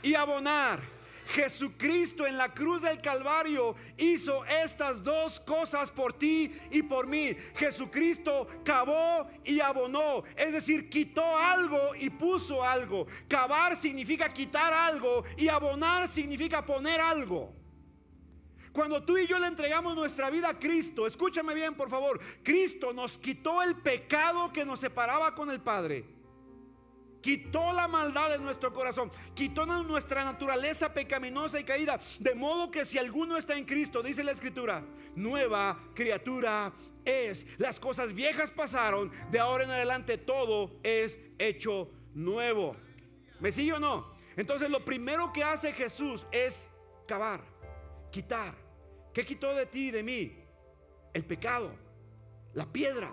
y 0.00 0.14
abonar. 0.14 0.99
Jesucristo 1.30 2.26
en 2.26 2.36
la 2.36 2.52
cruz 2.52 2.82
del 2.82 3.00
Calvario 3.00 3.76
hizo 3.96 4.44
estas 4.46 5.02
dos 5.02 5.38
cosas 5.40 5.90
por 5.90 6.12
ti 6.12 6.52
y 6.70 6.82
por 6.82 7.06
mí. 7.06 7.36
Jesucristo 7.54 8.48
cavó 8.64 9.28
y 9.44 9.60
abonó, 9.60 10.24
es 10.36 10.52
decir, 10.52 10.88
quitó 10.88 11.24
algo 11.36 11.94
y 11.94 12.10
puso 12.10 12.64
algo. 12.64 13.06
Cavar 13.28 13.76
significa 13.76 14.32
quitar 14.32 14.72
algo 14.72 15.24
y 15.36 15.48
abonar 15.48 16.08
significa 16.08 16.64
poner 16.64 17.00
algo. 17.00 17.54
Cuando 18.72 19.02
tú 19.04 19.18
y 19.18 19.26
yo 19.26 19.38
le 19.38 19.46
entregamos 19.46 19.94
nuestra 19.94 20.30
vida 20.30 20.48
a 20.48 20.58
Cristo, 20.58 21.06
escúchame 21.06 21.54
bien 21.54 21.74
por 21.74 21.90
favor, 21.90 22.20
Cristo 22.42 22.92
nos 22.92 23.18
quitó 23.18 23.62
el 23.62 23.76
pecado 23.76 24.52
que 24.52 24.64
nos 24.64 24.80
separaba 24.80 25.34
con 25.34 25.50
el 25.50 25.60
Padre. 25.60 26.19
Quitó 27.20 27.72
la 27.72 27.86
maldad 27.86 28.30
de 28.30 28.38
nuestro 28.38 28.72
corazón. 28.72 29.10
Quitó 29.34 29.66
nuestra 29.66 30.24
naturaleza 30.24 30.92
pecaminosa 30.92 31.60
y 31.60 31.64
caída. 31.64 32.00
De 32.18 32.34
modo 32.34 32.70
que 32.70 32.84
si 32.84 32.98
alguno 32.98 33.36
está 33.36 33.56
en 33.56 33.64
Cristo, 33.64 34.02
dice 34.02 34.24
la 34.24 34.32
escritura, 34.32 34.82
nueva 35.14 35.78
criatura 35.94 36.72
es. 37.04 37.46
Las 37.58 37.78
cosas 37.78 38.14
viejas 38.14 38.50
pasaron. 38.50 39.12
De 39.30 39.38
ahora 39.38 39.64
en 39.64 39.70
adelante 39.70 40.18
todo 40.18 40.78
es 40.82 41.18
hecho 41.38 41.90
nuevo. 42.14 42.76
¿Me 43.38 43.52
sigue 43.52 43.74
o 43.74 43.80
no? 43.80 44.12
Entonces 44.36 44.70
lo 44.70 44.84
primero 44.84 45.32
que 45.32 45.44
hace 45.44 45.72
Jesús 45.72 46.26
es 46.30 46.68
cavar, 47.06 47.42
quitar. 48.10 48.54
¿Qué 49.12 49.26
quitó 49.26 49.54
de 49.54 49.66
ti 49.66 49.88
y 49.88 49.90
de 49.90 50.02
mí? 50.02 50.44
El 51.12 51.24
pecado, 51.24 51.74
la 52.54 52.64
piedra, 52.64 53.12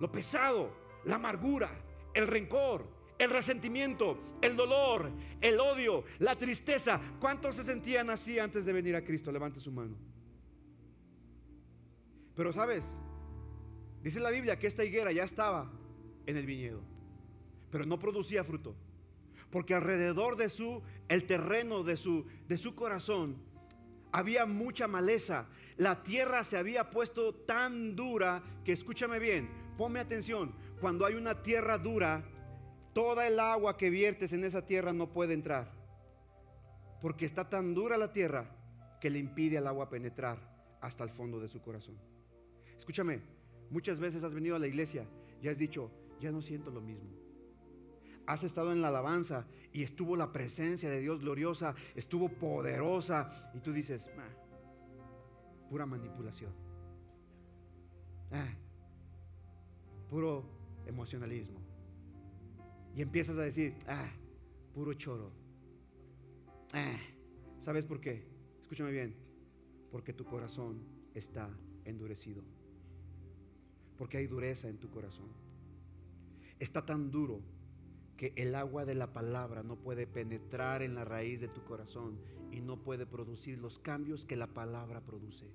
lo 0.00 0.10
pesado, 0.10 0.76
la 1.04 1.16
amargura, 1.16 1.70
el 2.12 2.26
rencor, 2.26 2.95
el 3.18 3.30
resentimiento, 3.30 4.18
el 4.42 4.56
dolor, 4.56 5.10
el 5.40 5.58
odio, 5.58 6.04
la 6.18 6.36
tristeza. 6.36 7.00
¿Cuántos 7.18 7.56
se 7.56 7.64
sentían 7.64 8.10
así 8.10 8.38
antes 8.38 8.64
de 8.64 8.72
venir 8.72 8.96
a 8.96 9.04
Cristo? 9.04 9.32
Levante 9.32 9.60
su 9.60 9.72
mano. 9.72 9.96
Pero 12.34 12.52
sabes, 12.52 12.84
dice 14.02 14.20
la 14.20 14.30
Biblia 14.30 14.58
que 14.58 14.66
esta 14.66 14.84
higuera 14.84 15.10
ya 15.10 15.24
estaba 15.24 15.72
en 16.26 16.36
el 16.36 16.44
viñedo, 16.44 16.82
pero 17.70 17.86
no 17.86 17.98
producía 17.98 18.44
fruto. 18.44 18.76
Porque 19.50 19.74
alrededor 19.74 20.36
de 20.36 20.50
su, 20.50 20.82
el 21.08 21.24
terreno 21.24 21.82
de 21.82 21.96
su, 21.96 22.26
de 22.46 22.58
su 22.58 22.74
corazón, 22.74 23.36
había 24.12 24.44
mucha 24.44 24.86
maleza. 24.86 25.46
La 25.78 26.02
tierra 26.02 26.44
se 26.44 26.58
había 26.58 26.90
puesto 26.90 27.34
tan 27.34 27.96
dura 27.96 28.42
que, 28.64 28.72
escúchame 28.72 29.18
bien, 29.18 29.48
ponme 29.78 30.00
atención, 30.00 30.54
cuando 30.80 31.06
hay 31.06 31.14
una 31.14 31.42
tierra 31.42 31.78
dura, 31.78 32.22
Toda 32.96 33.28
el 33.28 33.38
agua 33.38 33.76
que 33.76 33.90
viertes 33.90 34.32
en 34.32 34.42
esa 34.42 34.64
tierra 34.64 34.94
no 34.94 35.12
puede 35.12 35.34
entrar. 35.34 35.70
Porque 37.02 37.26
está 37.26 37.46
tan 37.46 37.74
dura 37.74 37.98
la 37.98 38.10
tierra 38.10 38.46
que 39.02 39.10
le 39.10 39.18
impide 39.18 39.58
al 39.58 39.66
agua 39.66 39.90
penetrar 39.90 40.38
hasta 40.80 41.04
el 41.04 41.10
fondo 41.10 41.38
de 41.38 41.46
su 41.46 41.60
corazón. 41.60 41.98
Escúchame, 42.78 43.20
muchas 43.68 44.00
veces 44.00 44.24
has 44.24 44.32
venido 44.32 44.56
a 44.56 44.58
la 44.58 44.66
iglesia 44.66 45.06
y 45.42 45.48
has 45.48 45.58
dicho, 45.58 45.90
ya 46.20 46.32
no 46.32 46.40
siento 46.40 46.70
lo 46.70 46.80
mismo. 46.80 47.10
Has 48.24 48.44
estado 48.44 48.72
en 48.72 48.80
la 48.80 48.88
alabanza 48.88 49.46
y 49.74 49.82
estuvo 49.82 50.16
la 50.16 50.32
presencia 50.32 50.88
de 50.88 51.02
Dios 51.02 51.20
gloriosa, 51.20 51.74
estuvo 51.94 52.30
poderosa 52.30 53.50
y 53.52 53.60
tú 53.60 53.74
dices, 53.74 54.08
pura 55.68 55.84
manipulación. 55.84 56.54
Ah, 58.32 58.54
puro 60.08 60.48
emocionalismo. 60.86 61.65
Y 62.96 63.02
empiezas 63.02 63.36
a 63.36 63.42
decir, 63.42 63.74
ah, 63.86 64.08
puro 64.72 64.94
choro. 64.94 65.30
Ah, 66.72 66.96
¿sabes 67.60 67.84
por 67.84 68.00
qué? 68.00 68.26
Escúchame 68.62 68.90
bien. 68.90 69.14
Porque 69.92 70.14
tu 70.14 70.24
corazón 70.24 70.80
está 71.12 71.50
endurecido. 71.84 72.42
Porque 73.98 74.16
hay 74.16 74.26
dureza 74.26 74.68
en 74.68 74.78
tu 74.78 74.88
corazón. 74.88 75.28
Está 76.58 76.86
tan 76.86 77.10
duro 77.10 77.42
que 78.16 78.32
el 78.34 78.54
agua 78.54 78.86
de 78.86 78.94
la 78.94 79.12
palabra 79.12 79.62
no 79.62 79.76
puede 79.76 80.06
penetrar 80.06 80.82
en 80.82 80.94
la 80.94 81.04
raíz 81.04 81.42
de 81.42 81.48
tu 81.48 81.62
corazón 81.64 82.18
y 82.50 82.62
no 82.62 82.82
puede 82.82 83.04
producir 83.04 83.58
los 83.58 83.78
cambios 83.78 84.24
que 84.24 84.36
la 84.36 84.46
palabra 84.46 85.02
produce. 85.02 85.50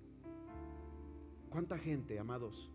¿Cuánta 1.49 1.79
gente, 1.79 2.19
amados, 2.19 2.69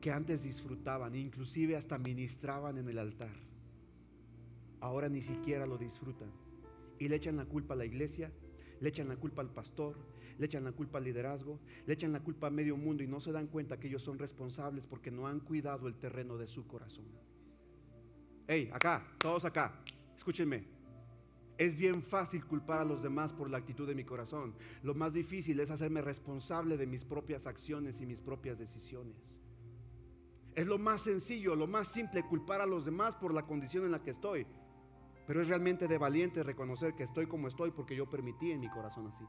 que 0.00 0.12
antes 0.12 0.44
disfrutaban, 0.44 1.16
inclusive 1.16 1.74
hasta 1.74 1.98
ministraban 1.98 2.78
en 2.78 2.88
el 2.88 2.98
altar? 3.00 3.49
Ahora 4.80 5.08
ni 5.08 5.22
siquiera 5.22 5.66
lo 5.66 5.78
disfrutan. 5.78 6.30
Y 6.98 7.08
le 7.08 7.16
echan 7.16 7.36
la 7.36 7.44
culpa 7.44 7.74
a 7.74 7.76
la 7.76 7.84
iglesia, 7.84 8.30
le 8.80 8.88
echan 8.88 9.08
la 9.08 9.16
culpa 9.16 9.42
al 9.42 9.50
pastor, 9.50 9.96
le 10.38 10.46
echan 10.46 10.64
la 10.64 10.72
culpa 10.72 10.98
al 10.98 11.04
liderazgo, 11.04 11.60
le 11.86 11.94
echan 11.94 12.12
la 12.12 12.20
culpa 12.20 12.46
a 12.46 12.50
medio 12.50 12.76
mundo 12.76 13.02
y 13.02 13.06
no 13.06 13.20
se 13.20 13.32
dan 13.32 13.46
cuenta 13.46 13.78
que 13.78 13.88
ellos 13.88 14.02
son 14.02 14.18
responsables 14.18 14.86
porque 14.86 15.10
no 15.10 15.26
han 15.26 15.40
cuidado 15.40 15.86
el 15.86 15.96
terreno 15.96 16.38
de 16.38 16.48
su 16.48 16.66
corazón. 16.66 17.04
Hey, 18.46 18.70
acá, 18.72 19.06
todos 19.18 19.44
acá, 19.44 19.80
escúchenme. 20.16 20.64
Es 21.58 21.76
bien 21.76 22.02
fácil 22.02 22.46
culpar 22.46 22.80
a 22.80 22.84
los 22.84 23.02
demás 23.02 23.34
por 23.34 23.50
la 23.50 23.58
actitud 23.58 23.86
de 23.86 23.94
mi 23.94 24.02
corazón. 24.02 24.54
Lo 24.82 24.94
más 24.94 25.12
difícil 25.12 25.60
es 25.60 25.70
hacerme 25.70 26.00
responsable 26.00 26.78
de 26.78 26.86
mis 26.86 27.04
propias 27.04 27.46
acciones 27.46 28.00
y 28.00 28.06
mis 28.06 28.18
propias 28.18 28.58
decisiones. 28.58 29.36
Es 30.54 30.66
lo 30.66 30.78
más 30.78 31.02
sencillo, 31.02 31.54
lo 31.54 31.66
más 31.66 31.88
simple 31.88 32.22
culpar 32.22 32.62
a 32.62 32.66
los 32.66 32.86
demás 32.86 33.14
por 33.14 33.34
la 33.34 33.46
condición 33.46 33.84
en 33.84 33.92
la 33.92 34.02
que 34.02 34.10
estoy. 34.10 34.46
Pero 35.30 35.42
es 35.42 35.48
realmente 35.48 35.86
de 35.86 35.96
valiente 35.96 36.42
reconocer 36.42 36.96
que 36.96 37.04
estoy 37.04 37.28
como 37.28 37.46
estoy 37.46 37.70
porque 37.70 37.94
yo 37.94 38.10
permití 38.10 38.50
en 38.50 38.58
mi 38.58 38.68
corazón 38.68 39.06
así. 39.06 39.24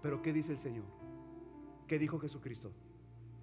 Pero 0.00 0.22
¿qué 0.22 0.32
dice 0.32 0.52
el 0.52 0.58
Señor? 0.58 0.84
¿Qué 1.88 1.98
dijo 1.98 2.20
Jesucristo? 2.20 2.72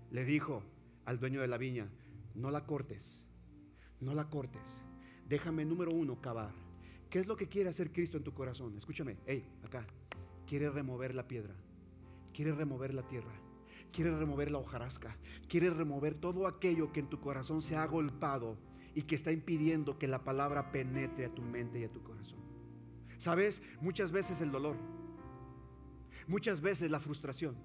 Le 0.09 0.23
dijo 0.23 0.63
al 1.03 1.19
dueño 1.19 1.41
de 1.41 1.49
la 1.49 1.57
viña, 1.57 1.89
no 2.33 2.49
la 2.49 2.65
cortes, 2.65 3.27
no 3.99 4.15
la 4.15 4.29
cortes. 4.29 4.85
Déjame 5.27 5.65
número 5.65 5.91
uno 5.91 6.21
cavar. 6.21 6.53
¿Qué 7.09 7.19
es 7.19 7.27
lo 7.27 7.35
que 7.35 7.49
quiere 7.49 7.69
hacer 7.69 7.91
Cristo 7.91 8.15
en 8.15 8.23
tu 8.23 8.33
corazón? 8.33 8.77
Escúchame, 8.77 9.17
hey, 9.25 9.45
acá. 9.65 9.85
Quiere 10.45 10.69
remover 10.69 11.13
la 11.13 11.27
piedra, 11.27 11.55
quiere 12.33 12.53
remover 12.53 12.93
la 12.93 13.05
tierra, 13.05 13.33
quiere 13.91 14.15
remover 14.15 14.49
la 14.49 14.59
hojarasca, 14.59 15.17
quiere 15.49 15.71
remover 15.71 16.15
todo 16.15 16.47
aquello 16.47 16.93
que 16.93 17.01
en 17.01 17.09
tu 17.09 17.19
corazón 17.19 17.61
se 17.61 17.75
ha 17.75 17.85
golpado 17.85 18.55
y 18.97 19.03
que 19.03 19.13
está 19.13 19.31
impidiendo 19.31 19.99
que 19.99 20.07
la 20.07 20.23
palabra 20.23 20.71
penetre 20.71 21.25
a 21.25 21.29
tu 21.29 21.43
mente 21.43 21.79
y 21.79 21.83
a 21.83 21.91
tu 21.91 22.01
corazón. 22.01 22.39
¿Sabes? 23.19 23.61
Muchas 23.79 24.11
veces 24.11 24.41
el 24.41 24.51
dolor, 24.51 24.75
muchas 26.25 26.61
veces 26.61 26.89
la 26.89 26.99
frustración, 26.99 27.55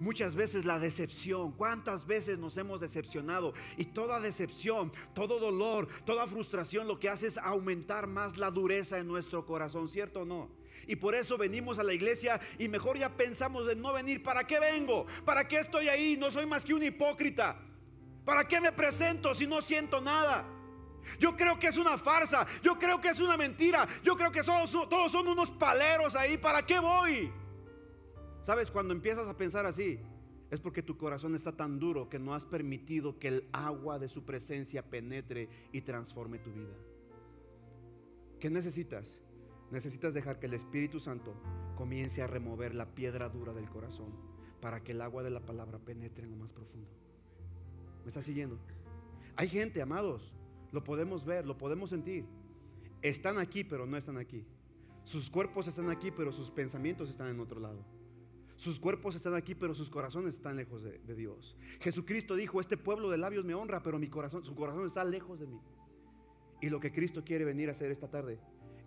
muchas 0.00 0.34
veces 0.34 0.64
la 0.64 0.78
decepción. 0.78 1.52
¿Cuántas 1.52 2.06
veces 2.06 2.38
nos 2.38 2.56
hemos 2.56 2.80
decepcionado? 2.80 3.52
Y 3.76 3.84
toda 3.84 4.18
decepción, 4.18 4.92
todo 5.12 5.38
dolor, 5.38 5.88
toda 6.06 6.26
frustración 6.26 6.88
lo 6.88 6.98
que 6.98 7.10
hace 7.10 7.26
es 7.26 7.36
aumentar 7.36 8.06
más 8.06 8.38
la 8.38 8.50
dureza 8.50 8.96
en 8.98 9.06
nuestro 9.06 9.44
corazón, 9.44 9.90
¿cierto 9.90 10.22
o 10.22 10.24
no? 10.24 10.48
Y 10.86 10.96
por 10.96 11.14
eso 11.14 11.36
venimos 11.36 11.78
a 11.78 11.82
la 11.82 11.92
iglesia 11.92 12.40
y 12.58 12.66
mejor 12.68 12.96
ya 12.96 13.14
pensamos 13.14 13.70
en 13.70 13.78
no 13.82 13.92
venir. 13.92 14.22
¿Para 14.22 14.46
qué 14.46 14.58
vengo? 14.58 15.04
¿Para 15.26 15.46
qué 15.46 15.58
estoy 15.58 15.88
ahí? 15.88 16.16
No 16.16 16.32
soy 16.32 16.46
más 16.46 16.64
que 16.64 16.72
un 16.72 16.82
hipócrita. 16.82 17.60
¿Para 18.24 18.46
qué 18.48 18.60
me 18.60 18.72
presento 18.72 19.34
si 19.34 19.46
no 19.46 19.60
siento 19.60 20.00
nada? 20.00 20.46
Yo 21.18 21.36
creo 21.36 21.58
que 21.58 21.68
es 21.68 21.76
una 21.76 21.98
farsa. 21.98 22.46
Yo 22.62 22.78
creo 22.78 23.00
que 23.00 23.10
es 23.10 23.20
una 23.20 23.36
mentira. 23.36 23.86
Yo 24.02 24.16
creo 24.16 24.32
que 24.32 24.42
todos 24.42 25.12
son 25.12 25.28
unos 25.28 25.50
paleros 25.50 26.16
ahí. 26.16 26.38
¿Para 26.38 26.64
qué 26.64 26.78
voy? 26.78 27.30
¿Sabes? 28.42 28.70
Cuando 28.70 28.94
empiezas 28.94 29.28
a 29.28 29.36
pensar 29.36 29.66
así, 29.66 29.98
es 30.50 30.60
porque 30.60 30.82
tu 30.82 30.96
corazón 30.96 31.34
está 31.34 31.52
tan 31.52 31.78
duro 31.78 32.08
que 32.08 32.18
no 32.18 32.34
has 32.34 32.44
permitido 32.44 33.18
que 33.18 33.28
el 33.28 33.48
agua 33.52 33.98
de 33.98 34.08
su 34.08 34.24
presencia 34.24 34.82
penetre 34.82 35.48
y 35.72 35.82
transforme 35.82 36.38
tu 36.38 36.52
vida. 36.52 36.74
¿Qué 38.38 38.50
necesitas? 38.50 39.20
Necesitas 39.70 40.14
dejar 40.14 40.38
que 40.38 40.46
el 40.46 40.54
Espíritu 40.54 41.00
Santo 41.00 41.34
comience 41.74 42.22
a 42.22 42.26
remover 42.26 42.74
la 42.74 42.94
piedra 42.94 43.28
dura 43.28 43.52
del 43.52 43.68
corazón 43.68 44.14
para 44.60 44.82
que 44.82 44.92
el 44.92 45.00
agua 45.00 45.22
de 45.22 45.30
la 45.30 45.40
palabra 45.40 45.78
penetre 45.78 46.24
en 46.24 46.30
lo 46.30 46.36
más 46.36 46.52
profundo. 46.52 46.88
¿Me 48.04 48.08
está 48.08 48.22
siguiendo? 48.22 48.58
Hay 49.34 49.48
gente, 49.48 49.82
amados, 49.82 50.32
lo 50.70 50.84
podemos 50.84 51.24
ver, 51.24 51.46
lo 51.46 51.58
podemos 51.58 51.90
sentir. 51.90 52.26
Están 53.02 53.38
aquí, 53.38 53.64
pero 53.64 53.86
no 53.86 53.96
están 53.96 54.18
aquí. 54.18 54.44
Sus 55.04 55.28
cuerpos 55.28 55.66
están 55.68 55.90
aquí, 55.90 56.10
pero 56.10 56.32
sus 56.32 56.50
pensamientos 56.50 57.10
están 57.10 57.28
en 57.28 57.40
otro 57.40 57.60
lado. 57.60 57.84
Sus 58.56 58.78
cuerpos 58.78 59.16
están 59.16 59.34
aquí, 59.34 59.54
pero 59.54 59.74
sus 59.74 59.90
corazones 59.90 60.34
están 60.34 60.56
lejos 60.56 60.82
de, 60.82 61.14
Dios. 61.14 61.56
Jesucristo 61.80 62.36
dijo, 62.36 62.60
este 62.60 62.76
pueblo 62.76 63.10
de 63.10 63.18
labios 63.18 63.44
me 63.44 63.54
honra, 63.54 63.82
pero 63.82 63.98
mi 63.98 64.08
corazón, 64.08 64.44
su 64.44 64.54
corazón 64.54 64.86
está 64.86 65.02
lejos 65.02 65.40
de 65.40 65.46
mí. 65.46 65.60
Y 66.60 66.68
lo 66.68 66.78
que 66.80 66.92
Cristo 66.92 67.24
quiere 67.24 67.44
venir 67.44 67.68
a 67.68 67.72
hacer 67.72 67.90
esta 67.90 68.08
tarde 68.08 68.38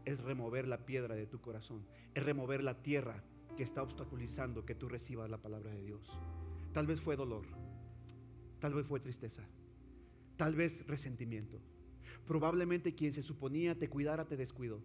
es 0.05 0.21
remover 0.21 0.67
la 0.67 0.85
piedra 0.85 1.15
de 1.15 1.27
tu 1.27 1.41
corazón, 1.41 1.85
es 2.13 2.23
remover 2.23 2.63
la 2.63 2.81
tierra 2.81 3.23
que 3.57 3.63
está 3.63 3.83
obstaculizando 3.83 4.65
que 4.65 4.73
tú 4.73 4.87
recibas 4.87 5.29
la 5.29 5.41
palabra 5.41 5.71
de 5.71 5.83
Dios. 5.83 6.09
Tal 6.73 6.87
vez 6.87 7.01
fue 7.01 7.15
dolor, 7.17 7.45
tal 8.59 8.73
vez 8.73 8.85
fue 8.85 8.99
tristeza, 8.99 9.43
tal 10.35 10.55
vez 10.55 10.85
resentimiento. 10.87 11.59
Probablemente 12.25 12.95
quien 12.95 13.13
se 13.13 13.21
suponía 13.21 13.77
te 13.77 13.89
cuidara 13.89 14.25
te 14.25 14.37
descuidó. 14.37 14.81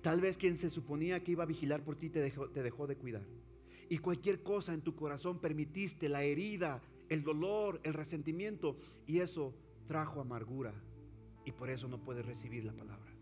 Tal 0.00 0.20
vez 0.20 0.38
quien 0.38 0.56
se 0.56 0.70
suponía 0.70 1.22
que 1.22 1.32
iba 1.32 1.42
a 1.42 1.46
vigilar 1.46 1.82
por 1.82 1.96
ti 1.96 2.08
te 2.08 2.20
dejó, 2.20 2.48
te 2.48 2.62
dejó 2.62 2.86
de 2.86 2.96
cuidar 2.96 3.22
y 3.92 3.98
cualquier 3.98 4.42
cosa 4.42 4.72
en 4.72 4.80
tu 4.80 4.94
corazón 4.94 5.38
permitiste, 5.38 6.08
la 6.08 6.22
herida, 6.22 6.80
el 7.10 7.22
dolor, 7.22 7.78
el 7.82 7.92
resentimiento, 7.92 8.78
y 9.06 9.18
eso 9.18 9.54
trajo 9.86 10.22
amargura 10.22 10.72
y 11.44 11.52
por 11.52 11.68
eso 11.68 11.88
no 11.88 11.98
puedes 11.98 12.24
recibir 12.24 12.64
la 12.64 12.72
palabra. 12.72 13.12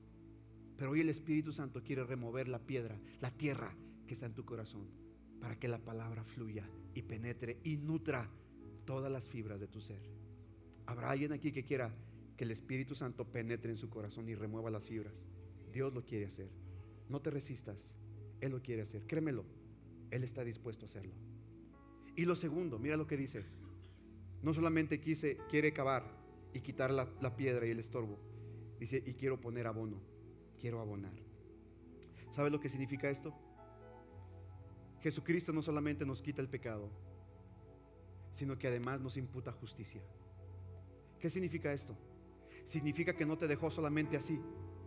Pero 0.76 0.92
hoy 0.92 1.00
el 1.00 1.08
Espíritu 1.08 1.52
Santo 1.52 1.82
quiere 1.82 2.04
remover 2.04 2.46
la 2.46 2.60
piedra, 2.60 3.00
la 3.20 3.32
tierra 3.32 3.74
que 4.06 4.14
está 4.14 4.26
en 4.26 4.34
tu 4.34 4.44
corazón, 4.44 4.86
para 5.40 5.58
que 5.58 5.66
la 5.66 5.78
palabra 5.78 6.22
fluya 6.22 6.70
y 6.94 7.02
penetre 7.02 7.58
y 7.64 7.76
nutra 7.76 8.30
todas 8.84 9.10
las 9.10 9.28
fibras 9.28 9.60
de 9.60 9.68
tu 9.68 9.80
ser. 9.80 10.00
¿Habrá 10.86 11.10
alguien 11.10 11.32
aquí 11.32 11.52
que 11.52 11.64
quiera 11.64 11.94
que 12.36 12.44
el 12.44 12.50
Espíritu 12.50 12.94
Santo 12.94 13.24
penetre 13.24 13.70
en 13.70 13.76
su 13.76 13.88
corazón 13.88 14.28
y 14.28 14.34
remueva 14.34 14.70
las 14.70 14.84
fibras? 14.84 15.26
Dios 15.72 15.92
lo 15.94 16.04
quiere 16.04 16.26
hacer. 16.26 16.50
No 17.08 17.20
te 17.20 17.30
resistas. 17.30 17.92
Él 18.40 18.52
lo 18.52 18.62
quiere 18.62 18.82
hacer. 18.82 19.06
Créemelo. 19.06 19.44
Él 20.10 20.24
está 20.24 20.42
dispuesto 20.42 20.86
a 20.86 20.88
hacerlo. 20.88 21.12
Y 22.16 22.24
lo 22.24 22.34
segundo, 22.34 22.78
mira 22.78 22.96
lo 22.96 23.06
que 23.06 23.16
dice. 23.16 23.44
No 24.42 24.52
solamente 24.54 25.00
quise, 25.00 25.38
quiere 25.48 25.72
cavar 25.72 26.04
y 26.52 26.60
quitar 26.60 26.90
la, 26.90 27.08
la 27.20 27.36
piedra 27.36 27.66
y 27.66 27.70
el 27.70 27.78
estorbo. 27.78 28.18
Dice, 28.78 29.02
y 29.04 29.14
quiero 29.14 29.40
poner 29.40 29.66
abono. 29.66 30.00
Quiero 30.58 30.80
abonar. 30.80 31.12
¿Sabes 32.30 32.50
lo 32.50 32.60
que 32.60 32.68
significa 32.68 33.10
esto? 33.10 33.34
Jesucristo 35.00 35.52
no 35.52 35.62
solamente 35.62 36.04
nos 36.04 36.20
quita 36.20 36.42
el 36.42 36.48
pecado, 36.48 36.90
sino 38.40 38.58
que 38.58 38.68
además 38.68 39.02
nos 39.02 39.18
imputa 39.18 39.52
justicia. 39.52 40.00
¿Qué 41.18 41.28
significa 41.28 41.74
esto? 41.74 41.94
Significa 42.64 43.14
que 43.14 43.26
no 43.26 43.36
te 43.36 43.46
dejó 43.46 43.70
solamente 43.70 44.16
así, 44.16 44.40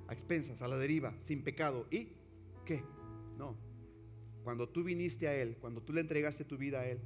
a 0.07 0.13
expensas, 0.13 0.63
a 0.63 0.67
la 0.67 0.75
deriva, 0.75 1.13
sin 1.21 1.43
pecado. 1.43 1.85
¿Y 1.91 2.13
qué? 2.65 2.83
No, 3.37 3.55
cuando 4.43 4.67
tú 4.67 4.83
viniste 4.83 5.27
a 5.27 5.35
Él, 5.35 5.57
cuando 5.61 5.83
tú 5.83 5.93
le 5.93 6.01
entregaste 6.01 6.43
tu 6.43 6.57
vida 6.57 6.79
a 6.79 6.87
Él, 6.87 6.99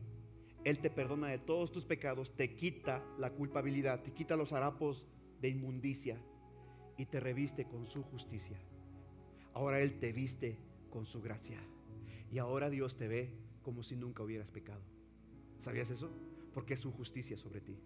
Él 0.64 0.80
te 0.80 0.90
perdona 0.90 1.28
de 1.28 1.38
todos 1.38 1.70
tus 1.70 1.84
pecados, 1.84 2.34
te 2.34 2.56
quita 2.56 3.04
la 3.20 3.32
culpabilidad, 3.32 4.02
te 4.02 4.14
quita 4.14 4.38
los 4.38 4.54
harapos 4.54 5.06
de 5.42 5.50
inmundicia 5.50 6.18
y 6.96 7.08
te 7.08 7.20
reviste 7.20 7.66
con 7.66 7.88
su 7.88 8.04
justicia. 8.04 8.58
Ahora 9.54 9.82
Él 9.82 10.00
te 10.00 10.14
viste 10.14 10.58
con 10.92 11.06
su 11.06 11.22
gracia. 11.22 11.60
Y 12.32 12.38
ahora 12.38 12.70
Dios 12.70 12.96
te 12.96 13.10
ve 13.10 13.34
como 13.64 13.84
si 13.84 13.98
nunca 13.98 14.24
hubieras 14.24 14.50
pecado. 14.50 14.82
¿Sabías 15.60 15.90
eso? 15.90 16.10
Porque 16.58 16.74
es 16.74 16.80
su 16.80 16.92
justicia 16.92 17.38
sobre 17.38 17.62
ti. 17.62 17.78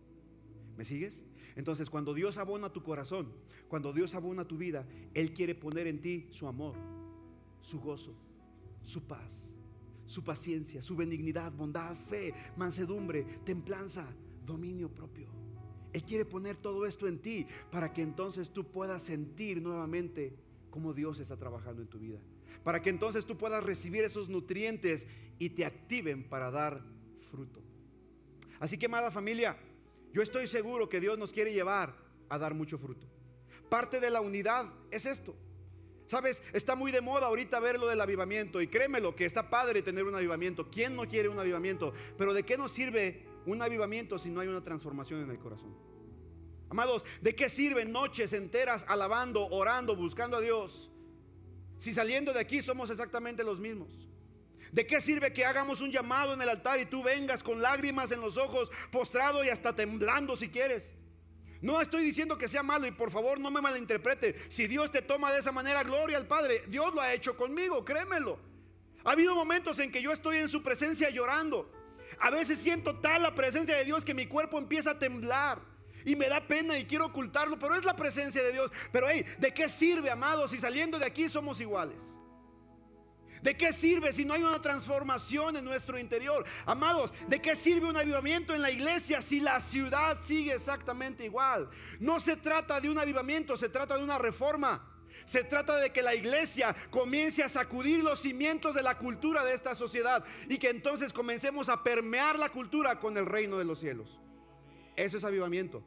¿Me 0.78 0.86
sigues? 0.86 1.22
Entonces, 1.58 1.90
cuando 1.90 2.14
Dios 2.14 2.38
abona 2.38 2.72
tu 2.72 2.82
corazón, 2.84 3.34
cuando 3.68 3.92
Dios 3.92 4.16
abona 4.16 4.48
tu 4.48 4.58
vida, 4.58 4.88
Él 5.14 5.34
quiere 5.34 5.56
poner 5.56 5.88
en 5.88 6.00
ti 6.00 6.28
su 6.30 6.48
amor, 6.48 6.76
su 7.60 7.82
gozo, 7.82 8.16
su 8.82 9.06
paz, 9.06 9.52
su 10.06 10.24
paciencia, 10.24 10.82
su 10.82 10.96
benignidad, 10.96 11.52
bondad, 11.52 11.98
fe, 11.98 12.34
mansedumbre, 12.56 13.26
templanza, 13.44 14.08
dominio 14.46 14.88
propio. 14.88 15.28
Él 15.92 16.04
quiere 16.04 16.24
poner 16.24 16.56
todo 16.56 16.86
esto 16.86 17.10
en 17.10 17.20
ti 17.20 17.48
para 17.74 17.92
que 17.92 18.02
entonces 18.02 18.52
tú 18.52 18.72
puedas 18.72 19.04
sentir 19.04 19.62
nuevamente 19.62 20.34
cómo 20.70 20.94
Dios 20.94 21.20
está 21.20 21.36
trabajando 21.36 21.82
en 21.82 21.90
tu 21.90 22.00
vida. 22.00 22.22
Para 22.64 22.82
que 22.82 22.90
entonces 22.90 23.26
tú 23.26 23.38
puedas 23.38 23.66
recibir 23.66 24.06
esos 24.06 24.30
nutrientes 24.30 25.08
y 25.40 25.50
te 25.50 25.66
activen 25.66 26.24
para 26.24 26.52
dar 26.52 26.86
fruto. 27.30 27.62
Así 28.62 28.78
que, 28.78 28.86
amada 28.86 29.12
familia, 29.12 29.58
yo 30.14 30.22
estoy 30.22 30.48
seguro 30.48 30.88
que 30.88 31.02
Dios 31.02 31.18
nos 31.18 31.34
quiere 31.34 31.52
llevar 31.52 31.96
a 32.30 32.38
dar 32.38 32.54
mucho 32.54 32.78
fruto. 32.78 33.08
Parte 33.70 34.00
de 34.00 34.12
la 34.12 34.22
unidad 34.22 34.68
es 34.92 35.06
esto. 35.06 35.36
Sabes, 36.06 36.44
está 36.54 36.76
muy 36.76 36.92
de 36.92 37.02
moda 37.02 37.26
ahorita 37.26 37.60
ver 37.60 37.80
lo 37.80 37.88
del 37.88 38.00
avivamiento 38.00 38.62
y 38.62 38.68
créemelo 38.68 39.16
que 39.16 39.26
está 39.26 39.50
padre 39.50 39.82
tener 39.82 40.04
un 40.04 40.14
avivamiento. 40.14 40.70
¿Quién 40.70 40.96
no 40.96 41.08
quiere 41.08 41.28
un 41.28 41.40
avivamiento? 41.40 41.94
Pero 42.18 42.34
¿de 42.34 42.44
qué 42.44 42.56
nos 42.58 42.72
sirve 42.72 43.26
un 43.48 43.62
avivamiento 43.62 44.20
si 44.20 44.30
no 44.30 44.42
hay 44.42 44.48
una 44.48 44.64
transformación 44.64 45.24
en 45.24 45.32
el 45.32 45.40
corazón? 45.40 45.76
Amados, 46.70 47.04
¿de 47.22 47.36
qué 47.36 47.50
sirven 47.50 47.92
noches 47.92 48.32
enteras 48.34 48.86
alabando, 48.88 49.48
orando, 49.48 49.96
buscando 49.96 50.38
a 50.38 50.42
Dios? 50.42 50.92
Si 51.78 51.94
saliendo 51.94 52.32
de 52.32 52.40
aquí 52.42 52.62
somos 52.62 52.92
exactamente 52.92 53.44
los 53.44 53.60
mismos. 53.60 54.11
¿De 54.72 54.88
qué 54.88 55.02
sirve 55.02 55.34
que 55.34 55.44
hagamos 55.44 55.82
un 55.82 55.92
llamado 55.92 56.34
en 56.34 56.42
el 56.42 56.50
altar 56.50 56.80
y 56.80 56.86
tú 56.86 57.04
vengas 57.04 57.44
con 57.44 57.62
lágrimas 57.62 58.12
en 58.12 58.22
los 58.22 58.38
ojos, 58.38 58.72
postrado 58.92 59.44
y 59.44 59.50
hasta 59.50 59.76
temblando 59.76 60.36
si 60.38 60.50
quieres? 60.50 60.92
No 61.62 61.80
estoy 61.80 62.04
diciendo 62.04 62.38
que 62.38 62.48
sea 62.48 62.64
malo 62.64 62.88
y 62.88 62.92
por 62.92 63.12
favor 63.12 63.40
no 63.40 63.52
me 63.52 63.62
malinterprete. 63.62 64.50
Si 64.50 64.68
Dios 64.68 64.90
te 64.90 65.02
toma 65.02 65.32
de 65.32 65.42
esa 65.42 65.52
manera, 65.52 65.84
gloria 65.84 66.18
al 66.18 66.26
Padre. 66.26 66.64
Dios 66.68 66.94
lo 66.96 67.02
ha 67.02 67.14
hecho 67.14 67.38
conmigo, 67.38 67.86
créemelo. 67.86 68.40
Ha 69.04 69.12
habido 69.12 69.36
momentos 69.36 69.78
en 69.80 69.92
que 69.92 70.02
yo 70.02 70.12
estoy 70.12 70.38
en 70.38 70.50
su 70.50 70.64
presencia 70.64 71.10
llorando. 71.10 71.72
A 72.20 72.30
veces 72.30 72.60
siento 72.60 73.00
tal 73.00 73.22
la 73.24 73.36
presencia 73.36 73.76
de 73.76 73.86
Dios 73.86 74.06
que 74.06 74.14
mi 74.14 74.26
cuerpo 74.26 74.58
empieza 74.58 74.92
a 74.92 75.00
temblar. 75.00 75.60
Y 76.04 76.16
me 76.16 76.30
da 76.30 76.48
pena 76.48 76.78
y 76.80 76.86
quiero 76.86 77.06
ocultarlo, 77.06 77.60
pero 77.60 77.76
es 77.76 77.84
la 77.84 77.96
presencia 77.96 78.42
de 78.42 78.54
Dios. 78.54 78.72
Pero 78.92 79.08
hey, 79.08 79.24
¿de 79.38 79.54
qué 79.54 79.70
sirve, 79.70 80.10
amados, 80.10 80.50
si 80.52 80.58
saliendo 80.58 80.98
de 80.98 81.06
aquí 81.06 81.30
somos 81.30 81.60
iguales? 81.60 82.16
¿De 83.42 83.58
qué 83.58 83.74
sirve 83.74 84.14
si 84.14 84.24
no 84.24 84.34
hay 84.34 84.44
una 84.44 84.62
transformación 84.62 85.58
en 85.58 85.66
nuestro 85.66 85.98
interior? 85.98 86.46
Amados, 86.66 87.12
¿de 87.28 87.42
qué 87.42 87.56
sirve 87.56 87.90
un 87.90 87.98
avivamiento 87.98 88.54
en 88.54 88.62
la 88.62 88.70
iglesia 88.70 89.22
si 89.22 89.40
la 89.40 89.60
ciudad 89.60 90.20
sigue 90.22 90.54
exactamente 90.54 91.26
igual? 91.26 91.70
No 92.00 92.20
se 92.20 92.38
trata 92.38 92.80
de 92.80 92.90
un 92.90 93.00
avivamiento, 93.00 93.58
se 93.58 93.70
trata 93.70 93.98
de 93.98 94.04
una 94.04 94.20
reforma. 94.20 94.88
Se 95.26 95.44
trata 95.44 95.78
de 95.78 95.92
que 95.92 96.02
la 96.02 96.16
iglesia 96.16 96.76
comience 96.90 97.44
a 97.44 97.50
sacudir 97.50 98.04
los 98.04 98.20
cimientos 98.20 98.76
de 98.76 98.84
la 98.84 98.98
cultura 98.98 99.46
de 99.46 99.54
esta 99.54 99.76
sociedad 99.76 100.26
y 100.50 100.58
que 100.58 100.70
entonces 100.70 101.14
comencemos 101.14 101.70
a 101.70 101.84
permear 101.84 102.38
la 102.38 102.50
cultura 102.50 103.00
con 103.00 103.16
el 103.18 103.26
reino 103.26 103.58
de 103.58 103.66
los 103.66 103.80
cielos. 103.80 104.20
Eso 104.96 105.18
es 105.18 105.24
avivamiento. 105.24 105.84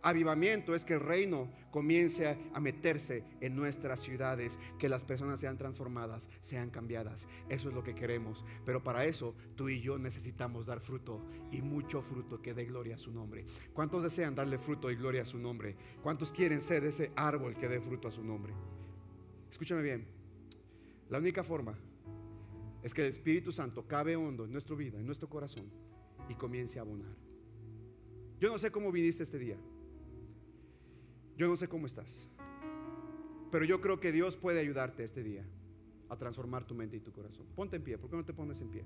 Avivamiento 0.00 0.76
es 0.76 0.84
que 0.84 0.94
el 0.94 1.00
reino 1.00 1.50
comience 1.72 2.38
a 2.54 2.60
meterse 2.60 3.24
en 3.40 3.56
nuestras 3.56 4.00
ciudades, 4.00 4.58
que 4.78 4.88
las 4.88 5.04
personas 5.04 5.40
sean 5.40 5.58
transformadas, 5.58 6.28
sean 6.40 6.70
cambiadas. 6.70 7.26
Eso 7.48 7.68
es 7.68 7.74
lo 7.74 7.82
que 7.82 7.96
queremos. 7.96 8.44
Pero 8.64 8.82
para 8.82 9.04
eso 9.06 9.34
tú 9.56 9.68
y 9.68 9.80
yo 9.80 9.98
necesitamos 9.98 10.66
dar 10.66 10.80
fruto 10.80 11.24
y 11.50 11.62
mucho 11.62 12.00
fruto 12.00 12.40
que 12.40 12.54
dé 12.54 12.64
gloria 12.64 12.94
a 12.94 12.98
su 12.98 13.10
nombre. 13.10 13.44
¿Cuántos 13.72 14.04
desean 14.04 14.36
darle 14.36 14.58
fruto 14.58 14.88
y 14.90 14.96
gloria 14.96 15.22
a 15.22 15.26
su 15.26 15.38
nombre? 15.38 15.76
¿Cuántos 16.00 16.32
quieren 16.32 16.60
ser 16.60 16.84
ese 16.84 17.10
árbol 17.16 17.56
que 17.56 17.68
dé 17.68 17.80
fruto 17.80 18.06
a 18.06 18.12
su 18.12 18.22
nombre? 18.22 18.52
Escúchame 19.50 19.82
bien. 19.82 20.06
La 21.10 21.18
única 21.18 21.42
forma 21.42 21.76
es 22.82 22.94
que 22.94 23.02
el 23.02 23.08
Espíritu 23.08 23.50
Santo 23.50 23.86
cabe 23.88 24.14
hondo 24.14 24.44
en 24.44 24.52
nuestra 24.52 24.76
vida, 24.76 24.98
en 24.98 25.06
nuestro 25.06 25.28
corazón 25.28 25.68
y 26.28 26.34
comience 26.34 26.78
a 26.78 26.82
abonar. 26.82 27.16
Yo 28.38 28.48
no 28.48 28.58
sé 28.58 28.70
cómo 28.70 28.92
viniste 28.92 29.24
este 29.24 29.38
día. 29.38 29.56
Yo 31.38 31.46
no 31.46 31.56
sé 31.56 31.68
cómo 31.68 31.86
estás, 31.86 32.28
pero 33.52 33.64
yo 33.64 33.80
creo 33.80 34.00
que 34.00 34.10
Dios 34.10 34.36
puede 34.36 34.58
ayudarte 34.58 35.04
este 35.04 35.22
día 35.22 35.46
a 36.08 36.16
transformar 36.16 36.66
tu 36.66 36.74
mente 36.74 36.96
y 36.96 37.00
tu 37.00 37.12
corazón. 37.12 37.46
Ponte 37.54 37.76
en 37.76 37.84
pie, 37.84 37.96
¿por 37.96 38.10
qué 38.10 38.16
no 38.16 38.24
te 38.24 38.32
pones 38.32 38.60
en 38.60 38.68
pie? 38.68 38.84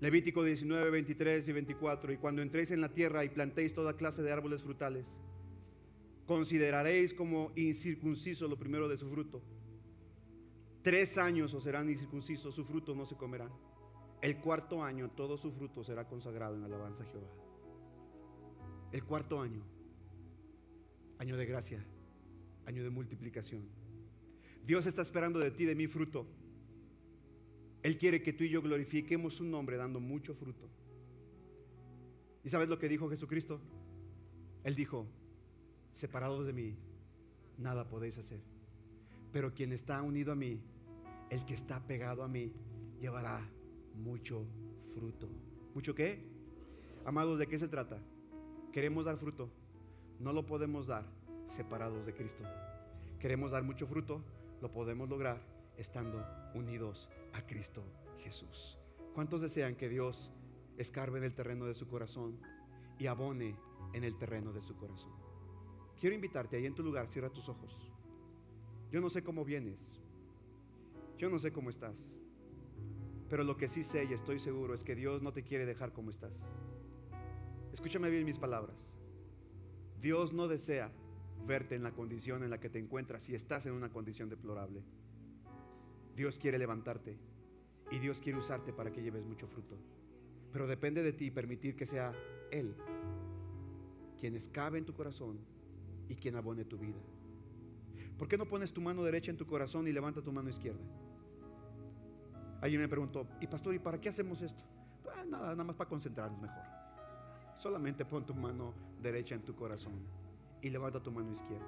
Levítico 0.00 0.42
19, 0.42 0.90
23 0.90 1.46
y 1.46 1.52
24. 1.52 2.12
Y 2.14 2.16
cuando 2.16 2.42
entréis 2.42 2.72
en 2.72 2.80
la 2.80 2.92
tierra 2.92 3.24
y 3.24 3.28
plantéis 3.28 3.72
toda 3.72 3.96
clase 3.96 4.22
de 4.22 4.32
árboles 4.32 4.62
frutales, 4.62 5.06
consideraréis 6.26 7.14
como 7.14 7.52
incircunciso 7.54 8.48
lo 8.48 8.58
primero 8.58 8.88
de 8.88 8.96
su 8.96 9.08
fruto. 9.08 9.40
Tres 10.82 11.16
años 11.16 11.54
os 11.54 11.62
serán 11.62 11.90
incircuncisos, 11.90 12.54
su 12.54 12.64
fruto 12.64 12.94
no 12.94 13.06
se 13.06 13.14
comerá. 13.14 13.48
El 14.22 14.36
cuarto 14.36 14.82
año 14.84 15.10
todo 15.10 15.38
su 15.38 15.50
fruto 15.50 15.82
será 15.82 16.06
consagrado 16.06 16.54
en 16.54 16.64
alabanza 16.64 17.02
a 17.02 17.06
Jehová. 17.06 17.28
El 18.92 19.04
cuarto 19.04 19.40
año, 19.40 19.62
año 21.18 21.36
de 21.36 21.46
gracia, 21.46 21.84
año 22.66 22.82
de 22.82 22.90
multiplicación. 22.90 23.62
Dios 24.66 24.86
está 24.86 25.02
esperando 25.02 25.38
de 25.38 25.50
ti, 25.50 25.64
de 25.64 25.74
mi 25.74 25.86
fruto. 25.86 26.26
Él 27.82 27.98
quiere 27.98 28.20
que 28.20 28.32
tú 28.34 28.44
y 28.44 28.50
yo 28.50 28.60
glorifiquemos 28.60 29.34
su 29.34 29.44
nombre 29.44 29.76
dando 29.76 30.00
mucho 30.00 30.34
fruto. 30.34 30.68
¿Y 32.44 32.50
sabes 32.50 32.68
lo 32.68 32.78
que 32.78 32.88
dijo 32.88 33.08
Jesucristo? 33.08 33.60
Él 34.64 34.74
dijo, 34.74 35.06
separados 35.92 36.46
de 36.46 36.52
mí, 36.52 36.76
nada 37.56 37.88
podéis 37.88 38.18
hacer. 38.18 38.40
Pero 39.32 39.54
quien 39.54 39.72
está 39.72 40.02
unido 40.02 40.32
a 40.32 40.36
mí, 40.36 40.60
el 41.30 41.44
que 41.46 41.54
está 41.54 41.86
pegado 41.86 42.22
a 42.22 42.28
mí, 42.28 42.52
llevará 43.00 43.48
mucho 43.94 44.44
fruto. 44.94 45.28
¿Mucho 45.74 45.94
qué? 45.94 46.18
Amados, 47.04 47.38
¿de 47.38 47.46
qué 47.46 47.58
se 47.58 47.68
trata? 47.68 47.98
Queremos 48.72 49.04
dar 49.04 49.16
fruto. 49.16 49.48
No 50.18 50.32
lo 50.32 50.46
podemos 50.46 50.86
dar 50.86 51.04
separados 51.48 52.04
de 52.06 52.14
Cristo. 52.14 52.44
Queremos 53.18 53.50
dar 53.50 53.62
mucho 53.62 53.86
fruto. 53.86 54.22
Lo 54.60 54.70
podemos 54.70 55.08
lograr 55.08 55.40
estando 55.76 56.24
unidos 56.54 57.08
a 57.32 57.46
Cristo 57.46 57.82
Jesús. 58.22 58.78
¿Cuántos 59.14 59.40
desean 59.40 59.74
que 59.74 59.88
Dios 59.88 60.30
escarbe 60.76 61.18
en 61.18 61.24
el 61.24 61.34
terreno 61.34 61.66
de 61.66 61.74
su 61.74 61.88
corazón 61.88 62.38
y 62.98 63.06
abone 63.06 63.56
en 63.92 64.04
el 64.04 64.16
terreno 64.18 64.52
de 64.52 64.62
su 64.62 64.76
corazón? 64.76 65.12
Quiero 65.98 66.14
invitarte 66.14 66.56
ahí 66.56 66.66
en 66.66 66.74
tu 66.74 66.82
lugar, 66.82 67.08
cierra 67.08 67.30
tus 67.30 67.48
ojos. 67.48 67.76
Yo 68.90 69.00
no 69.00 69.10
sé 69.10 69.22
cómo 69.22 69.44
vienes. 69.44 70.00
Yo 71.18 71.28
no 71.28 71.38
sé 71.38 71.52
cómo 71.52 71.70
estás. 71.70 72.19
Pero 73.30 73.44
lo 73.44 73.56
que 73.56 73.68
sí 73.68 73.84
sé 73.84 74.04
y 74.04 74.12
estoy 74.12 74.40
seguro 74.40 74.74
es 74.74 74.82
que 74.82 74.96
Dios 74.96 75.22
no 75.22 75.32
te 75.32 75.44
quiere 75.44 75.64
dejar 75.64 75.92
como 75.92 76.10
estás. 76.10 76.44
Escúchame 77.72 78.10
bien 78.10 78.24
mis 78.24 78.38
palabras. 78.38 78.92
Dios 80.00 80.32
no 80.32 80.48
desea 80.48 80.90
verte 81.46 81.76
en 81.76 81.84
la 81.84 81.92
condición 81.92 82.42
en 82.42 82.50
la 82.50 82.58
que 82.58 82.68
te 82.68 82.80
encuentras 82.80 83.22
si 83.22 83.36
estás 83.36 83.66
en 83.66 83.72
una 83.72 83.90
condición 83.90 84.28
deplorable. 84.28 84.82
Dios 86.16 86.38
quiere 86.38 86.58
levantarte 86.58 87.16
y 87.92 88.00
Dios 88.00 88.20
quiere 88.20 88.38
usarte 88.38 88.72
para 88.72 88.90
que 88.90 89.00
lleves 89.00 89.24
mucho 89.24 89.46
fruto. 89.46 89.76
Pero 90.52 90.66
depende 90.66 91.02
de 91.04 91.12
ti 91.12 91.30
permitir 91.30 91.76
que 91.76 91.86
sea 91.86 92.12
Él 92.50 92.74
quien 94.18 94.34
escabe 94.34 94.78
en 94.78 94.84
tu 94.84 94.92
corazón 94.92 95.38
y 96.08 96.16
quien 96.16 96.36
abone 96.36 96.64
tu 96.64 96.76
vida. 96.76 97.00
¿Por 98.18 98.28
qué 98.28 98.36
no 98.36 98.46
pones 98.46 98.72
tu 98.72 98.80
mano 98.80 99.02
derecha 99.02 99.30
en 99.30 99.38
tu 99.38 99.46
corazón 99.46 99.88
y 99.88 99.92
levanta 99.92 100.20
tu 100.20 100.32
mano 100.32 100.50
izquierda? 100.50 100.84
Alguien 102.60 102.80
me 102.80 102.88
preguntó, 102.88 103.26
y 103.40 103.46
pastor, 103.46 103.74
¿y 103.74 103.78
para 103.78 104.00
qué 104.00 104.08
hacemos 104.10 104.42
esto? 104.42 104.62
Ah, 105.14 105.24
nada, 105.24 105.50
nada 105.50 105.64
más 105.64 105.76
para 105.76 105.88
concentrarnos 105.88 106.40
mejor. 106.40 106.62
Solamente 107.58 108.04
pon 108.04 108.24
tu 108.24 108.34
mano 108.34 108.74
derecha 109.02 109.34
en 109.34 109.42
tu 109.42 109.54
corazón 109.54 109.94
y 110.62 110.70
levanta 110.70 111.02
tu 111.02 111.10
mano 111.10 111.32
izquierda. 111.32 111.66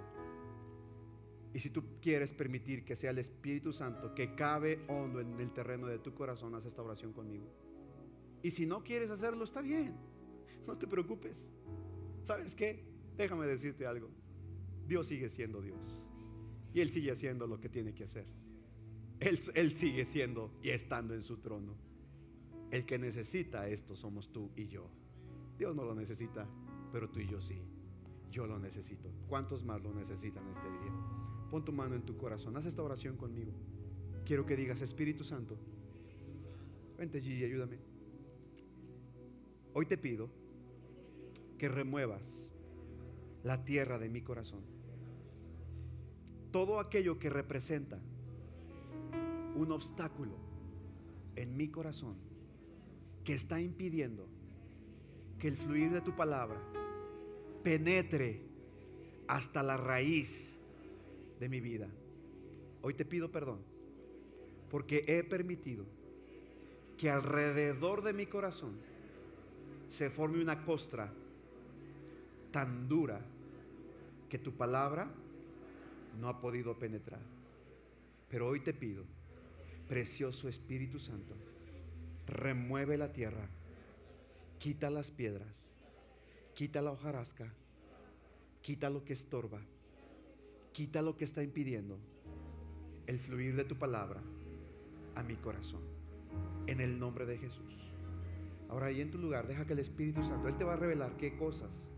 Y 1.55 1.59
si 1.59 1.71
tú 1.71 1.85
quieres 2.01 2.33
permitir 2.33 2.85
que 2.85 2.97
sea 2.97 3.11
el 3.11 3.19
Espíritu 3.19 3.73
Santo 3.73 4.15
que 4.15 4.35
cabe 4.35 4.85
hondo 4.89 5.21
en 5.21 5.39
el 5.39 5.53
terreno 5.53 5.87
de 5.87 5.99
tu 5.99 6.15
corazón, 6.15 6.55
haz 6.55 6.65
esta 6.65 6.83
oración 6.83 7.13
conmigo. 7.13 7.47
Y 8.43 8.51
si 8.51 8.65
no 8.65 8.83
quieres 8.83 9.11
hacerlo, 9.11 9.45
está 9.45 9.61
bien. 9.61 9.95
No 10.67 10.77
te 10.77 10.87
preocupes. 10.87 11.51
¿Sabes 12.25 12.55
qué? 12.55 12.85
Déjame 13.17 13.47
decirte 13.47 13.87
algo. 13.87 14.09
Dios 14.87 15.07
sigue 15.07 15.29
siendo 15.29 15.61
Dios. 15.61 15.99
Y 16.73 16.81
Él 16.81 16.91
sigue 16.91 17.13
haciendo 17.13 17.47
lo 17.47 17.61
que 17.61 17.69
tiene 17.69 17.95
que 17.95 18.05
hacer. 18.05 18.27
Él, 19.23 19.39
él, 19.55 19.71
sigue 19.77 20.05
siendo 20.05 20.51
y 20.63 20.71
estando 20.71 21.15
en 21.15 21.23
su 21.23 21.37
trono. 21.37 21.77
El 22.73 22.85
que 22.85 22.99
necesita 22.99 23.69
esto 23.69 23.95
somos 23.95 24.33
tú 24.33 24.51
y 24.57 24.67
yo. 24.67 24.91
Dios 25.57 25.77
no 25.77 25.85
lo 25.85 25.95
necesita, 25.95 26.49
pero 26.91 27.09
tú 27.09 27.21
y 27.21 27.29
yo 27.29 27.41
sí. 27.41 27.63
Yo 28.33 28.49
lo 28.49 28.59
necesito. 28.59 29.09
¿Cuántos 29.29 29.65
más 29.65 29.81
lo 29.81 29.95
necesitan 29.95 30.45
este 30.49 30.69
día? 30.69 30.93
Pon 31.53 31.65
tu 31.65 31.73
mano 31.73 31.95
en 31.95 32.03
tu 32.03 32.17
corazón. 32.17 32.57
Haz 32.57 32.67
esta 32.67 32.83
oración 32.83 33.17
conmigo. 33.17 33.53
Quiero 34.25 34.45
que 34.45 34.57
digas, 34.57 34.81
Espíritu 34.81 35.23
Santo, 35.23 35.57
vente 36.99 37.21
Gigi, 37.21 37.45
ayúdame. 37.45 37.79
Hoy 39.73 39.87
te 39.87 39.97
pido 39.97 40.31
que 41.59 41.69
remuevas 41.69 42.51
la 43.45 43.65
tierra 43.65 44.01
de 44.01 44.09
mi 44.09 44.23
corazón. 44.23 44.65
Todo 46.51 46.81
aquello 46.81 47.21
que 47.21 47.31
representa 47.31 48.01
un 49.55 49.73
obstáculo 49.73 50.37
en 51.37 51.57
mi 51.57 51.69
corazón 51.69 52.17
que 53.25 53.35
está 53.35 53.61
impidiendo 53.61 54.27
que 55.39 55.49
el 55.49 55.57
fluir 55.57 55.93
de 55.93 56.01
tu 56.01 56.15
palabra 56.15 56.61
penetre 57.63 58.41
hasta 59.29 59.63
la 59.63 59.77
raíz 59.77 60.57
de 61.39 61.49
mi 61.49 61.61
vida. 61.61 61.89
Hoy 62.83 62.95
te 62.95 63.05
pido 63.05 63.31
perdón 63.31 63.61
porque 64.71 65.05
he 65.07 65.23
permitido 65.23 65.85
que 66.97 67.11
alrededor 67.11 68.03
de 68.03 68.13
mi 68.13 68.27
corazón 68.27 68.73
se 69.91 70.09
forme 70.09 70.41
una 70.41 70.65
costra 70.65 71.13
tan 72.51 72.89
dura 72.89 73.21
que 74.29 74.39
tu 74.39 74.53
palabra 74.53 75.11
no 76.21 76.29
ha 76.29 76.41
podido 76.41 76.79
penetrar. 76.79 77.21
Pero 78.33 78.49
hoy 78.49 78.61
te 78.61 78.73
pido 78.73 79.05
Precioso 79.87 80.49
Espíritu 80.49 80.99
Santo, 80.99 81.35
remueve 82.27 82.97
la 82.97 83.13
tierra, 83.13 83.47
quita 84.59 84.89
las 84.89 85.11
piedras, 85.11 85.75
quita 86.55 86.81
la 86.81 86.93
hojarasca, 86.93 87.53
quita 88.63 88.89
lo 88.89 89.05
que 89.05 89.13
estorba, 89.13 89.61
quita 90.73 91.03
lo 91.03 91.15
que 91.19 91.27
está 91.27 91.43
impidiendo 91.43 91.99
el 93.07 93.19
fluir 93.19 93.55
de 93.55 93.65
tu 93.65 93.77
palabra 93.77 94.23
a 95.15 95.23
mi 95.23 95.37
corazón. 95.37 95.83
En 96.67 96.81
el 96.81 96.99
nombre 96.99 97.27
de 97.27 97.37
Jesús. 97.37 97.93
Ahora 98.71 98.87
ahí 98.87 99.03
en 99.03 99.11
tu 99.11 99.19
lugar, 99.19 99.47
deja 99.47 99.67
que 99.67 99.75
el 99.75 99.81
Espíritu 99.81 100.25
Santo, 100.25 100.49
Él 100.49 100.57
te 100.57 100.65
va 100.65 100.73
a 100.73 100.77
revelar 100.77 101.19
qué 101.19 101.37
cosas, 101.37 101.93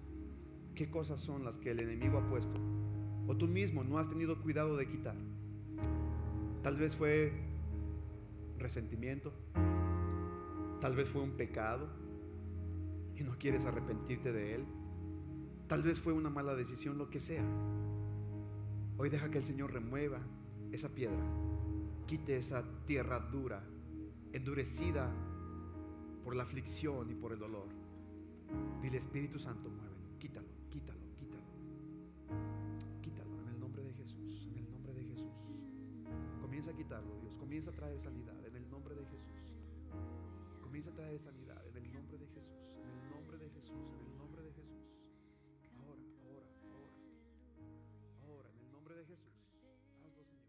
qué 0.74 0.90
cosas 0.90 1.20
son 1.20 1.44
las 1.44 1.58
que 1.58 1.70
el 1.70 1.78
enemigo 1.78 2.18
ha 2.18 2.28
puesto. 2.28 2.60
O 3.28 3.36
tú 3.36 3.46
mismo 3.46 3.84
no 3.84 4.00
has 4.00 4.08
tenido 4.08 4.42
cuidado 4.42 4.76
de 4.76 4.88
quitar. 4.88 5.14
Tal 6.64 6.78
vez 6.78 6.96
fue 6.96 7.30
resentimiento. 8.56 9.34
Tal 10.80 10.96
vez 10.96 11.10
fue 11.10 11.20
un 11.20 11.32
pecado 11.32 11.86
y 13.14 13.22
no 13.22 13.36
quieres 13.38 13.66
arrepentirte 13.66 14.32
de 14.32 14.54
él. 14.54 14.64
Tal 15.66 15.82
vez 15.82 16.00
fue 16.00 16.14
una 16.14 16.30
mala 16.30 16.54
decisión, 16.54 16.96
lo 16.96 17.10
que 17.10 17.20
sea. 17.20 17.44
Hoy 18.96 19.10
deja 19.10 19.30
que 19.30 19.36
el 19.36 19.44
Señor 19.44 19.74
remueva 19.74 20.20
esa 20.72 20.88
piedra, 20.88 21.22
quite 22.06 22.38
esa 22.38 22.64
tierra 22.86 23.20
dura, 23.20 23.62
endurecida 24.32 25.12
por 26.24 26.34
la 26.34 26.44
aflicción 26.44 27.10
y 27.10 27.14
por 27.14 27.34
el 27.34 27.40
dolor. 27.40 27.68
Dile 28.80 28.96
Espíritu 28.96 29.38
Santo, 29.38 29.68
muévelo, 29.68 30.18
quítalo. 30.18 30.53
Comienza 36.54 36.70
a 36.70 36.76
quitarlo, 36.76 37.18
Dios, 37.20 37.34
comienza 37.34 37.70
a 37.70 37.72
traer 37.72 37.98
sanidad. 37.98 38.32
Comienza 40.62 40.90
a 40.90 40.94
traer 40.94 41.18
sanidad 41.18 41.66
en 41.66 41.76
el 41.76 41.92
nombre 41.92 42.16
de 42.16 42.28
Jesús, 42.30 42.44
en 42.80 42.90
el 42.90 43.10
nombre 43.10 43.38
de 43.38 43.50
Jesús, 43.50 43.74
en 43.98 44.06
el 44.06 44.16
nombre 44.16 44.42
de 44.44 44.52
Jesús. 44.52 44.86
Ahora, 45.80 46.00
ahora, 46.22 46.46
ahora. 46.70 46.92
Ahora, 48.22 48.50
en 48.52 48.60
el 48.60 48.70
nombre 48.70 48.94
de 48.94 49.04
Jesús. 49.04 49.34
Hazlo, 50.04 50.24
Señor. 50.24 50.46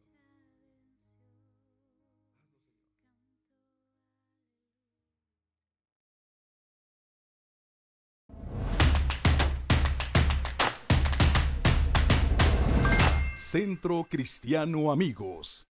Centro 13.36 14.06
Cristiano 14.08 14.91
Amigos. 14.91 15.66